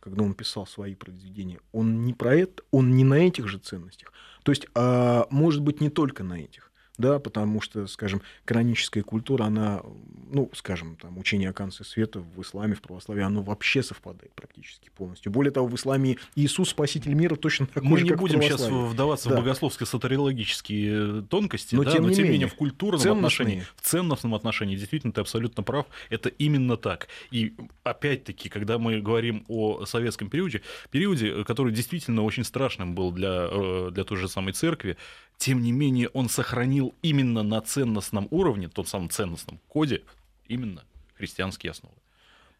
когда 0.00 0.22
он 0.22 0.34
писал 0.34 0.66
свои 0.66 0.94
произведения, 0.94 1.60
он 1.72 2.04
не 2.04 2.14
про 2.14 2.34
это, 2.34 2.62
он 2.70 2.94
не 2.94 3.04
на 3.04 3.14
этих 3.14 3.48
же 3.48 3.58
ценностях. 3.58 4.12
То 4.42 4.52
есть, 4.52 4.66
а, 4.74 5.26
может 5.30 5.62
быть, 5.62 5.80
не 5.80 5.90
только 5.90 6.24
на 6.24 6.40
этих 6.40 6.67
да, 6.98 7.20
потому 7.20 7.60
что, 7.60 7.86
скажем, 7.86 8.22
каноническая 8.44 9.04
культура, 9.04 9.44
она, 9.44 9.82
ну, 10.30 10.50
скажем, 10.52 10.96
там, 10.96 11.16
учение 11.16 11.50
о 11.50 11.52
конце 11.52 11.84
света 11.84 12.20
в 12.20 12.42
исламе, 12.42 12.74
в 12.74 12.82
православии, 12.82 13.22
оно 13.22 13.42
вообще 13.42 13.82
совпадает 13.84 14.32
практически 14.34 14.90
полностью. 14.90 15.30
Более 15.30 15.52
того, 15.52 15.68
в 15.68 15.74
исламе 15.76 16.16
Иисус 16.34 16.70
спаситель 16.70 17.14
мира 17.14 17.36
точно 17.36 17.66
такой 17.66 17.88
Мы 17.88 17.98
же, 17.98 18.04
не 18.04 18.10
как 18.10 18.18
будем 18.18 18.40
в 18.40 18.42
сейчас 18.42 18.68
вдаваться 18.68 19.28
да. 19.28 19.36
в 19.36 19.44
богословско-сатериологические 19.44 21.22
тонкости, 21.22 21.76
но, 21.76 21.84
да, 21.84 21.92
тем, 21.92 22.02
но 22.02 22.08
не 22.08 22.16
тем 22.16 22.24
не 22.24 22.30
менее, 22.30 22.48
в 22.48 22.54
культурном 22.54 23.00
ценностные. 23.00 23.26
отношении, 23.26 23.66
в 23.76 23.80
ценностном 23.82 24.34
отношении, 24.34 24.76
действительно, 24.76 25.12
ты 25.12 25.20
абсолютно 25.20 25.62
прав, 25.62 25.86
это 26.10 26.28
именно 26.28 26.76
так. 26.76 27.06
И 27.30 27.54
опять-таки, 27.84 28.48
когда 28.48 28.78
мы 28.78 29.00
говорим 29.00 29.44
о 29.46 29.84
советском 29.86 30.28
периоде, 30.30 30.62
периоде, 30.90 31.44
который 31.44 31.72
действительно 31.72 32.24
очень 32.24 32.42
страшным 32.42 32.96
был 32.96 33.12
для, 33.12 33.48
э, 33.50 33.90
для 33.92 34.02
той 34.02 34.18
же 34.18 34.28
самой 34.28 34.52
церкви, 34.52 34.96
тем 35.38 35.62
не 35.62 35.72
менее 35.72 36.08
он 36.08 36.28
сохранил 36.28 36.94
именно 37.00 37.42
на 37.42 37.60
ценностном 37.60 38.28
уровне, 38.30 38.68
тот 38.68 38.88
самом 38.88 39.08
ценностном 39.08 39.60
коде, 39.68 40.02
именно 40.46 40.84
христианские 41.14 41.70
основы. 41.70 41.94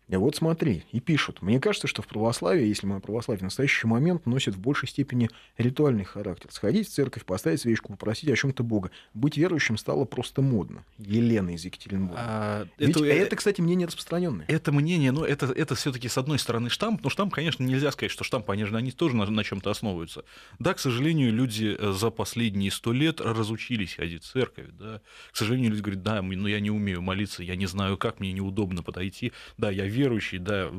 И 0.09 0.17
вот 0.17 0.37
смотри, 0.37 0.85
и 0.91 1.01
пишут. 1.01 1.43
Мне 1.43 1.61
кажется, 1.61 1.87
что 1.87 2.01
в 2.01 2.07
православии, 2.07 2.67
если 2.67 2.87
мы 2.87 2.97
о 2.97 3.01
православии 3.01 3.41
в 3.41 3.45
настоящий 3.45 3.87
момент, 3.87 4.25
носит 4.27 4.55
в 4.55 4.59
большей 4.59 4.89
степени 4.89 5.29
ритуальный 5.59 6.05
характер. 6.05 6.51
Сходить 6.51 6.89
в 6.89 6.93
церковь, 6.93 7.25
поставить 7.25 7.61
свечку, 7.61 7.93
попросить 7.93 8.31
о 8.31 8.37
чем-то 8.37 8.63
Бога. 8.63 8.91
Быть 9.13 9.37
верующим 9.37 9.77
стало 9.77 10.07
просто 10.07 10.41
модно. 10.41 10.85
Елена 10.99 11.55
из 11.55 11.65
Екатеринбурга. 11.65 12.17
А, 12.19 12.67
Ведь 12.79 12.97
это, 12.97 13.05
это, 13.05 13.37
кстати, 13.37 13.61
мнение 13.61 13.87
распространенное. 13.87 14.47
Это 14.49 14.73
мнение, 14.73 15.13
но 15.13 15.27
это, 15.27 15.47
это 15.47 15.75
все-таки 15.75 16.09
с 16.09 16.17
одной 16.17 16.39
стороны 16.39 16.71
штамп, 16.71 17.05
но 17.05 17.11
штамп, 17.11 17.35
конечно, 17.35 17.63
нельзя 17.63 17.91
сказать, 17.93 18.11
что 18.11 18.25
штамп, 18.25 18.51
они, 18.51 18.63
они 18.63 18.93
тоже 18.93 19.15
на, 19.15 19.27
на 19.27 19.45
чем-то 19.45 19.71
основываются. 19.71 20.25
Да, 20.59 20.73
к 20.73 20.79
сожалению, 20.79 21.33
люди 21.33 21.77
э, 21.79 21.93
за 21.93 22.11
последние 22.11 22.71
сто 22.71 22.93
лет 22.93 23.21
разучились 23.21 23.95
ходить 23.95 24.25
в 24.25 24.31
церковь. 24.31 24.69
Да. 24.73 25.03
К 25.33 25.37
сожалению, 25.37 25.71
люди 25.73 25.83
говорят, 25.83 26.03
да, 26.03 26.23
ну 26.23 26.47
я 26.47 26.61
не 26.61 26.71
умею 26.71 27.03
молиться, 27.03 27.43
я 27.43 27.57
не 27.57 27.67
знаю 27.67 27.99
как, 27.99 28.21
мне 28.21 28.33
неудобно 28.33 28.83
подойти. 28.83 29.33
Да, 29.59 29.71
я 29.71 29.85
верующий, 29.99 30.39
да, 30.39 30.71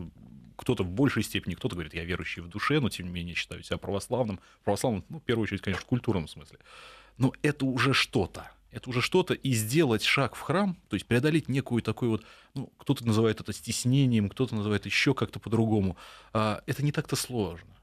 кто-то 0.56 0.84
в 0.84 0.90
большей 0.90 1.24
степени, 1.24 1.56
кто-то 1.56 1.76
говорит, 1.76 1.94
я 1.94 2.04
верующий 2.04 2.42
в 2.42 2.48
душе, 2.48 2.80
но 2.80 2.90
тем 2.90 3.08
не 3.08 3.12
менее 3.12 3.36
считаю 3.36 3.64
себя 3.64 3.78
православным. 3.78 4.40
Православным, 4.64 5.04
ну, 5.10 5.20
в 5.20 5.24
первую 5.24 5.44
очередь, 5.44 5.62
конечно, 5.62 5.84
в 5.84 5.88
культурном 5.88 6.28
смысле. 6.28 6.60
Но 7.18 7.34
это 7.42 7.66
уже 7.66 7.94
что-то. 7.94 8.52
Это 8.72 8.90
уже 8.90 9.02
что-то, 9.02 9.34
и 9.34 9.52
сделать 9.54 10.04
шаг 10.04 10.36
в 10.36 10.42
храм, 10.42 10.78
то 10.90 10.96
есть 10.96 11.08
преодолеть 11.08 11.50
некую 11.50 11.82
такую 11.82 12.12
вот, 12.12 12.24
ну, 12.54 12.72
кто-то 12.78 13.06
называет 13.06 13.42
это 13.42 13.52
стеснением, 13.52 14.30
кто-то 14.30 14.54
называет 14.54 14.86
еще 14.86 15.16
как-то 15.16 15.40
по-другому, 15.40 15.98
а, 16.34 16.62
это 16.68 16.84
не 16.84 16.92
так-то 16.92 17.16
сложно. 17.16 17.79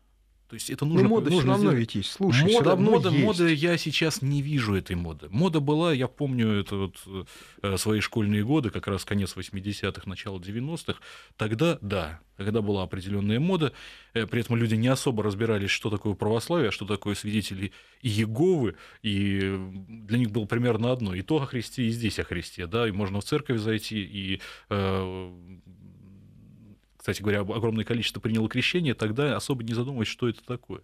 То 0.48 0.54
есть 0.54 0.70
это 0.70 0.84
нужно. 0.84 1.08
Ну, 1.08 1.16
мода 1.16 1.30
нужно 1.30 1.54
все 1.54 1.64
равно 1.64 1.78
ведь 1.78 1.94
есть. 1.96 2.12
Слушай, 2.12 2.42
мода, 2.42 2.52
все 2.52 2.62
равно 2.62 2.90
мода, 2.92 3.08
есть. 3.08 3.24
мода, 3.24 3.46
я 3.48 3.76
сейчас 3.76 4.22
не 4.22 4.42
вижу 4.42 4.74
этой 4.74 4.94
моды. 4.94 5.26
Мода 5.30 5.58
была, 5.58 5.92
я 5.92 6.06
помню, 6.06 6.60
это 6.60 6.76
вот 6.76 7.26
э, 7.62 7.76
свои 7.76 7.98
школьные 7.98 8.44
годы, 8.44 8.70
как 8.70 8.86
раз 8.86 9.04
конец 9.04 9.36
80-х, 9.36 10.02
начало 10.06 10.38
90-х. 10.38 11.00
Тогда, 11.36 11.78
да, 11.80 12.20
тогда 12.36 12.62
была 12.62 12.84
определенная 12.84 13.40
мода. 13.40 13.72
Э, 14.14 14.26
при 14.26 14.40
этом 14.40 14.54
люди 14.54 14.76
не 14.76 14.88
особо 14.88 15.24
разбирались, 15.24 15.70
что 15.70 15.90
такое 15.90 16.14
православие, 16.14 16.68
а 16.68 16.72
что 16.72 16.86
такое 16.86 17.16
свидетели 17.16 17.72
Иеговы. 18.02 18.76
И 19.02 19.58
для 19.88 20.18
них 20.18 20.30
было 20.30 20.44
примерно 20.44 20.92
одно. 20.92 21.12
И 21.14 21.22
то 21.22 21.42
о 21.42 21.46
Христе, 21.46 21.84
и 21.84 21.90
здесь 21.90 22.20
о 22.20 22.24
Христе. 22.24 22.68
Да, 22.68 22.86
и 22.86 22.92
можно 22.92 23.20
в 23.20 23.24
церковь 23.24 23.58
зайти, 23.58 24.00
и 24.00 24.40
э, 24.70 25.30
кстати 27.06 27.22
говоря, 27.22 27.42
огромное 27.42 27.84
количество 27.84 28.18
приняло 28.18 28.48
крещение, 28.48 28.92
тогда 28.92 29.36
особо 29.36 29.62
не 29.62 29.74
задумываясь, 29.74 30.08
что 30.08 30.28
это 30.28 30.42
такое. 30.44 30.80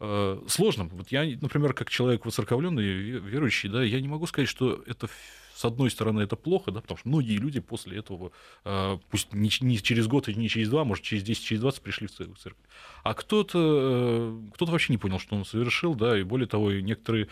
Э, 0.00 0.42
сложно. 0.48 0.88
Вот 0.90 1.12
я, 1.12 1.22
например, 1.40 1.74
как 1.74 1.90
человек 1.90 2.26
воцерковленный, 2.26 2.82
верующий, 2.82 3.68
да, 3.68 3.84
я 3.84 4.00
не 4.00 4.08
могу 4.08 4.26
сказать, 4.26 4.48
что 4.48 4.82
это 4.84 5.08
с 5.54 5.64
одной 5.64 5.92
стороны 5.92 6.22
это 6.22 6.34
плохо, 6.34 6.72
да, 6.72 6.80
потому 6.80 6.98
что 6.98 7.08
многие 7.08 7.36
люди 7.36 7.60
после 7.60 7.98
этого, 7.98 8.32
э, 8.64 8.98
пусть 9.10 9.32
не, 9.32 9.78
через 9.78 10.08
год 10.08 10.28
и 10.28 10.34
не 10.34 10.48
через 10.48 10.70
два, 10.70 10.82
может, 10.82 11.04
через 11.04 11.22
10, 11.22 11.44
через 11.44 11.60
20 11.60 11.82
пришли 11.82 12.08
в 12.08 12.10
церковь. 12.10 12.64
А 13.04 13.14
кто-то 13.14 13.58
э, 13.62 14.50
кто 14.54 14.66
вообще 14.66 14.92
не 14.92 14.98
понял, 14.98 15.20
что 15.20 15.36
он 15.36 15.44
совершил, 15.44 15.94
да, 15.94 16.18
и 16.18 16.24
более 16.24 16.48
того, 16.48 16.72
некоторые 16.72 17.28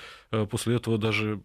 после 0.49 0.77
этого 0.77 0.97
даже 0.97 1.43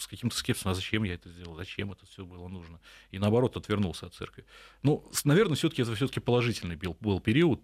с 0.00 0.06
каким-то 0.06 0.36
скепсисом, 0.36 0.72
а 0.72 0.74
зачем 0.74 1.04
я 1.04 1.14
это 1.14 1.28
сделал, 1.28 1.56
зачем 1.56 1.92
это 1.92 2.06
все 2.06 2.24
было 2.24 2.48
нужно. 2.48 2.80
И 3.10 3.18
наоборот, 3.18 3.56
отвернулся 3.56 4.06
от 4.06 4.14
церкви. 4.14 4.44
Ну, 4.82 5.10
наверное, 5.24 5.56
все-таки 5.56 5.82
это 5.82 5.94
все-таки 5.94 6.20
положительный 6.20 6.76
был, 6.76 6.96
был 7.00 7.20
период 7.20 7.60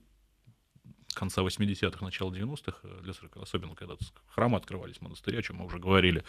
конца 1.15 1.43
80-х, 1.43 2.05
начала 2.05 2.31
90-х 2.31 2.79
э, 2.83 3.01
для 3.03 3.13
церкви, 3.13 3.41
особенно 3.43 3.75
когда 3.75 3.97
храмы 4.29 4.59
открывались, 4.59 5.01
монастыри, 5.01 5.39
о 5.39 5.43
чем 5.43 5.57
мы 5.57 5.67
уже 5.67 5.79
говорили. 5.79 6.23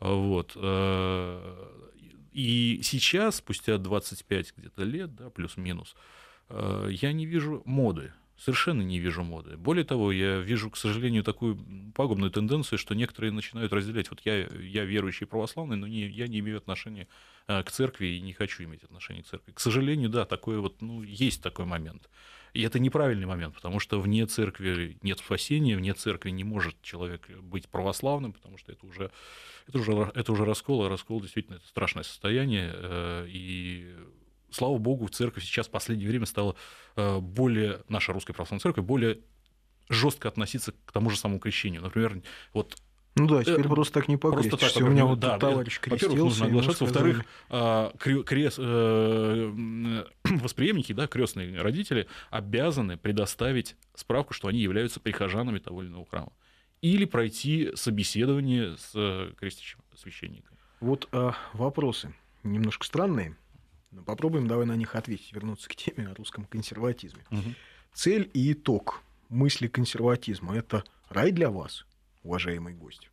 Вот. 0.00 0.52
Э, 0.56 1.88
и 2.32 2.80
сейчас, 2.82 3.36
спустя 3.36 3.76
25 3.78 4.54
где-то 4.56 4.82
лет, 4.82 5.14
да, 5.14 5.30
плюс-минус, 5.30 5.94
э, 6.48 6.88
я 6.90 7.12
не 7.12 7.26
вижу 7.26 7.62
моды 7.66 8.12
совершенно 8.40 8.80
не 8.82 8.98
вижу 8.98 9.22
моды. 9.22 9.56
Более 9.56 9.84
того, 9.84 10.12
я 10.12 10.38
вижу, 10.38 10.70
к 10.70 10.76
сожалению, 10.76 11.22
такую 11.22 11.58
пагубную 11.94 12.30
тенденцию, 12.30 12.78
что 12.78 12.94
некоторые 12.94 13.32
начинают 13.32 13.72
разделять. 13.72 14.10
Вот 14.10 14.20
я, 14.24 14.46
я 14.46 14.84
верующий 14.84 15.26
православный, 15.26 15.76
но 15.76 15.86
не, 15.86 16.08
я 16.08 16.26
не 16.26 16.38
имею 16.38 16.56
отношения 16.56 17.06
а, 17.46 17.62
к 17.62 17.70
церкви 17.70 18.06
и 18.06 18.20
не 18.20 18.32
хочу 18.32 18.64
иметь 18.64 18.82
отношения 18.82 19.22
к 19.22 19.26
церкви. 19.26 19.52
К 19.52 19.60
сожалению, 19.60 20.08
да, 20.08 20.24
такое 20.24 20.58
вот, 20.58 20.80
ну, 20.80 21.02
есть 21.02 21.42
такой 21.42 21.66
момент. 21.66 22.08
И 22.54 22.62
это 22.62 22.78
неправильный 22.78 23.26
момент, 23.26 23.54
потому 23.54 23.78
что 23.78 24.00
вне 24.00 24.26
церкви 24.26 24.96
нет 25.02 25.18
спасения, 25.18 25.76
вне 25.76 25.92
церкви 25.92 26.30
не 26.30 26.42
может 26.42 26.80
человек 26.82 27.28
быть 27.42 27.68
православным, 27.68 28.32
потому 28.32 28.56
что 28.56 28.72
это 28.72 28.86
уже, 28.86 29.12
это 29.68 29.78
уже, 29.78 29.92
это 30.14 30.32
уже 30.32 30.44
раскол, 30.46 30.84
а 30.84 30.88
раскол 30.88 31.20
действительно 31.20 31.56
это 31.56 31.66
страшное 31.68 32.04
состояние. 32.04 32.72
Э, 32.74 33.26
и 33.28 33.94
слава 34.50 34.78
богу, 34.78 35.08
церковь 35.08 35.44
сейчас 35.44 35.68
в 35.68 35.70
последнее 35.70 36.08
время 36.08 36.26
стала 36.26 36.56
э, 36.96 37.18
более, 37.18 37.82
наша 37.88 38.12
русская 38.12 38.32
православная 38.32 38.60
церковь, 38.60 38.84
более 38.84 39.18
жестко 39.88 40.28
относиться 40.28 40.72
к 40.84 40.92
тому 40.92 41.10
же 41.10 41.16
самому 41.16 41.40
крещению. 41.40 41.82
Например, 41.82 42.20
вот 42.52 42.76
ну 43.16 43.26
да, 43.26 43.42
теперь 43.42 43.66
э, 43.66 43.68
просто 43.68 43.94
так 43.94 44.08
не 44.08 44.16
покрестишься. 44.16 44.58
Просто 44.58 44.78
так, 44.78 44.88
у 44.88 44.90
меня 44.90 45.04
вот 45.04 45.18
да, 45.18 45.38
товарищ 45.38 45.80
крестился. 45.80 46.06
Во-первых, 46.08 46.30
нужно 46.30 46.46
оглашаться. 46.46 46.84
Во-вторых, 46.84 47.24
э, 47.50 47.90
крест, 48.24 48.58
э, 48.60 50.04
восприемники, 50.24 50.92
да, 50.92 51.06
крестные 51.06 51.60
родители 51.60 52.06
обязаны 52.30 52.96
предоставить 52.96 53.76
справку, 53.94 54.32
что 54.32 54.48
они 54.48 54.60
являются 54.60 55.00
прихожанами 55.00 55.58
того 55.58 55.82
или 55.82 55.88
иного 55.88 56.06
храма. 56.06 56.32
Или 56.82 57.04
пройти 57.04 57.72
собеседование 57.74 58.76
с 58.76 58.92
э, 58.94 59.32
крестящим 59.36 59.80
священником. 59.96 60.56
Вот 60.80 61.08
э, 61.12 61.32
вопросы 61.52 62.14
немножко 62.42 62.86
странные. 62.86 63.36
Но 63.90 64.02
попробуем 64.02 64.46
давай 64.46 64.66
на 64.66 64.76
них 64.76 64.94
ответить, 64.94 65.32
вернуться 65.32 65.68
к 65.68 65.74
теме 65.74 66.08
о 66.08 66.14
русском 66.14 66.44
консерватизме. 66.44 67.24
Угу. 67.30 67.54
Цель 67.92 68.30
и 68.34 68.52
итог 68.52 69.02
мысли 69.28 69.66
консерватизма– 69.66 70.56
это 70.58 70.84
рай 71.08 71.32
для 71.32 71.50
вас, 71.50 71.86
уважаемый 72.22 72.74
гость. 72.74 73.10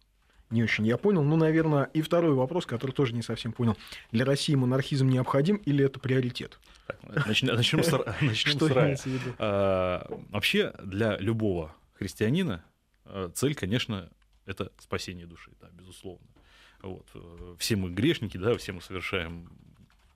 Не 0.49 0.63
очень 0.63 0.87
я 0.87 0.97
понял. 0.97 1.23
Ну, 1.23 1.35
наверное, 1.35 1.85
и 1.93 2.01
второй 2.01 2.33
вопрос, 2.33 2.65
который 2.65 2.91
тоже 2.91 3.13
не 3.13 3.21
совсем 3.21 3.51
понял. 3.51 3.75
Для 4.11 4.23
России 4.23 4.55
монархизм 4.55 5.09
необходим 5.09 5.57
или 5.57 5.83
это 5.83 5.99
приоритет? 5.99 6.59
Начнем 7.03 7.83
с 7.83 8.71
рая. 8.71 8.97
А, 9.39 10.07
вообще, 10.29 10.73
для 10.81 11.17
любого 11.17 11.75
христианина 11.95 12.63
а, 13.03 13.29
цель, 13.29 13.55
конечно, 13.55 14.09
это 14.45 14.71
спасение 14.79 15.25
души, 15.25 15.51
да, 15.59 15.67
безусловно. 15.73 16.25
Вот. 16.81 17.07
Э, 17.15 17.55
все 17.57 17.75
мы 17.75 17.89
грешники, 17.89 18.37
да, 18.37 18.55
все 18.55 18.71
мы 18.71 18.81
совершаем 18.81 19.49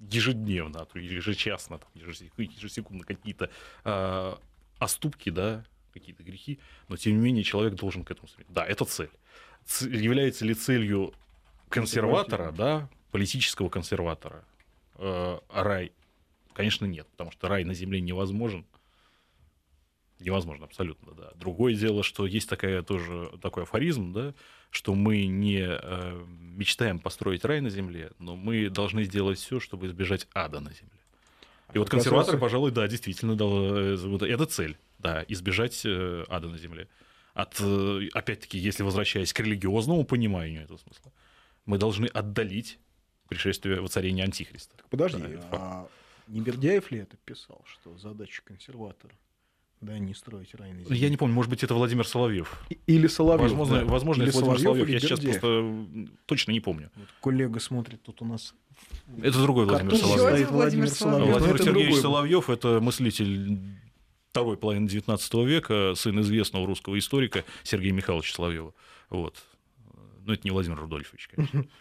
ежедневно, 0.10 0.82
а 0.82 0.86
то 0.86 1.00
ежечасно, 1.00 1.78
там, 1.78 1.90
ежесекундно 1.94 3.06
какие-то 3.06 3.50
э, 3.84 4.36
оступки, 4.80 5.30
да, 5.30 5.64
какие-то 5.94 6.24
грехи, 6.24 6.60
но 6.88 6.98
тем 6.98 7.14
не 7.14 7.20
менее 7.20 7.44
человек 7.44 7.76
должен 7.76 8.04
к 8.04 8.12
этому 8.12 8.28
стремиться. 8.28 8.54
Да, 8.54 8.66
это 8.66 8.86
цель. 8.86 9.12
Ц- 9.66 9.90
является 9.90 10.46
ли 10.46 10.54
целью 10.54 11.14
консерватора, 11.70 12.52
да, 12.52 12.90
политического 13.12 13.70
консерватора, 13.70 14.44
э, 14.96 15.40
рай? 15.50 15.92
Конечно, 16.54 16.86
нет, 16.86 17.08
потому 17.12 17.32
что 17.32 17.48
рай 17.48 17.64
на 17.64 17.74
земле 17.74 18.02
невозможен. 18.02 18.66
Невозможно, 20.26 20.66
абсолютно, 20.66 21.14
да. 21.14 21.32
Другое 21.36 21.74
дело, 21.74 22.04
что 22.04 22.26
есть 22.26 22.50
такая 22.50 22.84
тоже 22.84 23.32
такой 23.42 23.64
афоризм, 23.64 24.14
да, 24.14 24.34
что 24.70 24.96
мы 24.96 25.26
не 25.26 25.66
э, 25.68 26.26
мечтаем 26.40 27.00
построить 27.00 27.44
рай 27.44 27.62
на 27.62 27.70
земле, 27.70 28.12
но 28.20 28.36
мы 28.36 28.70
должны 28.70 29.04
сделать 29.04 29.40
все, 29.40 29.60
чтобы 29.60 29.88
избежать 29.88 30.28
ада 30.34 30.60
на 30.60 30.72
земле. 30.72 31.02
И 31.74 31.78
вот 31.78 31.90
консерваторы, 31.90 32.38
пожалуй, 32.38 32.72
да, 32.72 32.88
действительно, 32.88 33.36
дал, 33.36 33.76
э, 33.76 34.28
это 34.28 34.46
цель, 34.46 34.78
да, 35.00 35.26
избежать 35.28 35.82
э, 35.86 36.26
ада 36.30 36.48
на 36.48 36.58
земле. 36.58 36.88
От, 37.34 37.60
э, 37.60 38.10
опять-таки, 38.14 38.58
если 38.58 38.84
возвращаясь 38.84 39.34
к 39.34 39.40
религиозному 39.40 40.04
пониманию 40.04 40.64
этого 40.64 40.78
смысла, 40.78 41.12
мы 41.66 41.78
должны 41.78 42.08
отдалить 42.08 42.80
пришествие 43.30 43.80
воцарения 43.80 44.26
Антихриста. 44.26 44.76
Так 44.78 44.90
подожди, 44.90 45.22
да, 45.22 45.48
а 45.52 45.88
не 46.28 46.42
Бердяев 46.42 46.92
ли 46.92 47.00
это 47.00 47.18
писал, 47.18 47.64
что 47.66 47.98
задача 47.98 48.42
консерватора 48.44 49.14
да, 49.82 49.98
не 49.98 50.14
строить 50.14 50.54
рай 50.54 50.74
на 50.74 50.84
земле. 50.84 50.98
Я 50.98 51.10
не 51.10 51.18
помню, 51.18 51.34
может 51.34 51.50
быть, 51.50 51.64
это 51.64 51.74
Владимир 51.74 52.08
Соловьев. 52.08 52.64
Или 52.86 53.08
Соловьев. 53.08 53.42
Возможно, 53.42 53.80
да. 53.80 53.86
возможно 53.86 54.22
Или 54.22 54.30
это 54.30 54.40
Владимир 54.40 54.60
Соловьев. 54.60 54.90
Я 54.90 55.00
сейчас 55.00 55.20
просто 55.20 55.88
точно 56.28 56.52
не 56.52 56.60
помню. 56.60 56.92
Вот 56.96 57.08
коллега 57.20 57.60
смотрит, 57.60 58.02
тут 58.04 58.22
у 58.22 58.26
нас 58.26 58.54
это 59.22 59.42
другой 59.42 59.66
Владимир 59.66 59.96
Соловьев. 59.98 60.52
Владимир, 60.52 60.90
Соловьев. 60.90 61.30
Владимир 61.30 61.58
Сергеевич 61.58 61.86
другой. 61.86 62.02
Соловьев 62.02 62.50
это 62.50 62.80
мыслитель 62.80 63.60
второй 64.30 64.58
половины 64.58 64.88
XIX 64.88 65.46
века, 65.46 65.94
сын 65.96 66.20
известного 66.22 66.66
русского 66.66 66.98
историка 66.98 67.44
Сергея 67.64 67.92
Михайловича 67.92 68.34
Соловьева. 68.34 68.74
Вот. 69.10 69.44
Но 70.26 70.34
это 70.34 70.42
не 70.44 70.52
Владимир 70.52 70.78
Рудольфович, 70.78 71.30
конечно. 71.30 71.66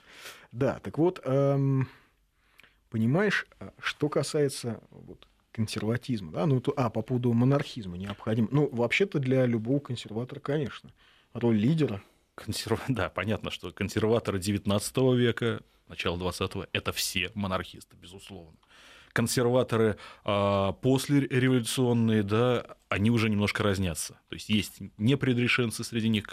Да, 0.52 0.80
так 0.80 0.98
вот, 0.98 1.20
эм, 1.22 1.88
понимаешь, 2.90 3.46
а, 3.60 3.72
что 3.78 4.08
касается 4.08 4.80
вот, 4.90 5.28
консерватизма, 5.60 6.32
да, 6.32 6.46
ну, 6.46 6.58
то, 6.58 6.72
а, 6.74 6.88
по 6.88 7.02
поводу 7.02 7.34
монархизма 7.34 7.98
необходимо. 7.98 8.48
Ну, 8.50 8.70
вообще-то 8.72 9.18
для 9.18 9.44
любого 9.44 9.78
консерватора, 9.78 10.40
конечно, 10.40 10.90
роль 11.34 11.56
лидера. 11.56 12.02
Консерв... 12.34 12.80
Да, 12.88 13.10
понятно, 13.10 13.50
что 13.50 13.70
консерваторы 13.70 14.38
XIX 14.38 15.16
века, 15.16 15.60
начала 15.86 16.16
XX 16.16 16.66
это 16.72 16.92
все 16.92 17.30
монархисты, 17.34 17.94
безусловно. 17.94 18.56
Консерваторы 19.12 19.98
а, 20.24 20.72
послереволюционные, 20.72 22.22
да, 22.22 22.78
они 22.88 23.10
уже 23.10 23.28
немножко 23.28 23.62
разнятся. 23.62 24.14
То 24.30 24.36
есть 24.36 24.48
есть 24.48 24.80
непредрешенцы 24.96 25.84
среди 25.84 26.08
них, 26.08 26.26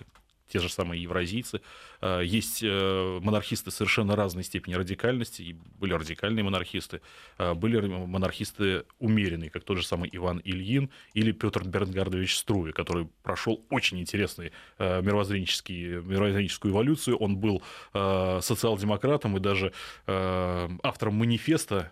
те 0.47 0.59
же 0.59 0.69
самые 0.69 1.01
евразийцы. 1.01 1.61
А, 2.01 2.21
есть 2.21 2.61
э, 2.63 3.19
монархисты 3.21 3.71
совершенно 3.71 4.15
разной 4.15 4.43
степени 4.43 4.75
радикальности, 4.75 5.41
и 5.41 5.53
были 5.53 5.93
радикальные 5.93 6.43
монархисты, 6.43 7.01
а, 7.37 7.53
были 7.53 7.79
монархисты 7.87 8.85
умеренные, 8.99 9.49
как 9.49 9.63
тот 9.63 9.77
же 9.77 9.85
самый 9.85 10.09
Иван 10.11 10.41
Ильин 10.43 10.89
или 11.13 11.31
Петр 11.31 11.67
Бернгардович 11.67 12.37
Струи, 12.37 12.71
который 12.71 13.07
прошел 13.23 13.65
очень 13.69 13.99
интересную 13.99 14.51
э, 14.77 15.01
мировоззренческую 15.01 16.71
эволюцию. 16.71 17.17
Он 17.17 17.37
был 17.37 17.61
э, 17.93 18.39
социал-демократом 18.41 19.37
и 19.37 19.39
даже 19.39 19.73
автором 20.07 21.15
манифеста 21.15 21.91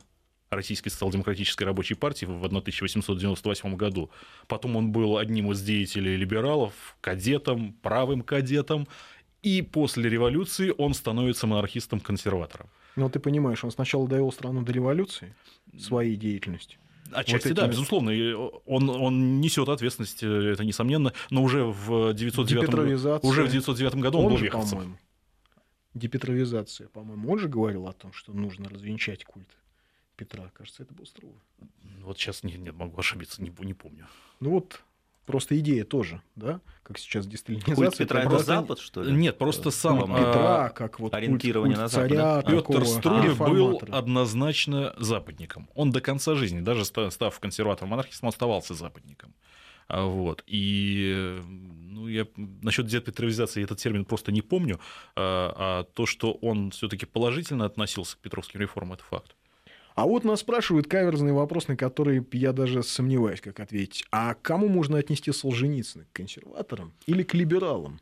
Российской 0.55 0.89
социал-демократической 0.89 1.63
рабочей 1.63 1.95
партии 1.95 2.25
в 2.25 2.43
1898 2.43 3.75
году. 3.75 4.09
Потом 4.47 4.75
он 4.75 4.91
был 4.91 5.17
одним 5.17 5.51
из 5.51 5.61
деятелей 5.61 6.15
либералов, 6.15 6.73
кадетом, 7.01 7.73
правым 7.81 8.21
кадетом. 8.21 8.87
И 9.41 9.61
после 9.61 10.09
революции 10.09 10.73
он 10.75 10.93
становится 10.93 11.45
монархистом-консерватором. 11.45 12.67
Но 12.95 13.09
ты 13.09 13.19
понимаешь, 13.19 13.63
он 13.63 13.71
сначала 13.71 14.07
довел 14.07 14.31
страну 14.31 14.63
до 14.63 14.71
революции 14.71 15.35
своей 15.77 16.15
деятельностью. 16.15 16.79
Отчасти, 17.11 17.49
вот 17.49 17.57
да, 17.57 17.67
безусловно. 17.67 18.11
Он, 18.65 18.89
он 18.89 19.39
несет 19.39 19.69
ответственность, 19.69 20.23
это 20.23 20.63
несомненно, 20.63 21.13
но 21.29 21.43
уже 21.43 21.63
в 21.63 22.13
909, 22.13 23.23
уже 23.23 23.43
в 23.43 23.51
909 23.51 23.95
году 23.95 24.17
он, 24.17 24.25
он 24.25 24.31
был 24.31 24.37
же, 24.37 24.49
по-моему, 24.49 24.97
депетровизация, 25.93 26.87
по-моему, 26.87 27.31
он 27.31 27.39
же 27.39 27.47
говорил 27.47 27.87
о 27.87 27.93
том, 27.93 28.11
что 28.13 28.33
нужно 28.33 28.69
развенчать 28.69 29.23
культ 29.23 29.47
Петра, 30.15 30.49
кажется, 30.53 30.83
это 30.83 30.93
был 30.93 31.05
Струва. 31.05 31.35
Вот 32.01 32.17
сейчас 32.17 32.43
нет, 32.43 32.59
нет, 32.59 32.75
могу 32.75 32.99
ошибиться, 32.99 33.41
не, 33.41 33.53
не 33.59 33.73
помню. 33.73 34.07
Ну 34.39 34.51
вот, 34.51 34.83
просто 35.25 35.57
идея 35.59 35.83
тоже, 35.83 36.21
да, 36.35 36.61
как 36.83 36.97
сейчас 36.97 37.25
десталинизация. 37.25 37.75
Культ 37.75 37.97
Петра 37.97 38.19
это 38.21 38.29
просто... 38.29 38.45
Запад, 38.45 38.79
что 38.79 39.03
ли? 39.03 39.11
Нет, 39.11 39.37
просто 39.37 39.71
сам 39.71 40.01
культ 40.01 40.15
Петра, 40.15 40.69
как 40.69 40.99
вот 40.99 41.13
ориентирование 41.13 41.75
культ, 41.75 41.83
на 41.83 41.87
Запад. 41.87 42.09
Царя, 42.09 42.41
да? 42.41 42.51
Петр 42.51 42.85
Струев 42.85 43.37
был 43.37 43.81
однозначно 43.91 44.93
западником. 44.97 45.69
Он 45.73 45.91
до 45.91 46.01
конца 46.01 46.35
жизни, 46.35 46.59
даже 46.61 46.85
став 46.85 47.39
консерватором 47.39 47.89
монархистом, 47.89 48.29
оставался 48.29 48.73
западником. 48.73 49.33
А 49.87 50.03
вот. 50.03 50.43
И 50.47 51.39
ну, 51.95 52.07
я 52.07 52.27
насчет 52.35 52.87
депетровизации 52.87 53.63
этот 53.63 53.77
термин 53.79 54.05
просто 54.05 54.31
не 54.31 54.41
помню, 54.41 54.79
а, 55.15 55.53
а 55.57 55.83
то, 55.83 56.05
что 56.05 56.33
он 56.33 56.71
все-таки 56.71 57.05
положительно 57.05 57.65
относился 57.65 58.17
к 58.17 58.19
петровским 58.19 58.59
реформам, 58.59 58.93
это 58.93 59.03
факт. 59.03 59.35
А 59.95 60.05
вот 60.05 60.25
нас 60.25 60.41
спрашивают 60.41 60.87
каверзный 60.87 61.31
вопрос, 61.31 61.69
на 61.69 61.77
который 61.77 62.25
я 62.33 62.51
даже 62.51 62.83
сомневаюсь, 62.83 63.39
как 63.39 63.61
ответить. 63.61 64.05
А 64.11 64.33
кому 64.33 64.67
можно 64.67 64.97
отнести 64.97 65.31
Солженицына? 65.31 66.03
К 66.11 66.17
консерваторам 66.17 66.93
или 67.07 67.23
к 67.23 67.33
либералам? 67.33 68.01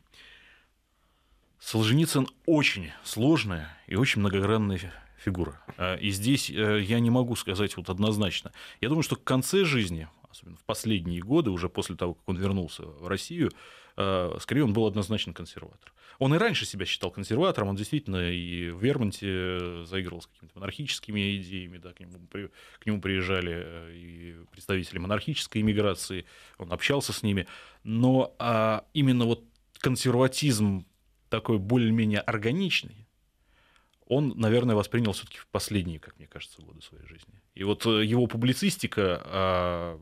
Солженицын 1.60 2.26
очень 2.46 2.90
сложная 3.04 3.68
и 3.86 3.94
очень 3.94 4.20
многогранная 4.20 4.92
фигура. 5.16 5.60
А, 5.78 5.94
и 5.94 6.10
здесь 6.10 6.50
э, 6.50 6.82
я 6.82 6.98
не 6.98 7.10
могу 7.10 7.36
сказать 7.36 7.76
вот 7.76 7.88
однозначно. 7.88 8.52
Я 8.80 8.88
думаю, 8.88 9.04
что 9.04 9.14
к 9.14 9.22
конце 9.22 9.64
жизни, 9.64 10.08
особенно 10.34 10.56
в 10.56 10.64
последние 10.64 11.20
годы, 11.20 11.50
уже 11.50 11.68
после 11.68 11.96
того, 11.96 12.14
как 12.14 12.28
он 12.28 12.36
вернулся 12.36 12.82
в 12.82 13.06
Россию, 13.06 13.50
э, 13.96 14.36
скорее 14.40 14.64
он 14.64 14.72
был 14.72 14.86
однозначно 14.86 15.32
консерватор. 15.32 15.92
Он 16.18 16.34
и 16.34 16.38
раньше 16.38 16.66
себя 16.66 16.84
считал 16.84 17.10
консерватором, 17.10 17.68
он 17.68 17.76
действительно 17.76 18.30
и 18.30 18.70
в 18.70 18.82
Вермонте 18.82 19.84
заигрывал 19.84 20.22
с 20.22 20.26
какими-то 20.26 20.58
монархическими 20.58 21.36
идеями, 21.38 21.78
да, 21.78 21.92
к, 21.92 22.00
нему, 22.00 22.18
к 22.78 22.86
нему 22.86 23.00
приезжали 23.00 23.52
э, 23.54 23.92
и 23.94 24.36
представители 24.50 24.98
монархической 24.98 25.62
иммиграции, 25.62 26.26
он 26.58 26.72
общался 26.72 27.12
с 27.12 27.22
ними, 27.22 27.46
но 27.82 28.34
а, 28.38 28.84
именно 28.92 29.24
вот 29.24 29.44
консерватизм 29.78 30.86
такой 31.28 31.58
более-менее 31.58 32.20
органичный, 32.20 33.04
он, 34.06 34.34
наверное, 34.36 34.76
воспринял 34.76 35.12
все-таки 35.12 35.38
в 35.38 35.46
последние, 35.46 35.98
как 35.98 36.16
мне 36.18 36.26
кажется, 36.26 36.62
годы 36.62 36.82
своей 36.82 37.06
жизни. 37.06 37.34
И 37.54 37.64
вот 37.64 37.86
э, 37.86 38.04
его 38.04 38.26
публицистика 38.26 39.98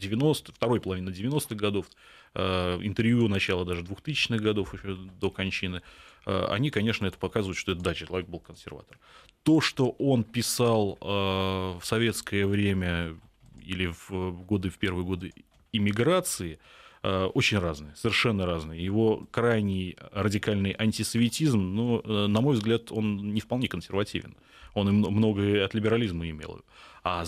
90, 0.00 0.52
второй 0.52 0.80
половины 0.80 1.10
90-х 1.10 1.54
годов, 1.54 1.86
Э, 2.34 2.78
интервью 2.82 3.28
начала 3.28 3.64
даже 3.64 3.82
2000-х 3.82 4.42
годов, 4.42 4.72
еще 4.74 4.96
до 5.20 5.30
кончины, 5.30 5.82
э, 6.26 6.44
они, 6.48 6.70
конечно, 6.70 7.06
это 7.06 7.18
показывают, 7.18 7.58
что 7.58 7.72
это 7.72 7.80
да, 7.80 7.94
человек 7.94 8.28
был 8.28 8.38
консерватор. 8.38 8.98
То, 9.42 9.60
что 9.60 9.90
он 9.98 10.22
писал 10.22 10.96
э, 11.00 11.04
в 11.06 11.80
советское 11.82 12.46
время 12.46 13.16
или 13.64 13.86
в 13.86 14.32
годы, 14.44 14.70
в 14.70 14.78
первые 14.78 15.04
годы 15.04 15.32
иммиграции, 15.72 16.58
очень 17.02 17.58
разные, 17.58 17.96
совершенно 17.96 18.44
разные. 18.44 18.84
Его 18.84 19.26
крайний 19.30 19.96
радикальный 20.12 20.76
антисоветизм, 20.78 21.58
ну, 21.58 22.02
на 22.02 22.40
мой 22.42 22.56
взгляд, 22.56 22.92
он 22.92 23.32
не 23.32 23.40
вполне 23.40 23.68
консервативен. 23.68 24.36
Он 24.74 24.88
и 24.90 24.92
многое 24.92 25.64
от 25.64 25.72
либерализма 25.72 26.28
имел. 26.28 26.60
А 27.02 27.24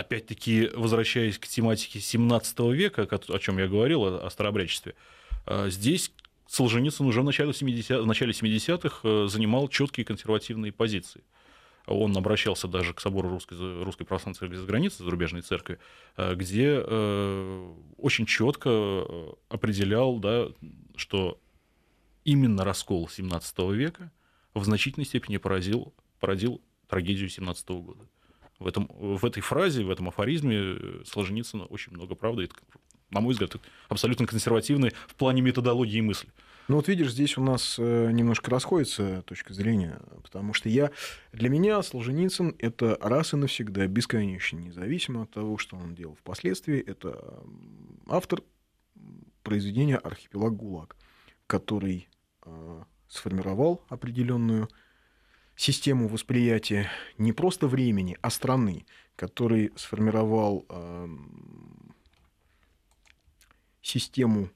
опять-таки, 0.00 0.70
возвращаясь 0.74 1.38
к 1.38 1.46
тематике 1.46 2.00
17 2.00 2.58
века, 2.72 3.08
о 3.10 3.38
чем 3.38 3.58
я 3.58 3.68
говорил, 3.68 4.04
о 4.04 4.30
старообрядчестве, 4.30 4.94
а, 5.46 5.68
здесь 5.68 6.12
Солженицын 6.46 7.06
уже 7.06 7.20
в 7.20 7.24
начале 7.24 7.50
70-х, 7.50 8.02
в 8.02 8.06
начале 8.06 8.32
70-х 8.32 9.00
э, 9.02 9.26
занимал 9.28 9.68
четкие 9.68 10.06
консервативные 10.06 10.72
позиции. 10.72 11.22
Он 11.86 12.16
обращался 12.16 12.68
даже 12.68 12.94
к 12.94 13.00
собору 13.00 13.28
Русской, 13.28 13.82
Русской 13.82 14.04
Православной 14.04 14.38
Церкви 14.38 14.56
за 14.56 14.66
границей, 14.66 15.04
зарубежной 15.04 15.42
церкви, 15.42 15.78
э, 16.16 16.34
где 16.34 16.82
э, 16.82 17.74
очень 17.98 18.24
четко 18.24 19.12
определял, 19.50 20.18
да, 20.18 20.48
что 20.96 21.38
именно 22.24 22.64
раскол 22.64 23.08
17 23.08 23.58
века 23.72 24.10
в 24.54 24.64
значительной 24.64 25.04
степени 25.04 25.36
поразил, 25.36 25.92
породил 26.18 26.62
трагедию 26.88 27.28
17 27.28 27.68
года 27.68 28.06
в, 28.58 28.66
этом, 28.66 28.88
в 28.98 29.24
этой 29.24 29.40
фразе, 29.40 29.84
в 29.84 29.90
этом 29.90 30.08
афоризме 30.08 31.04
Солженицына 31.04 31.64
очень 31.64 31.92
много 31.92 32.14
правды. 32.14 32.44
Это 32.44 32.54
на 33.10 33.20
мой 33.20 33.32
взгляд, 33.32 33.56
абсолютно 33.88 34.26
консервативные 34.26 34.92
в 35.06 35.14
плане 35.14 35.42
методологии 35.42 36.00
мысли. 36.00 36.28
Ну 36.68 36.76
вот 36.76 36.88
видишь, 36.88 37.12
здесь 37.12 37.38
у 37.38 37.42
нас 37.42 37.76
э, 37.78 38.10
немножко 38.12 38.50
расходится 38.50 39.22
точка 39.22 39.54
зрения, 39.54 40.00
потому 40.22 40.52
что 40.52 40.68
я, 40.68 40.90
для 41.32 41.48
меня 41.48 41.82
Солженицын– 41.82 42.54
это 42.58 42.98
раз 43.00 43.32
и 43.32 43.36
навсегда, 43.36 43.86
бесконечно, 43.86 44.58
независимо 44.58 45.22
от 45.22 45.30
того, 45.30 45.56
что 45.56 45.76
он 45.76 45.94
делал 45.94 46.14
впоследствии, 46.16 46.78
это 46.78 47.42
автор 48.06 48.42
произведения 49.42 49.96
«Архипелаг 49.96 50.54
ГУЛАГ», 50.56 50.96
который 51.46 52.10
э, 52.44 52.82
сформировал 53.08 53.82
определенную 53.88 54.68
систему 55.58 56.06
восприятия 56.06 56.88
не 57.18 57.32
просто 57.32 57.66
времени, 57.66 58.16
а 58.22 58.30
страны, 58.30 58.86
который 59.16 59.72
сформировал 59.74 60.64
э, 60.68 61.08
систему 63.82 64.50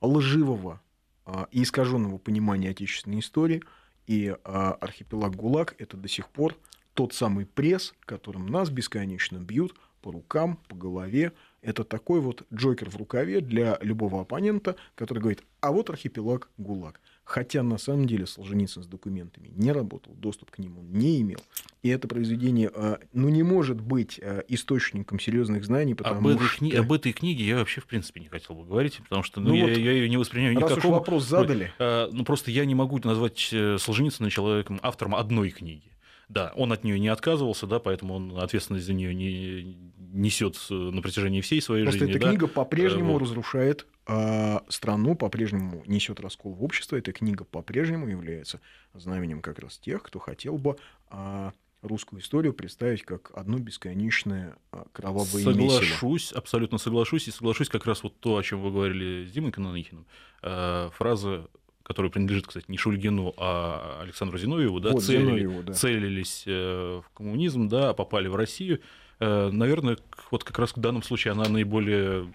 лживого 0.00 0.82
а, 1.24 1.46
и 1.52 1.62
искаженного 1.62 2.18
понимания 2.18 2.70
отечественной 2.70 3.20
истории, 3.20 3.62
и 4.06 4.34
а, 4.44 4.72
архипелаг 4.72 5.36
ГУЛАГ– 5.36 5.76
это 5.78 5.96
до 5.96 6.08
сих 6.08 6.28
пор 6.30 6.56
тот 6.94 7.14
самый 7.14 7.46
пресс, 7.46 7.94
которым 8.00 8.46
нас 8.46 8.70
бесконечно 8.70 9.38
бьют 9.38 9.76
по 10.00 10.10
рукам, 10.10 10.56
по 10.68 10.74
голове. 10.74 11.32
Это 11.62 11.84
такой 11.84 12.20
вот 12.20 12.44
джокер 12.52 12.90
в 12.90 12.96
рукаве 12.96 13.40
для 13.40 13.78
любого 13.82 14.22
оппонента, 14.22 14.74
который 14.96 15.20
говорит, 15.20 15.44
а 15.60 15.70
вот 15.70 15.90
архипелаг 15.90 16.50
ГУЛАГ. 16.56 17.00
Хотя 17.30 17.62
на 17.62 17.78
самом 17.78 18.06
деле 18.06 18.26
Солженицын 18.26 18.82
с 18.82 18.88
документами 18.88 19.52
не 19.54 19.70
работал, 19.70 20.12
доступ 20.14 20.50
к 20.50 20.58
он 20.58 20.90
не 20.90 21.20
имел. 21.20 21.38
И 21.80 21.88
это 21.88 22.08
произведение 22.08 22.72
а, 22.74 22.98
ну, 23.12 23.28
не 23.28 23.44
может 23.44 23.80
быть 23.80 24.18
а, 24.20 24.40
источником 24.48 25.20
серьезных 25.20 25.64
знаний, 25.64 25.94
потому 25.94 26.18
об 26.18 26.26
этой, 26.26 26.48
что... 26.48 26.58
Кни... 26.58 26.72
об 26.72 26.92
этой 26.92 27.12
книге 27.12 27.44
я 27.44 27.58
вообще 27.58 27.80
в 27.80 27.86
принципе 27.86 28.18
не 28.18 28.26
хотел 28.26 28.56
бы 28.56 28.64
говорить, 28.64 28.98
потому 29.04 29.22
что 29.22 29.40
ну, 29.40 29.50
ну, 29.50 29.54
я, 29.54 29.66
вот, 29.68 29.76
я 29.76 29.92
ее 29.92 30.08
не 30.08 30.16
воспринимаю 30.16 30.56
никакого... 30.56 30.74
Раз 30.74 30.84
уж 30.84 30.90
вопрос 30.90 31.24
задали. 31.24 31.72
Ну, 31.78 32.24
просто 32.24 32.50
я 32.50 32.64
не 32.64 32.74
могу 32.74 32.98
назвать 33.04 33.50
э, 33.52 33.78
Солженицына 33.78 34.28
человеком, 34.28 34.80
автором 34.82 35.14
одной 35.14 35.50
книги. 35.50 35.89
Да, 36.30 36.52
он 36.54 36.72
от 36.72 36.84
нее 36.84 37.00
не 37.00 37.08
отказывался, 37.08 37.66
да, 37.66 37.80
поэтому 37.80 38.14
он 38.14 38.38
ответственность 38.38 38.86
за 38.86 38.92
нее 38.92 39.12
не 39.12 39.76
несет 40.12 40.56
на 40.70 41.02
протяжении 41.02 41.40
всей 41.40 41.60
своей 41.60 41.84
Просто 41.84 42.00
жизни. 42.00 42.12
Просто 42.12 42.28
эта 42.28 42.36
да? 42.36 42.38
книга 42.38 42.52
по-прежнему 42.52 43.12
вот. 43.14 43.22
разрушает 43.22 43.86
э, 44.06 44.58
страну, 44.68 45.16
по-прежнему 45.16 45.82
несет 45.86 46.20
раскол 46.20 46.52
в 46.52 46.62
обществе. 46.62 47.00
Эта 47.00 47.12
книга 47.12 47.44
по-прежнему 47.44 48.06
является 48.08 48.60
знаменем 48.94 49.40
как 49.40 49.58
раз 49.58 49.78
тех, 49.78 50.04
кто 50.04 50.20
хотел 50.20 50.56
бы 50.56 50.76
э, 51.10 51.50
русскую 51.82 52.20
историю 52.20 52.52
представить 52.52 53.02
как 53.02 53.32
одно 53.34 53.58
бесконечное 53.58 54.56
кровавое 54.92 55.42
Соглашусь, 55.42 56.22
месиво. 56.26 56.38
абсолютно 56.38 56.78
соглашусь. 56.78 57.28
И 57.28 57.30
соглашусь 57.30 57.68
как 57.68 57.86
раз 57.86 58.02
вот 58.02 58.18
то, 58.20 58.36
о 58.36 58.42
чем 58.42 58.62
вы 58.62 58.70
говорили 58.70 59.26
с 59.26 59.32
Димой 59.32 59.52
Кананихиным. 59.52 60.06
Э, 60.42 60.90
фраза 60.92 61.48
который 61.90 62.08
принадлежит, 62.08 62.46
кстати, 62.46 62.66
не 62.68 62.76
Шульгину, 62.76 63.34
а 63.36 63.98
Александру 64.00 64.38
Зиновьеву, 64.38 64.78
да, 64.78 64.92
вот, 64.92 65.02
целили, 65.02 65.24
Зиновьеву, 65.24 65.62
да. 65.64 65.72
целились 65.72 66.44
э, 66.46 67.00
в 67.04 67.10
коммунизм, 67.12 67.66
да, 67.66 67.94
попали 67.94 68.28
в 68.28 68.36
Россию. 68.36 68.80
Э, 69.18 69.50
наверное, 69.50 69.98
вот 70.30 70.44
как 70.44 70.56
раз 70.60 70.70
в 70.70 70.78
данном 70.78 71.02
случае 71.02 71.32
она 71.32 71.48
наиболее 71.48 72.32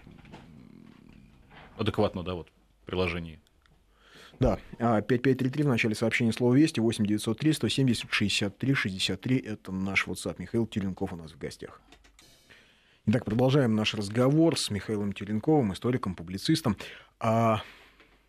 адекватна, 1.78 2.22
да, 2.22 2.34
вот, 2.34 2.48
в 2.82 2.86
приложении. 2.86 3.40
Да, 4.40 4.58
5533 4.78 5.64
в 5.64 5.68
начале 5.68 5.94
сообщения 5.94 6.34
слова 6.34 6.54
«Вести», 6.54 6.80
8903 6.80 7.54
170 7.54 8.12
63 8.12 8.74
63, 8.74 9.38
это 9.38 9.72
наш 9.72 10.06
WhatsApp. 10.06 10.34
Михаил 10.36 10.66
Тюленков 10.66 11.14
у 11.14 11.16
нас 11.16 11.32
в 11.32 11.38
гостях. 11.38 11.80
Итак, 13.06 13.24
продолжаем 13.24 13.74
наш 13.74 13.94
разговор 13.94 14.58
с 14.58 14.68
Михаилом 14.68 15.14
Тюленковым, 15.14 15.72
историком, 15.72 16.14
публицистом. 16.14 16.76
А 17.18 17.62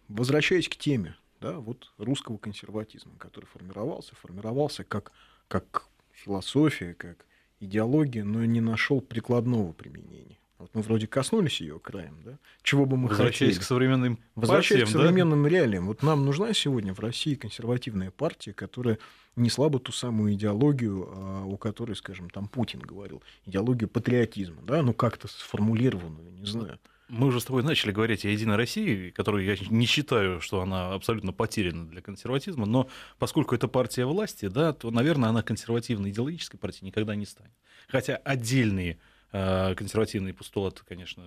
возвращаясь 0.07 0.69
к 0.69 0.75
теме 0.75 1.15
да, 1.41 1.59
вот 1.59 1.91
русского 1.97 2.37
консерватизма, 2.37 3.13
который 3.17 3.45
формировался, 3.45 4.15
формировался 4.15 4.83
как, 4.83 5.11
как 5.47 5.87
философия, 6.11 6.93
как 6.93 7.25
идеология, 7.59 8.23
но 8.23 8.43
не 8.45 8.61
нашел 8.61 9.01
прикладного 9.01 9.73
применения. 9.73 10.37
Вот 10.57 10.71
мы 10.73 10.81
вроде 10.81 11.05
коснулись 11.05 11.61
ее 11.61 11.79
краем, 11.79 12.17
да? 12.25 12.39
Чего 12.63 12.87
бы 12.87 12.97
мы 12.97 13.09
Возвращаясь 13.09 13.53
хотели. 13.53 13.63
к 13.63 13.63
современным 13.63 14.19
Возвращаясь 14.33 14.81
партиям, 14.81 14.87
к 14.87 15.03
современным 15.03 15.43
да? 15.43 15.49
реалиям. 15.49 15.85
Вот 15.85 16.01
нам 16.01 16.25
нужна 16.25 16.51
сегодня 16.53 16.95
в 16.95 16.99
России 16.99 17.35
консервативная 17.35 18.09
партия, 18.09 18.53
которая 18.53 18.97
несла 19.35 19.69
бы 19.69 19.79
ту 19.79 19.91
самую 19.91 20.33
идеологию, 20.33 21.09
а, 21.11 21.45
у 21.45 21.57
которой, 21.57 21.95
скажем, 21.95 22.31
там 22.31 22.47
Путин 22.47 22.79
говорил, 22.79 23.21
идеологию 23.45 23.87
патриотизма, 23.87 24.63
да, 24.63 24.81
ну 24.81 24.93
как-то 24.93 25.27
сформулированную, 25.27 26.31
не 26.33 26.45
знаю. 26.45 26.79
Мы 27.09 27.27
уже 27.27 27.39
с 27.39 27.45
тобой 27.45 27.63
начали 27.63 27.91
говорить 27.91 28.25
о 28.25 28.29
«Единой 28.29 28.57
России», 28.57 29.11
которую 29.11 29.45
я 29.45 29.55
не 29.69 29.85
считаю, 29.85 30.41
что 30.41 30.61
она 30.61 30.93
абсолютно 30.93 31.31
потеряна 31.31 31.87
для 31.87 32.01
консерватизма, 32.01 32.65
но 32.65 32.89
поскольку 33.17 33.55
это 33.55 33.69
партия 33.69 34.05
власти, 34.05 34.47
да, 34.47 34.73
то, 34.73 34.91
наверное, 34.91 35.29
она 35.29 35.41
консервативной 35.41 36.09
идеологической 36.09 36.59
партией 36.59 36.87
никогда 36.87 37.15
не 37.15 37.25
станет. 37.25 37.53
Хотя 37.87 38.17
отдельные 38.17 38.99
э, 39.31 39.73
консервативные 39.75 40.33
постулаты, 40.33 40.81
конечно, 40.85 41.23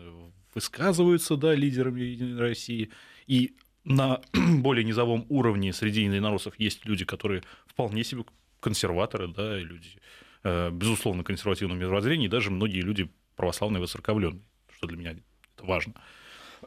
высказываются 0.54 1.36
да, 1.36 1.54
лидерами 1.54 2.02
«Единой 2.02 2.38
России», 2.38 2.90
и 3.26 3.56
на 3.84 4.20
более 4.34 4.84
низовом 4.84 5.24
уровне 5.30 5.72
среди 5.72 6.02
единороссов 6.02 6.58
есть 6.58 6.84
люди, 6.84 7.06
которые 7.06 7.42
вполне 7.66 8.04
себе 8.04 8.24
консерваторы, 8.60 9.28
да, 9.28 9.58
и 9.58 9.64
люди, 9.64 9.88
э, 10.42 10.70
безусловно, 10.70 11.24
консервативного 11.24 11.78
мировоззрения, 11.78 12.26
и 12.26 12.28
даже 12.28 12.50
многие 12.50 12.82
люди 12.82 13.10
православные 13.34 13.80
воцерковленные, 13.80 14.44
что 14.70 14.86
для 14.86 14.98
меня 14.98 15.14
важно. 15.62 15.94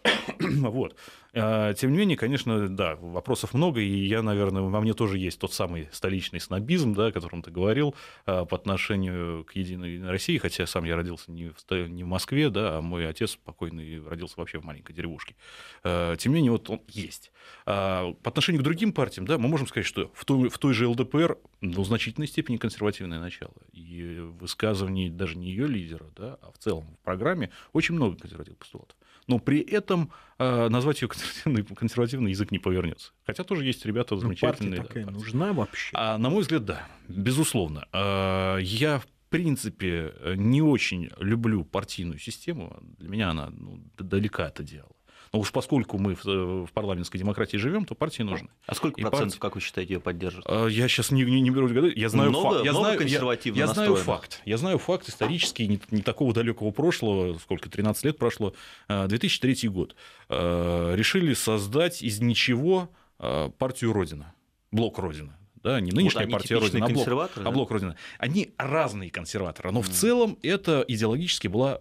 вот. 0.39 0.95
А, 1.35 1.73
тем 1.73 1.91
не 1.91 1.97
менее, 1.97 2.15
конечно, 2.15 2.67
да, 2.69 2.95
вопросов 2.95 3.53
много, 3.53 3.81
и 3.81 4.05
я, 4.05 4.21
наверное, 4.21 4.61
во 4.61 4.81
мне 4.81 4.93
тоже 4.93 5.17
есть 5.17 5.39
тот 5.39 5.51
самый 5.51 5.89
столичный 5.91 6.39
снобизм, 6.39 6.93
да, 6.93 7.07
о 7.07 7.11
котором 7.11 7.41
ты 7.41 7.49
говорил, 7.49 7.95
а, 8.25 8.45
по 8.45 8.55
отношению 8.55 9.43
к 9.43 9.55
Единой 9.55 10.07
России, 10.07 10.37
хотя 10.37 10.67
сам 10.67 10.83
я 10.83 10.95
родился 10.95 11.31
не 11.31 11.49
в, 11.49 11.87
не 11.87 12.03
в 12.03 12.07
Москве, 12.07 12.49
да, 12.49 12.77
а 12.77 12.81
мой 12.81 13.07
отец 13.07 13.35
покойный 13.35 14.01
родился 14.07 14.35
вообще 14.37 14.59
в 14.59 14.63
маленькой 14.63 14.93
деревушке. 14.93 15.35
А, 15.83 16.15
тем 16.17 16.33
не 16.33 16.37
менее, 16.37 16.51
вот 16.51 16.69
он 16.69 16.81
есть. 16.87 17.31
По 17.65 18.13
отношению 18.23 18.61
к 18.61 18.63
другим 18.63 18.93
партиям, 18.93 19.25
да, 19.25 19.37
мы 19.37 19.49
можем 19.49 19.67
сказать, 19.67 19.87
что 19.87 20.11
в 20.13 20.25
той, 20.25 20.49
в 20.49 20.57
той 20.57 20.73
же 20.73 20.87
ЛДПР 20.87 21.37
ну, 21.61 21.81
в 21.81 21.85
значительной 21.85 22.27
степени 22.27 22.57
консервативное 22.57 23.19
начало. 23.19 23.53
И 23.71 24.19
высказываний 24.39 25.09
даже 25.09 25.37
не 25.37 25.49
ее 25.49 25.67
лидера, 25.67 26.05
да, 26.15 26.37
а 26.41 26.51
в 26.51 26.57
целом 26.57 26.85
в 27.01 27.03
программе 27.03 27.49
очень 27.71 27.95
много 27.95 28.17
консервативных 28.17 28.59
постулатов. 28.59 28.95
Но 29.27 29.39
при 29.39 29.59
этом 29.59 30.11
назвать 30.37 31.01
ее 31.01 31.07
консервативный, 31.07 31.63
консервативный 31.75 32.31
язык 32.31 32.51
не 32.51 32.59
повернется. 32.59 33.11
Хотя 33.25 33.43
тоже 33.43 33.63
есть 33.65 33.85
ребята 33.85 34.15
ну, 34.15 34.21
замечательные. 34.21 34.81
Ну, 34.81 34.87
такая 34.87 35.05
да, 35.05 35.11
нужна 35.11 35.53
вообще? 35.53 35.91
А, 35.93 36.17
на 36.17 36.29
мой 36.29 36.41
взгляд, 36.41 36.65
да, 36.65 36.87
безусловно. 37.07 37.87
А, 37.91 38.57
я 38.57 38.99
в 38.99 39.07
принципе 39.29 40.13
не 40.35 40.61
очень 40.61 41.09
люблю 41.17 41.63
партийную 41.63 42.19
систему. 42.19 42.77
Для 42.97 43.09
меня 43.09 43.29
она 43.29 43.49
ну, 43.49 43.79
далека 43.97 44.47
от 44.47 44.59
идеала. 44.59 44.91
Но 45.33 45.39
уж 45.39 45.51
поскольку 45.51 45.97
мы 45.97 46.13
в, 46.13 46.25
в 46.25 46.71
парламентской 46.73 47.17
демократии 47.17 47.57
живем, 47.57 47.85
то 47.85 47.95
партии 47.95 48.21
нужны. 48.21 48.49
А 48.67 48.75
сколько 48.75 49.01
и 49.01 49.03
процентов, 49.03 49.31
партии... 49.31 49.39
как 49.39 49.55
вы 49.55 49.61
считаете, 49.61 49.95
ее 49.95 49.99
поддерживают? 49.99 50.45
А, 50.47 50.67
я 50.67 50.87
сейчас 50.87 51.09
не, 51.09 51.23
не, 51.23 51.41
не 51.41 51.49
беру 51.49 51.67
годы. 51.67 51.91
Я 51.95 52.09
знаю 52.09 52.29
много, 52.29 52.49
факт. 52.51 52.65
Я 52.65 52.71
много 52.71 53.07
знаю, 53.07 53.39
я, 53.43 53.51
я 53.53 53.67
знаю 53.67 53.95
факт. 53.95 54.41
Я 54.45 54.57
знаю 54.57 54.77
факт 54.77 55.09
исторический, 55.09 55.67
не, 55.67 55.81
не 55.89 56.03
такого 56.03 56.33
далекого 56.33 56.69
прошлого, 56.69 57.37
сколько, 57.39 57.67
13 57.67 58.05
лет 58.05 58.17
прошло, 58.19 58.53
2003 58.87 59.57
а, 59.63 59.69
год. 59.71 59.95
А, 60.29 60.93
решили 60.93 61.33
создать 61.33 62.03
из 62.03 62.21
ничего 62.21 62.89
партию 63.17 63.93
Родина, 63.93 64.33
блок 64.71 64.99
Родина 64.99 65.37
да, 65.63 65.79
не 65.79 65.91
нынешняя 65.91 66.25
вот 66.25 66.33
партия 66.33 66.57
Родина, 66.57 66.85
а 66.85 66.89
блок, 66.89 67.07
да? 67.07 67.43
а 67.45 67.51
блок 67.51 67.71
Родина. 67.71 67.95
Они 68.19 68.53
разные 68.57 69.09
консерваторы, 69.09 69.71
но 69.71 69.81
в 69.81 69.89
целом 69.89 70.37
это 70.43 70.83
идеологически 70.87 71.47
была 71.47 71.79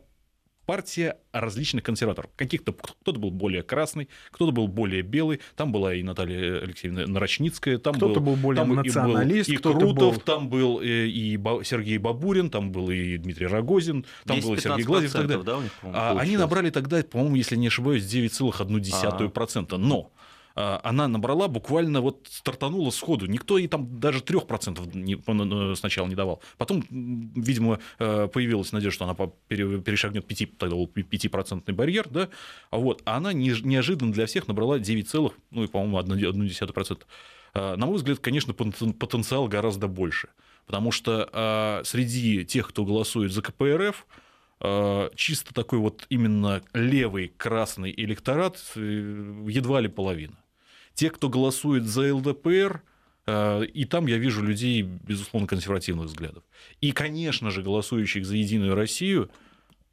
партия 0.66 1.16
различных 1.32 1.82
консерваторов. 1.82 2.30
Каких-то 2.36 2.72
кто-то 2.72 3.18
был 3.18 3.30
более 3.30 3.62
красный, 3.62 4.08
кто-то 4.30 4.52
был 4.52 4.68
более 4.68 5.02
белый. 5.02 5.40
Там 5.56 5.72
была 5.72 5.94
и 5.94 6.02
Наталья 6.02 6.60
Алексеевна 6.60 7.06
Нарочницкая, 7.06 7.78
там 7.78 7.94
кто-то 7.94 8.20
был, 8.20 8.34
был 8.34 8.36
более 8.36 8.64
там 8.64 8.74
националист, 8.74 9.48
и, 9.48 9.56
был, 9.56 9.70
и 9.70 9.74
Крутов, 9.74 10.14
был... 10.14 10.20
там 10.20 10.48
был 10.48 10.80
э, 10.80 11.06
и 11.06 11.40
Сергей 11.64 11.98
Бабурин, 11.98 12.50
там 12.50 12.70
был 12.70 12.90
и 12.90 13.16
Дмитрий 13.18 13.46
Рогозин, 13.46 14.04
там 14.26 14.40
был 14.40 14.54
и 14.54 14.60
Сергей 14.60 14.84
Глазев 14.84 15.12
тогда. 15.12 15.38
Да, 15.38 15.60
них, 15.60 15.72
а, 15.82 16.18
они 16.18 16.36
набрали 16.36 16.70
тогда, 16.70 17.02
по-моему, 17.02 17.36
если 17.36 17.56
не 17.56 17.68
ошибаюсь, 17.68 18.04
9,1%. 18.04 19.66
А-а. 19.72 19.78
Но 19.78 20.11
а, 20.11 20.11
она 20.54 21.08
набрала 21.08 21.48
буквально 21.48 22.00
вот 22.00 22.28
стартанула 22.30 22.90
сходу. 22.90 23.26
Никто 23.26 23.58
ей 23.58 23.68
там 23.68 24.00
даже 24.00 24.20
3% 24.20 24.96
не, 24.96 25.74
сначала 25.76 26.06
не 26.06 26.14
давал. 26.14 26.42
Потом, 26.58 26.84
видимо, 26.90 27.78
э, 27.98 28.28
появилась 28.28 28.72
надежда, 28.72 28.94
что 28.94 29.04
она 29.04 29.14
перешагнет 29.48 30.26
5, 30.26 30.58
тогда 30.58 30.76
был 30.76 30.86
5% 30.86 31.72
барьер, 31.72 32.08
да, 32.08 32.28
а 32.70 32.78
вот, 32.78 33.02
а 33.04 33.16
она 33.16 33.32
неожиданно 33.32 34.12
для 34.12 34.26
всех 34.26 34.48
набрала 34.48 34.78
9, 34.78 35.14
ну 35.50 35.64
и, 35.64 35.66
по-моему, 35.66 35.98
1,1%. 35.98 37.02
А, 37.54 37.76
на 37.76 37.86
мой 37.86 37.96
взгляд, 37.96 38.18
конечно, 38.18 38.54
потенциал 38.54 39.48
гораздо 39.48 39.88
больше. 39.88 40.28
Потому 40.66 40.92
что 40.92 41.82
среди 41.84 42.44
тех, 42.44 42.68
кто 42.68 42.84
голосует 42.84 43.32
за 43.32 43.42
КПРФ, 43.42 44.06
чисто 45.16 45.52
такой 45.52 45.80
вот 45.80 46.06
именно 46.08 46.62
левый 46.72 47.32
красный 47.36 47.92
электорат 47.96 48.62
э, 48.76 49.44
едва 49.48 49.80
ли 49.80 49.88
половина. 49.88 50.36
Те, 50.94 51.10
кто 51.10 51.28
голосует 51.28 51.84
за 51.84 52.14
ЛДПР, 52.14 52.82
э, 53.26 53.64
и 53.64 53.84
там 53.84 54.06
я 54.06 54.18
вижу 54.18 54.42
людей, 54.42 54.82
безусловно, 54.82 55.48
консервативных 55.48 56.06
взглядов. 56.06 56.44
И, 56.80 56.92
конечно 56.92 57.50
же, 57.50 57.62
голосующих 57.62 58.24
за 58.24 58.36
Единую 58.36 58.74
Россию 58.76 59.30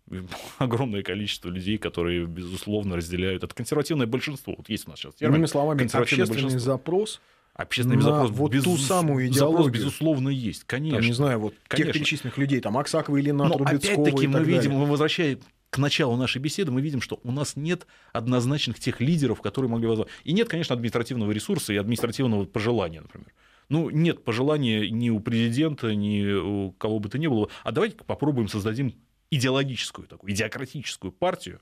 огромное 0.59 1.01
количество 1.03 1.49
людей, 1.49 1.77
которые, 1.77 2.25
безусловно, 2.25 2.95
разделяют 2.95 3.43
это 3.43 3.53
консервативное 3.55 4.07
большинство. 4.07 4.53
Вот 4.57 4.69
есть 4.69 4.87
у 4.87 4.91
нас 4.91 4.99
сейчас 4.99 5.15
термин. 5.15 5.35
Иными 5.35 5.47
словами, 5.47 5.83
общественный 5.83 6.27
большинство. 6.27 6.59
запрос 6.59 7.21
Общественный 7.53 7.97
на 7.97 8.03
запрос, 8.03 8.31
вот 8.31 8.53
без... 8.53 8.63
ту 8.63 8.77
самую 8.77 9.27
идеологию. 9.27 9.63
Запрос, 9.65 9.81
безусловно, 9.81 10.29
есть, 10.29 10.63
конечно. 10.63 10.99
Там, 10.99 11.07
не 11.07 11.13
знаю, 11.13 11.39
вот 11.39 11.55
конечно. 11.67 11.91
тех 11.91 12.01
перечисленных 12.01 12.37
людей, 12.37 12.61
там, 12.61 12.77
Аксакова 12.77 13.17
или 13.17 13.31
Трубецкого 13.31 13.57
Но 13.57 13.65
опять-таки 13.65 14.27
мы 14.27 14.39
далее. 14.39 14.57
видим, 14.57 14.71
мы 14.73 14.85
возвращаем 14.85 15.39
к 15.69 15.77
началу 15.77 16.15
нашей 16.15 16.41
беседы, 16.41 16.71
мы 16.71 16.81
видим, 16.81 17.01
что 17.01 17.19
у 17.23 17.31
нас 17.31 17.55
нет 17.55 17.85
однозначных 18.13 18.79
тех 18.79 19.01
лидеров, 19.01 19.41
которые 19.41 19.69
могли 19.69 19.87
возглавить. 19.87 20.11
И 20.23 20.33
нет, 20.33 20.49
конечно, 20.49 20.73
административного 20.73 21.31
ресурса 21.31 21.73
и 21.73 21.77
административного 21.77 22.45
пожелания, 22.45 23.01
например. 23.01 23.31
Ну, 23.67 23.89
нет 23.91 24.23
пожелания 24.23 24.89
ни 24.89 25.09
у 25.09 25.19
президента, 25.19 25.93
ни 25.93 26.23
у 26.31 26.71
кого 26.71 26.99
бы 26.99 27.09
то 27.09 27.19
ни 27.19 27.27
было. 27.27 27.49
А 27.63 27.71
давайте 27.71 27.97
попробуем 27.97 28.47
создадим 28.47 28.95
идеологическую, 29.29 30.07
такую 30.07 30.33
идиократическую 30.33 31.11
партию, 31.11 31.61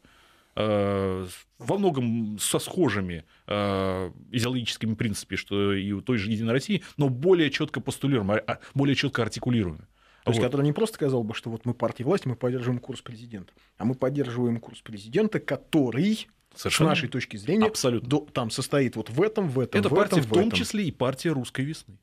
во 0.58 1.78
многом 1.78 2.40
со 2.40 2.58
схожими 2.58 3.26
э, 3.46 4.12
идеологическими 4.32 4.96
принципами, 4.96 5.38
что 5.38 5.74
и 5.74 5.92
у 5.92 6.02
той 6.02 6.18
же 6.18 6.32
Единой 6.32 6.54
России, 6.54 6.82
но 6.98 7.10
более 7.10 7.52
четко 7.52 7.80
постулируемыми, 7.80 8.42
а, 8.48 8.58
более 8.74 8.96
четко 8.96 9.22
артикулируемыми. 9.22 9.86
То 10.24 10.32
есть, 10.32 10.40
вот. 10.40 10.48
который 10.48 10.64
не 10.64 10.74
просто 10.74 10.96
сказал 10.96 11.24
бы, 11.24 11.34
что 11.36 11.50
вот 11.50 11.66
мы 11.66 11.74
партия 11.74 12.04
власти, 12.04 12.28
мы 12.28 12.36
поддерживаем 12.36 12.80
курс 12.80 13.02
президента, 13.02 13.54
а 13.78 13.86
мы 13.86 13.94
поддерживаем 13.94 14.60
курс 14.60 14.82
президента, 14.82 15.40
который 15.40 16.28
Совершенно. 16.56 16.90
с 16.90 16.92
нашей 16.92 17.08
точки 17.08 17.38
зрения 17.38 17.68
Абсолютно. 17.68 18.10
До, 18.10 18.28
там 18.34 18.50
состоит 18.50 18.96
вот 18.96 19.10
в 19.10 19.22
этом, 19.22 19.48
в 19.50 19.60
этом, 19.60 19.80
Это 19.80 19.90
в 19.90 19.96
партия 19.96 20.18
этом, 20.18 20.30
в 20.30 20.34
том 20.34 20.48
этом. 20.48 20.58
числе 20.58 20.86
и 20.86 20.92
партия 20.92 21.32
русской 21.32 21.64
весны, 21.64 21.98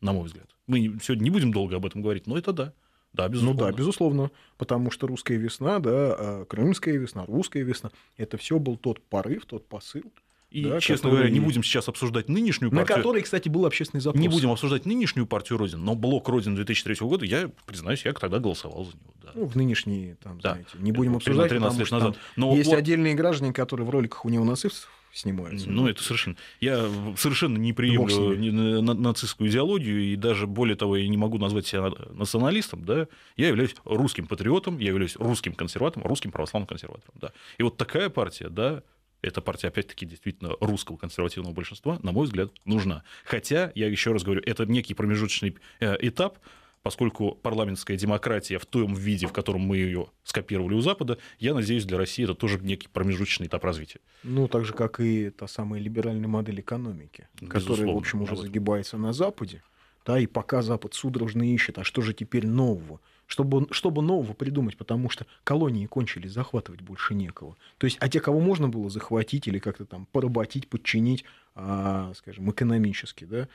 на 0.00 0.12
мой 0.12 0.24
взгляд. 0.24 0.48
Мы 0.66 0.98
сегодня 1.00 1.24
не 1.24 1.30
будем 1.30 1.52
долго 1.52 1.76
об 1.76 1.86
этом 1.86 2.02
говорить, 2.02 2.26
но 2.26 2.36
это 2.36 2.52
да. 2.52 2.74
Да, 3.12 3.28
безусловно. 3.28 3.60
Ну 3.60 3.66
да, 3.66 3.76
безусловно, 3.76 4.30
потому 4.56 4.90
что 4.90 5.06
русская 5.06 5.36
весна, 5.36 5.78
да, 5.80 5.90
а, 5.92 6.44
крымская 6.44 6.96
весна, 6.96 7.26
русская 7.26 7.62
весна, 7.62 7.90
это 8.16 8.36
все 8.36 8.58
был 8.58 8.76
тот 8.76 9.00
порыв, 9.00 9.46
тот 9.46 9.66
посыл. 9.66 10.04
И, 10.50 10.64
да, 10.64 10.80
честно 10.80 11.10
который... 11.10 11.18
говоря, 11.18 11.30
не 11.30 11.40
будем 11.40 11.62
сейчас 11.62 11.88
обсуждать 11.88 12.28
нынешнюю 12.28 12.72
партию. 12.72 12.88
На 12.88 13.02
которой, 13.02 13.22
кстати, 13.22 13.48
был 13.48 13.66
общественный 13.66 14.00
запрос. 14.00 14.20
Не 14.20 14.28
будем 14.28 14.50
обсуждать 14.50 14.84
нынешнюю 14.84 15.26
партию 15.26 15.58
Родин, 15.58 15.84
но 15.84 15.94
блок 15.94 16.28
Родин 16.28 16.56
2003 16.56 16.96
года, 17.06 17.24
я 17.24 17.50
признаюсь, 17.66 18.04
я 18.04 18.12
тогда 18.12 18.40
голосовал 18.40 18.84
за 18.84 18.92
него. 18.92 19.14
Да. 19.22 19.30
Ну, 19.34 19.46
в 19.46 19.54
нынешние, 19.54 20.16
там, 20.16 20.40
да. 20.40 20.52
знаете, 20.52 20.70
не 20.78 20.90
будем 20.90 21.16
обсуждать, 21.16 21.50
13 21.50 21.78
лет 21.78 21.90
назад. 21.90 22.16
Но 22.34 22.56
есть 22.56 22.68
вот... 22.68 22.78
отдельные 22.78 23.14
граждане, 23.14 23.52
которые 23.52 23.86
в 23.86 23.90
роликах 23.90 24.24
у 24.24 24.28
неонацистов 24.28 24.88
снимаются. 25.12 25.70
Ну, 25.70 25.88
это 25.88 26.02
совершенно... 26.02 26.36
Я 26.60 26.88
совершенно 27.16 27.58
не 27.58 27.72
приемлю 27.72 28.82
нацистскую 28.82 29.50
идеологию, 29.50 30.02
и 30.02 30.16
даже, 30.16 30.46
более 30.46 30.76
того, 30.76 30.96
я 30.96 31.08
не 31.08 31.16
могу 31.16 31.38
назвать 31.38 31.66
себя 31.66 31.90
националистом, 32.10 32.84
да, 32.84 33.08
я 33.36 33.48
являюсь 33.48 33.74
русским 33.84 34.26
патриотом, 34.26 34.78
я 34.78 34.88
являюсь 34.88 35.16
русским 35.16 35.54
консерватором, 35.54 36.06
русским 36.06 36.30
православным 36.30 36.66
консерватором, 36.66 37.14
да. 37.20 37.32
И 37.58 37.62
вот 37.62 37.76
такая 37.76 38.08
партия, 38.10 38.48
да, 38.48 38.82
эта 39.22 39.40
партия, 39.40 39.68
опять-таки, 39.68 40.06
действительно 40.06 40.54
русского 40.60 40.96
консервативного 40.96 41.52
большинства, 41.52 41.98
на 42.02 42.12
мой 42.12 42.24
взгляд, 42.24 42.50
нужна. 42.64 43.02
Хотя, 43.24 43.70
я 43.74 43.86
еще 43.86 44.12
раз 44.12 44.22
говорю, 44.22 44.42
это 44.46 44.64
некий 44.64 44.94
промежуточный 44.94 45.56
э, 45.80 45.96
этап, 46.00 46.38
поскольку 46.82 47.32
парламентская 47.34 47.96
демократия 47.96 48.58
в 48.58 48.66
том 48.66 48.94
виде, 48.94 49.26
в 49.26 49.32
котором 49.32 49.62
мы 49.62 49.76
ее 49.76 50.08
скопировали 50.24 50.74
у 50.74 50.80
Запада, 50.80 51.18
я 51.38 51.54
надеюсь, 51.54 51.84
для 51.84 51.98
России 51.98 52.24
это 52.24 52.34
тоже 52.34 52.58
некий 52.60 52.88
промежуточный 52.88 53.46
этап 53.46 53.64
развития. 53.64 54.00
Ну, 54.22 54.48
так 54.48 54.64
же, 54.64 54.72
как 54.72 55.00
и 55.00 55.30
та 55.30 55.46
самая 55.46 55.80
либеральная 55.80 56.28
модель 56.28 56.60
экономики, 56.60 57.28
Безусловно. 57.40 57.60
которая, 57.60 57.94
в 57.94 57.98
общем, 57.98 58.22
уже 58.22 58.36
загибается 58.36 58.96
на 58.96 59.12
Западе. 59.12 59.62
Да, 60.06 60.18
и 60.18 60.26
пока 60.26 60.62
Запад 60.62 60.94
судорожно 60.94 61.42
ищет, 61.42 61.78
а 61.78 61.84
что 61.84 62.00
же 62.00 62.14
теперь 62.14 62.46
нового? 62.46 63.00
Чтобы, 63.30 63.68
чтобы 63.70 64.02
нового 64.02 64.32
придумать, 64.32 64.76
потому 64.76 65.08
что 65.08 65.24
колонии 65.44 65.86
кончились, 65.86 66.32
захватывать 66.32 66.80
больше 66.80 67.14
некого. 67.14 67.56
То 67.78 67.84
есть, 67.84 67.96
а 68.00 68.08
те, 68.08 68.20
кого 68.20 68.40
можно 68.40 68.68
было 68.68 68.90
захватить 68.90 69.46
или 69.46 69.60
как-то 69.60 69.84
там 69.84 70.06
поработить, 70.10 70.66
подчинить, 70.66 71.24
а, 71.54 72.12
скажем, 72.16 72.50
экономически, 72.50 73.22
да, 73.22 73.46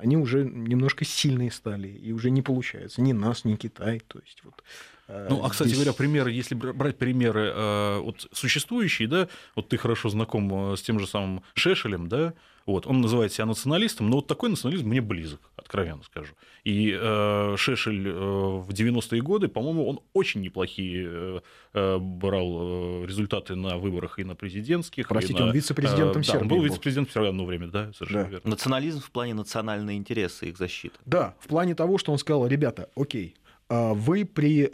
они 0.00 0.16
уже 0.16 0.44
немножко 0.44 1.04
сильные 1.04 1.50
стали, 1.50 1.88
и 1.88 2.12
уже 2.12 2.30
не 2.30 2.42
получается 2.42 3.00
ни 3.02 3.10
нас, 3.10 3.44
ни 3.44 3.56
Китай. 3.56 4.00
То 4.06 4.20
есть, 4.20 4.42
вот, 4.44 4.62
а, 5.08 5.26
ну, 5.30 5.44
а, 5.44 5.50
кстати 5.50 5.70
здесь... 5.70 5.80
говоря, 5.80 5.92
примеры, 5.92 6.30
если 6.30 6.54
брать 6.54 6.96
примеры 6.96 7.52
э, 7.52 7.98
вот, 7.98 8.28
существующие, 8.30 9.08
да, 9.08 9.26
вот 9.56 9.68
ты 9.68 9.78
хорошо 9.78 10.10
знаком 10.10 10.72
э, 10.72 10.76
с 10.76 10.82
тем 10.82 11.00
же 11.00 11.08
самым 11.08 11.42
Шешелем, 11.54 12.08
да, 12.08 12.34
вот, 12.66 12.86
он 12.86 13.00
называет 13.00 13.32
себя 13.32 13.46
националистом, 13.46 14.10
но 14.10 14.16
вот 14.16 14.26
такой 14.26 14.50
национализм 14.50 14.88
мне 14.88 15.00
близок, 15.00 15.40
откровенно 15.56 16.02
скажу. 16.02 16.34
И 16.64 16.96
э, 17.00 17.54
Шешель 17.56 18.08
э, 18.08 18.12
в 18.12 18.68
90-е 18.70 19.22
годы, 19.22 19.46
по-моему, 19.46 19.88
он 19.88 20.00
очень 20.14 20.40
неплохие 20.40 21.06
э, 21.08 21.40
э 21.74 21.98
брал 21.98 23.02
э, 23.02 23.06
результаты 23.06 23.54
на 23.54 23.78
выборах 23.78 24.18
и 24.18 24.24
на 24.24 24.34
президентских. 24.34 25.06
Простите, 25.06 25.40
на, 25.40 25.46
он 25.46 25.52
вице-президентом 25.52 26.22
э, 26.22 26.24
Сербии 26.24 26.38
да, 26.38 26.42
он 26.54 26.60
был 26.60 26.64
вице-президентом 26.64 27.24
одно 27.24 27.44
время, 27.44 27.68
да, 27.68 27.92
совершенно 27.92 28.24
да. 28.24 28.30
верно. 28.30 28.50
Национализм 28.50 29.00
в 29.00 29.10
плане 29.12 29.34
национальные 29.34 29.96
интересы, 29.96 30.46
их 30.46 30.58
защиты. 30.58 30.96
Да, 31.04 31.36
в 31.38 31.46
плане 31.46 31.76
того, 31.76 31.98
что 31.98 32.10
он 32.10 32.18
сказал, 32.18 32.48
ребята, 32.48 32.90
окей, 32.96 33.36
а 33.68 33.94
вы 33.94 34.24
при 34.24 34.70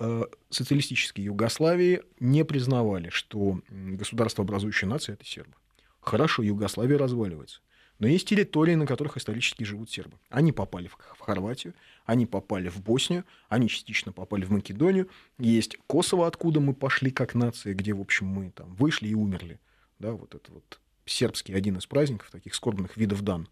социалистической 0.48 1.24
Югославии 1.24 2.02
не 2.20 2.44
признавали, 2.44 3.10
что 3.10 3.60
государство, 3.68 4.44
образующее 4.44 4.88
нация, 4.88 5.14
это 5.14 5.26
сербы. 5.26 5.52
Хорошо, 6.00 6.42
Югославия 6.42 6.98
разваливается. 6.98 7.60
Но 8.02 8.08
есть 8.08 8.26
территории, 8.26 8.74
на 8.74 8.84
которых 8.84 9.16
исторически 9.16 9.62
живут 9.62 9.88
сербы. 9.88 10.18
Они 10.28 10.50
попали 10.50 10.88
в 10.88 10.96
Хорватию, 11.20 11.72
они 12.04 12.26
попали 12.26 12.68
в 12.68 12.82
Боснию, 12.82 13.24
они 13.48 13.68
частично 13.68 14.10
попали 14.10 14.44
в 14.44 14.50
Македонию. 14.50 15.08
Есть 15.38 15.76
Косово, 15.86 16.26
откуда 16.26 16.58
мы 16.58 16.74
пошли 16.74 17.12
как 17.12 17.36
нация, 17.36 17.74
где, 17.74 17.92
в 17.92 18.00
общем, 18.00 18.26
мы 18.26 18.50
там 18.50 18.74
вышли 18.74 19.06
и 19.06 19.14
умерли. 19.14 19.60
Да, 20.00 20.14
вот 20.14 20.34
это 20.34 20.50
вот 20.50 20.80
сербский 21.06 21.54
один 21.54 21.76
из 21.76 21.86
праздников, 21.86 22.32
таких 22.32 22.56
скорбных 22.56 22.96
видов 22.96 23.22
дан. 23.22 23.46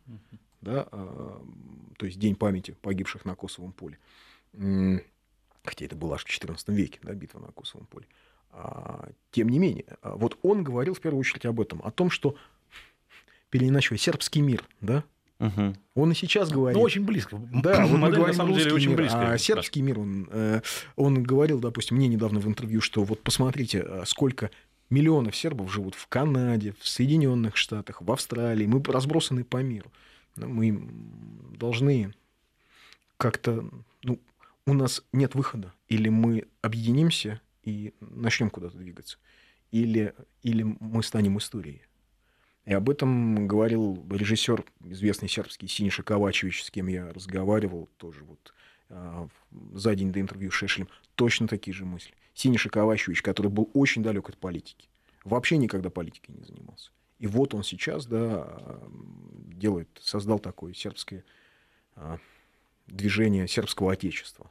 Да, 0.63 0.89
а, 0.91 1.47
то 1.97 2.07
есть 2.07 2.19
День 2.19 2.35
памяти 2.35 2.73
погибших 2.83 3.25
на 3.25 3.37
Косовом 3.37 3.73
поле. 3.73 4.01
Хотя 5.63 5.85
это 5.85 5.95
было 5.95 6.17
аж 6.17 6.25
в 6.25 6.29
XIV 6.29 6.75
веке, 6.75 6.99
да, 7.05 7.15
битва 7.15 7.39
на 7.39 7.53
Косовом 7.53 7.87
поле. 7.87 8.09
А, 8.51 9.11
тем 9.31 9.49
не 9.49 9.61
менее, 9.61 9.85
а, 10.03 10.17
вот 10.17 10.41
он 10.43 10.65
говорил 10.65 10.95
в 10.95 11.01
первую 11.01 11.21
очередь 11.21 11.47
об 11.47 11.61
этом, 11.61 11.81
о 11.85 11.93
том, 11.93 12.11
что 12.11 12.35
переиначивая, 13.51 13.99
сербский 13.99 14.41
мир, 14.41 14.65
да? 14.81 15.05
Угу. 15.39 15.75
Он 15.95 16.13
и 16.13 16.15
сейчас 16.15 16.51
говорит. 16.51 16.77
Ну, 16.77 16.83
очень 16.83 17.05
близко. 17.05 17.41
Да, 17.53 17.87
вот 17.87 17.99
мы 17.99 18.11
говорим 18.11 18.27
на 18.27 18.33
самом 18.35 18.55
деле 18.55 18.75
очень 18.75 18.91
мир, 18.91 18.99
близко. 18.99 19.33
А 19.33 19.39
сербский 19.39 19.81
мир, 19.81 19.99
он, 19.99 20.29
э, 20.31 20.61
он 20.97 21.23
говорил, 21.23 21.61
допустим, 21.61 21.97
мне 21.97 22.09
недавно 22.09 22.41
в 22.41 22.47
интервью, 22.47 22.81
что 22.81 23.03
вот 23.05 23.23
посмотрите, 23.23 23.85
э, 23.87 24.03
сколько 24.07 24.51
миллионов 24.91 25.35
сербов 25.35 25.73
живут 25.73 25.95
в 25.95 26.07
Канаде, 26.09 26.75
в 26.79 26.87
Соединенных 26.87 27.57
Штатах, 27.57 28.03
в 28.03 28.13
Австралии. 28.13 28.67
Мы 28.67 28.83
разбросаны 28.85 29.45
по 29.45 29.63
миру. 29.63 29.91
Мы 30.37 30.79
должны 31.57 32.13
как-то... 33.17 33.65
Ну, 34.03 34.21
у 34.67 34.75
нас 34.75 35.03
нет 35.13 35.35
выхода. 35.35 35.73
Или 35.89 36.11
мы 36.11 36.45
объединимся 36.61 37.41
и 37.63 37.95
начнем 38.01 38.51
куда-то 38.51 38.77
двигаться, 38.79 39.19
или, 39.71 40.15
или 40.43 40.63
мы 40.63 41.03
станем 41.03 41.39
историей. 41.39 41.83
И 42.67 42.73
об 42.73 42.91
этом 42.91 43.49
говорил 43.49 44.07
режиссер, 44.11 44.65
известный 44.85 45.29
сербский 45.29 45.67
Синиша 45.67 46.03
Ковачевич, 46.03 46.65
с 46.65 46.71
кем 46.71 46.89
я 46.89 47.13
разговаривал 47.13 47.89
тоже 47.97 48.25
вот 48.25 48.53
а, 48.91 49.29
за 49.73 49.95
день 49.95 50.13
до 50.13 50.21
интервью 50.21 50.51
с 50.51 50.55
Шешелем. 50.55 50.89
Точно 51.15 51.49
такие 51.49 51.75
же 51.75 51.85
мысли. 51.85 52.15
Синиша 52.35 52.69
Ковачевич, 52.69 53.23
который 53.23 53.51
был 53.51 53.71
очень 53.75 54.03
далек 54.03 54.29
от 54.29 54.37
политики. 54.37 54.89
Вообще 55.25 55.57
никогда 55.57 55.91
политикой 55.91 56.33
не 56.33 56.45
занимался. 56.45 56.91
И 57.19 57.27
вот 57.27 57.55
он 57.55 57.63
сейчас, 57.63 58.07
да, 58.07 58.81
делает, 59.47 59.89
создал 60.01 60.39
такое 60.39 60.73
сербское 60.75 61.25
а, 61.95 62.19
движение 62.87 63.49
сербского 63.49 63.93
отечества. 63.93 64.51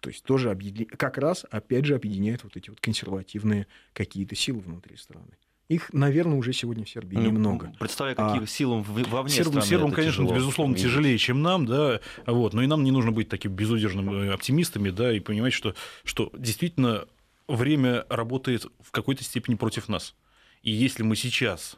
То 0.00 0.10
есть 0.10 0.24
тоже 0.24 0.50
объедин... 0.50 0.86
как 0.86 1.18
раз, 1.18 1.44
опять 1.50 1.84
же, 1.84 1.94
объединяет 1.94 2.44
вот 2.44 2.56
эти 2.56 2.70
вот 2.70 2.80
консервативные 2.80 3.66
какие-то 3.92 4.34
силы 4.34 4.60
внутри 4.60 4.96
страны. 4.96 5.36
Их, 5.68 5.92
наверное, 5.92 6.38
уже 6.38 6.54
сегодня 6.54 6.84
в 6.86 6.88
Сербии 6.88 7.16
ну, 7.16 7.26
немного. 7.26 7.72
Представляю, 7.78 8.16
каким 8.16 8.44
а, 8.44 8.46
силам 8.46 8.82
вовне 8.82 9.34
сербам, 9.34 9.60
сербам 9.60 9.92
конечно, 9.92 10.24
тяжело. 10.24 10.34
безусловно, 10.34 10.72
увидеть. 10.72 10.90
тяжелее, 10.90 11.18
чем 11.18 11.42
нам, 11.42 11.66
да, 11.66 12.00
вот, 12.26 12.54
но 12.54 12.62
и 12.62 12.66
нам 12.66 12.84
не 12.84 12.90
нужно 12.90 13.12
быть 13.12 13.28
такими 13.28 13.52
безудержными 13.52 14.28
э, 14.28 14.32
оптимистами, 14.32 14.88
да, 14.88 15.12
и 15.12 15.20
понимать, 15.20 15.52
что, 15.52 15.74
что 16.04 16.32
действительно 16.38 17.06
время 17.48 18.06
работает 18.08 18.66
в 18.80 18.90
какой-то 18.92 19.22
степени 19.24 19.56
против 19.56 19.88
нас. 19.88 20.14
И 20.62 20.70
если 20.70 21.02
мы 21.02 21.16
сейчас 21.16 21.76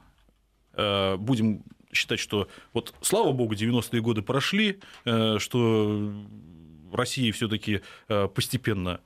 э, 0.74 1.16
будем 1.16 1.64
считать, 1.92 2.20
что 2.20 2.48
вот, 2.72 2.94
слава 3.00 3.32
богу, 3.32 3.54
90-е 3.54 4.00
годы 4.00 4.22
прошли, 4.22 4.78
э, 5.04 5.38
что 5.40 6.12
Россия 6.92 7.32
все-таки 7.32 7.80
э, 8.08 8.28
постепенно 8.28 9.00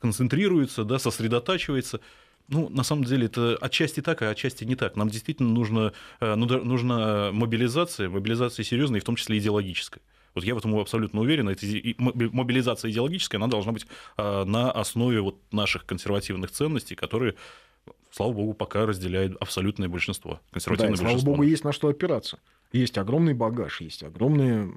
концентрируется, 0.00 0.84
да, 0.84 0.98
сосредотачивается. 0.98 2.00
Ну, 2.52 2.68
на 2.68 2.82
самом 2.82 3.04
деле, 3.04 3.26
это 3.26 3.56
отчасти 3.60 4.02
так, 4.02 4.20
а 4.20 4.28
отчасти 4.28 4.64
не 4.64 4.76
так. 4.76 4.94
Нам 4.96 5.08
действительно 5.08 5.48
нужно, 5.48 5.92
э, 6.20 6.34
нужна 6.34 7.30
мобилизация, 7.32 8.10
мобилизация 8.10 8.62
серьезная, 8.62 9.00
в 9.00 9.04
том 9.04 9.16
числе 9.16 9.38
идеологическая. 9.38 10.02
Вот 10.34 10.44
я 10.44 10.54
в 10.54 10.58
этом 10.58 10.78
абсолютно 10.78 11.20
уверен. 11.20 11.48
Эта 11.48 11.66
мобилизация 11.98 12.90
идеологическая, 12.90 13.38
она 13.38 13.46
должна 13.46 13.72
быть 13.72 13.86
э, 14.18 14.44
на 14.44 14.70
основе 14.70 15.22
вот 15.22 15.40
наших 15.50 15.86
консервативных 15.86 16.50
ценностей, 16.50 16.94
которые 16.94 17.36
слава 18.10 18.32
богу, 18.32 18.52
пока 18.52 18.84
разделяет 18.84 19.34
абсолютное 19.40 19.88
большинство. 19.88 20.38
Консервативное 20.50 20.96
да, 20.96 21.02
большинство. 21.04 21.20
Слава 21.20 21.36
богу, 21.36 21.48
есть 21.48 21.64
на 21.64 21.72
что 21.72 21.88
опираться. 21.88 22.38
Есть 22.72 22.98
огромный 22.98 23.34
багаж, 23.34 23.80
есть 23.80 24.02
огромное 24.02 24.70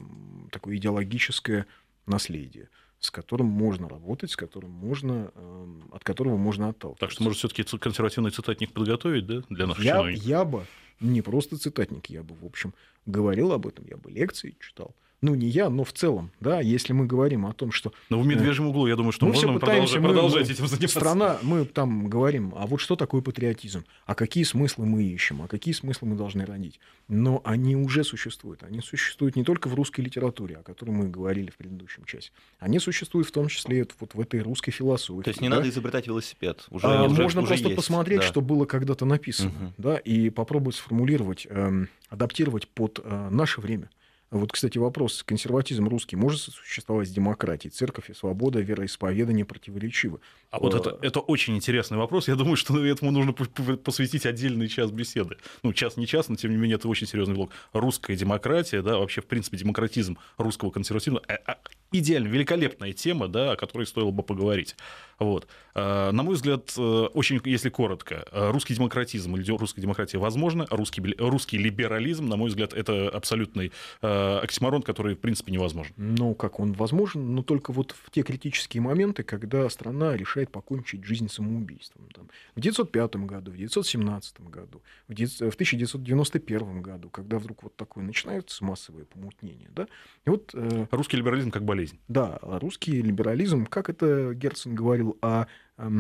такое 0.50 0.78
идеологическое 0.78 1.66
наследие 2.06 2.70
с 3.06 3.12
которым 3.12 3.48
можно 3.48 3.88
работать, 3.88 4.32
с 4.32 4.36
которым 4.36 4.72
можно, 4.72 5.32
эм, 5.36 5.90
от 5.92 6.04
которого 6.04 6.38
можно 6.38 6.70
отталкиваться. 6.70 7.00
Так 7.00 7.12
что, 7.12 7.24
может, 7.24 7.40
все-таки 7.40 7.64
консервативный 7.78 8.32
цитатник 8.32 8.74
подготовить, 8.74 9.26
да, 9.26 9.44
для 9.50 9.68
наших 9.68 9.84
я, 9.84 10.10
Я 10.10 10.46
бы, 10.46 10.66
не 11.00 11.22
просто 11.22 11.58
цитатник, 11.58 12.08
я 12.08 12.24
бы, 12.24 12.36
в 12.36 12.46
общем, 12.46 12.74
говорил 13.06 13.52
об 13.52 13.68
этом, 13.68 13.86
я 13.88 13.98
бы 13.98 14.10
лекции 14.12 14.56
читал 14.60 14.96
ну 15.26 15.34
не 15.34 15.48
я, 15.48 15.70
но 15.70 15.84
в 15.84 15.92
целом, 15.92 16.32
да, 16.40 16.62
если 16.62 16.94
мы 16.94 17.08
говорим 17.08 17.48
о 17.48 17.54
том, 17.54 17.72
что... 17.72 17.92
Но 18.10 18.20
в 18.20 18.28
медвежьем 18.28 18.68
углу, 18.68 18.86
я 18.86 18.96
думаю, 18.96 19.12
что 19.12 19.26
мы 19.26 19.34
можно 19.34 19.54
пытаемся, 19.54 19.96
продолжать, 19.96 20.14
продолжать 20.14 20.48
мы, 20.48 20.54
этим 20.54 20.68
заниматься. 20.68 21.00
Страна, 21.00 21.38
мы 21.42 21.66
там 21.66 22.08
говорим, 22.08 22.54
а 22.56 22.68
вот 22.68 22.80
что 22.80 22.96
такое 22.96 23.22
патриотизм, 23.22 23.86
а 24.06 24.14
какие 24.14 24.44
смыслы 24.44 24.86
мы 24.86 25.04
ищем, 25.04 25.42
а 25.42 25.48
какие 25.48 25.74
смыслы 25.74 26.10
мы 26.10 26.16
должны 26.16 26.46
родить. 26.46 26.80
Но 27.08 27.42
они 27.44 27.76
уже 27.76 28.04
существуют. 28.04 28.62
Они 28.64 28.82
существуют 28.82 29.36
не 29.36 29.44
только 29.44 29.68
в 29.68 29.74
русской 29.74 30.02
литературе, 30.02 30.58
о 30.58 30.64
которой 30.64 30.92
мы 30.92 31.10
говорили 31.10 31.50
в 31.50 31.58
предыдущем 31.58 32.06
часе. 32.06 32.32
Они 32.60 32.80
существуют 32.80 33.28
в 33.28 33.32
том 33.32 33.48
числе 33.48 33.88
вот 34.00 34.14
в 34.14 34.20
этой 34.20 34.42
русской 34.42 34.72
философии. 34.72 35.24
То 35.24 35.30
есть 35.30 35.42
не 35.42 35.50
да? 35.50 35.58
надо 35.58 35.70
изобретать 35.70 36.06
велосипед. 36.08 36.66
Уже, 36.70 36.86
а, 36.86 37.06
уже, 37.06 37.22
можно 37.24 37.42
уже 37.42 37.50
просто 37.50 37.70
есть. 37.70 37.76
посмотреть, 37.76 38.22
да. 38.22 38.28
что 38.28 38.42
было 38.42 38.66
когда-то 38.66 39.06
написано, 39.06 39.50
угу. 39.50 39.74
да, 39.78 39.98
и 39.98 40.30
попробовать 40.30 40.76
сформулировать, 40.76 41.48
эм, 41.50 41.90
адаптировать 42.10 42.68
под 42.68 43.00
э, 43.04 43.30
наше 43.32 43.62
время. 43.62 43.90
Вот, 44.36 44.52
кстати, 44.52 44.78
вопрос. 44.78 45.24
Консерватизм 45.24 45.88
русский 45.88 46.18
может 46.18 46.42
существовать 46.42 47.08
с 47.08 47.12
демократией? 47.12 47.72
Церковь 47.72 48.10
и 48.10 48.14
свобода 48.14 48.60
вероисповедания 48.60 49.46
противоречивы. 49.46 50.20
А 50.52 50.60
вот 50.60 50.74
это, 50.74 51.00
это 51.02 51.22
очень 51.22 51.56
интересный 51.56 51.98
вопрос. 51.98 52.28
Я 52.28 52.36
думаю, 52.36 52.58
что 52.58 52.86
этому 52.86 53.12
нужно 53.12 53.32
посвятить 53.32 54.26
отдельный 54.26 54.68
час 54.68 54.92
беседы. 54.92 55.38
Ну, 55.64 55.72
час 55.72 55.96
не 55.96 56.06
час, 56.06 56.28
но 56.28 56.36
тем 56.36 56.52
не 56.52 56.58
менее 56.58 56.76
это 56.76 56.90
очень 56.90 57.08
серьезный 57.08 57.36
блок. 57.36 57.52
Русская 57.72 58.18
демократия, 58.18 58.82
да, 58.82 58.98
вообще, 58.98 59.22
в 59.22 59.26
принципе, 59.26 59.56
демократизм 59.56 60.18
русского 60.38 60.70
консерватизма 60.70 61.22
э,– 61.30 61.38
идеально, 61.92 62.28
великолепная 62.28 62.94
тема, 62.94 63.28
да, 63.28 63.54
о 63.54 63.56
которой 63.56 63.86
стоило 63.86 64.12
бы 64.12 64.24
поговорить. 64.24 64.76
Вот. 65.18 65.48
Э, 65.76 66.12
на 66.12 66.24
мой 66.24 66.36
взгляд, 66.36 66.74
э, 66.78 66.82
очень, 66.82 67.40
если 67.46 67.70
коротко, 67.70 68.26
русский 68.32 68.76
демократизм 68.76 69.36
или 69.36 69.50
русская 69.52 69.82
демократия 69.82 70.18
возможно, 70.18 70.68
русский, 70.70 71.02
русский 71.18 71.58
либерализм, 71.58 72.28
на 72.28 72.36
мой 72.36 72.50
взгляд, 72.50 72.74
это 72.74 73.10
абсолютный 73.10 73.72
оксиморон, 74.02 74.82
который, 74.82 75.16
в 75.16 75.20
принципе, 75.20 75.52
невозможен. 75.52 75.94
Ну, 75.98 76.34
как 76.36 76.60
он 76.60 76.74
возможен, 76.74 77.34
но 77.34 77.44
только 77.44 77.72
вот 77.72 77.92
в 77.92 78.12
те 78.12 78.24
критические 78.24 78.82
моменты, 78.82 79.24
когда 79.24 79.70
страна 79.70 80.16
решает 80.18 80.52
покончить 80.52 81.04
жизнь 81.04 81.30
самоубийством. 81.30 82.10
Там, 82.14 82.30
в 82.56 82.60
1905 82.60 83.16
году, 83.26 83.52
в 83.52 83.56
1917 83.56 84.42
году, 84.42 84.82
в 85.08 85.14
1991 85.14 86.82
году, 86.82 87.10
когда 87.10 87.40
вдруг 87.40 87.64
вот 87.64 87.76
такое 87.76 88.04
начинается 88.04 88.64
массовое 88.64 89.06
помутнение. 89.06 89.70
Да? 89.76 89.88
И 90.26 90.30
вот, 90.30 90.52
э, 90.54 90.88
русский 90.92 91.18
либерализм 91.18 91.52
как 91.52 91.64
болезнь. 91.64 91.85
Да, 92.08 92.40
русский 92.42 93.02
либерализм, 93.02 93.66
как 93.66 93.90
это 93.90 94.34
Герцен 94.34 94.76
говорил 94.76 95.18
о, 95.22 95.46
о, 95.78 95.92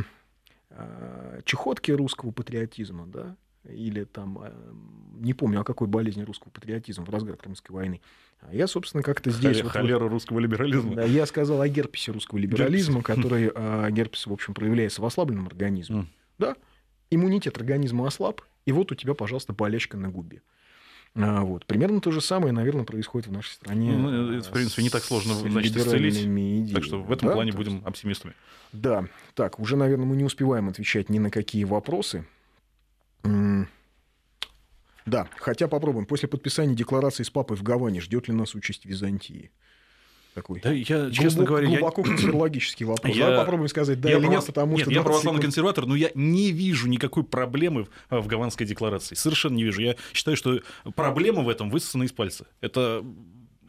о 0.69 1.41
чехотке 1.43 1.93
русского 1.93 2.31
патриотизма, 2.31 3.07
да, 3.07 3.35
или 3.69 4.03
там, 4.03 4.39
э, 4.41 4.51
не 5.19 5.33
помню, 5.33 5.61
о 5.61 5.63
какой 5.63 5.87
болезни 5.87 6.23
русского 6.23 6.49
патриотизма 6.51 7.05
в 7.05 7.09
разгар 7.09 7.35
Крымской 7.35 7.73
войны. 7.73 8.01
А 8.41 8.53
я, 8.53 8.67
собственно, 8.67 9.01
как-то 9.01 9.31
здесь... 9.31 9.61
Вот, 9.63 9.71
холера 9.71 10.03
вот, 10.03 10.11
русского 10.11 10.39
либерализма. 10.39 10.95
Да, 10.95 11.03
я 11.03 11.25
сказал 11.25 11.61
о 11.61 11.67
герпесе 11.67 12.11
русского 12.11 12.37
либерализма, 12.37 12.99
герпес. 12.99 13.05
который 13.15 13.51
а, 13.53 13.89
герпес, 13.89 14.27
в 14.27 14.33
общем, 14.33 14.53
проявляется 14.53 15.01
в 15.01 15.05
ослабленном 15.05 15.47
организме. 15.47 16.01
Mm. 16.01 16.05
Да? 16.37 16.55
Иммунитет 17.09 17.57
организма 17.57 18.07
ослаб, 18.07 18.41
и 18.65 18.71
вот 18.71 18.91
у 18.91 18.95
тебя, 18.95 19.13
пожалуйста, 19.13 19.53
болячка 19.53 19.97
на 19.97 20.09
губе. 20.09 20.41
А, 21.15 21.43
вот. 21.43 21.65
Примерно 21.65 22.01
то 22.01 22.11
же 22.11 22.19
самое, 22.19 22.51
наверное, 22.51 22.83
происходит 22.83 23.27
в 23.27 23.31
нашей 23.31 23.53
стране. 23.53 23.93
Ну, 23.93 24.33
это, 24.33 24.49
в 24.49 24.51
принципе, 24.51 24.83
не 24.83 24.89
так 24.89 25.03
сложно 25.03 25.33
значит, 25.33 25.75
исцелить. 25.75 26.15
Идеями. 26.15 26.69
Так 26.73 26.83
что 26.83 27.01
в 27.01 27.11
этом 27.11 27.29
да? 27.29 27.35
плане 27.35 27.53
будем 27.53 27.81
оптимистами. 27.85 28.33
Да. 28.73 29.07
Так, 29.33 29.59
уже, 29.59 29.77
наверное, 29.77 30.05
мы 30.05 30.17
не 30.17 30.25
успеваем 30.25 30.67
отвечать 30.67 31.09
ни 31.09 31.19
на 31.19 31.31
какие 31.31 31.63
вопросы. 31.63 32.25
Да, 35.05 35.27
хотя 35.37 35.67
попробуем. 35.67 36.05
После 36.05 36.27
подписания 36.27 36.75
декларации 36.75 37.23
с 37.23 37.29
папой 37.29 37.55
в 37.55 37.63
Гаване 37.63 38.01
ждет 38.01 38.27
ли 38.27 38.33
нас 38.33 38.55
участь 38.55 38.85
Византии? 38.85 39.51
Такой 40.35 40.59
да, 40.59 40.69
я, 40.73 40.97
глубок, 40.97 41.13
честно 41.13 41.45
говоря, 41.45 41.67
глубоко 41.67 42.01
я... 42.05 42.07
конспирологический 42.09 42.85
вопрос. 42.85 43.15
Я... 43.15 43.27
Давай 43.27 43.39
попробуем 43.39 43.69
сказать 43.69 44.01
да 44.01 44.09
я 44.09 44.17
или 44.17 44.27
нет, 44.27 44.45
потому 44.45 44.73
нет, 44.73 44.81
что... 44.81 44.91
я 44.91 45.01
православный 45.01 45.39
секунд... 45.39 45.45
консерватор, 45.45 45.85
но 45.85 45.95
я 45.95 46.11
не 46.13 46.51
вижу 46.51 46.89
никакой 46.89 47.23
проблемы 47.23 47.87
в, 48.09 48.21
в 48.21 48.27
Гаванской 48.27 48.67
декларации. 48.67 49.15
Совершенно 49.15 49.55
не 49.55 49.63
вижу. 49.63 49.81
Я 49.81 49.95
считаю, 50.11 50.35
что 50.35 50.59
проблема 50.93 51.41
в 51.41 51.47
этом 51.47 51.69
высосана 51.69 52.03
из 52.03 52.11
пальца. 52.11 52.47
Это 52.59 53.01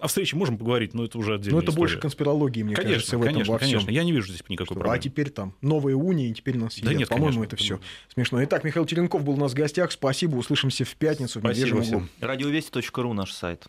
о 0.01 0.09
встрече 0.09 0.37
можем 0.37 0.59
поговорить, 0.59 0.93
но 0.93 1.05
это 1.05 1.19
уже 1.19 1.35
отдельно. 1.35 1.53
Но 1.53 1.59
это 1.59 1.71
история. 1.71 1.79
больше 1.79 1.99
конспирологии, 2.01 2.63
мне 2.65 2.75
конечно, 2.75 2.95
кажется, 2.95 3.19
в 3.19 3.23
этом 3.23 3.35
конечно, 3.35 3.53
во 3.53 3.59
всем. 3.59 3.71
Конечно, 3.71 3.91
я 3.91 4.05
не 4.05 4.13
вижу 4.13 4.29
здесь 4.29 4.43
никакой 4.49 4.67
что, 4.67 4.75
проблемы. 4.75 4.97
А 4.97 4.99
теперь 4.99 5.31
там 5.31 5.55
новые 5.61 5.97
унии, 5.97 6.33
теперь 6.33 6.59
нас. 6.59 6.79
Да 6.81 6.93
нет, 6.93 7.09
По-моему, 7.09 7.45
это 7.45 7.55
все 7.55 7.81
смешно. 8.13 8.43
Итак, 8.43 8.65
Михаил 8.65 8.87
Теренков 8.87 9.23
был 9.23 9.35
у 9.35 9.39
нас 9.39 9.53
в 9.53 9.55
гостях. 9.55 9.93
Спасибо, 9.93 10.37
услышимся 10.37 10.85
в 10.85 10.95
пятницу. 10.97 11.39
Спасибо 11.39 11.81
всем. 11.83 12.09
Радиовести.ру 12.21 13.13
наш 13.13 13.33
сайт. 13.33 13.67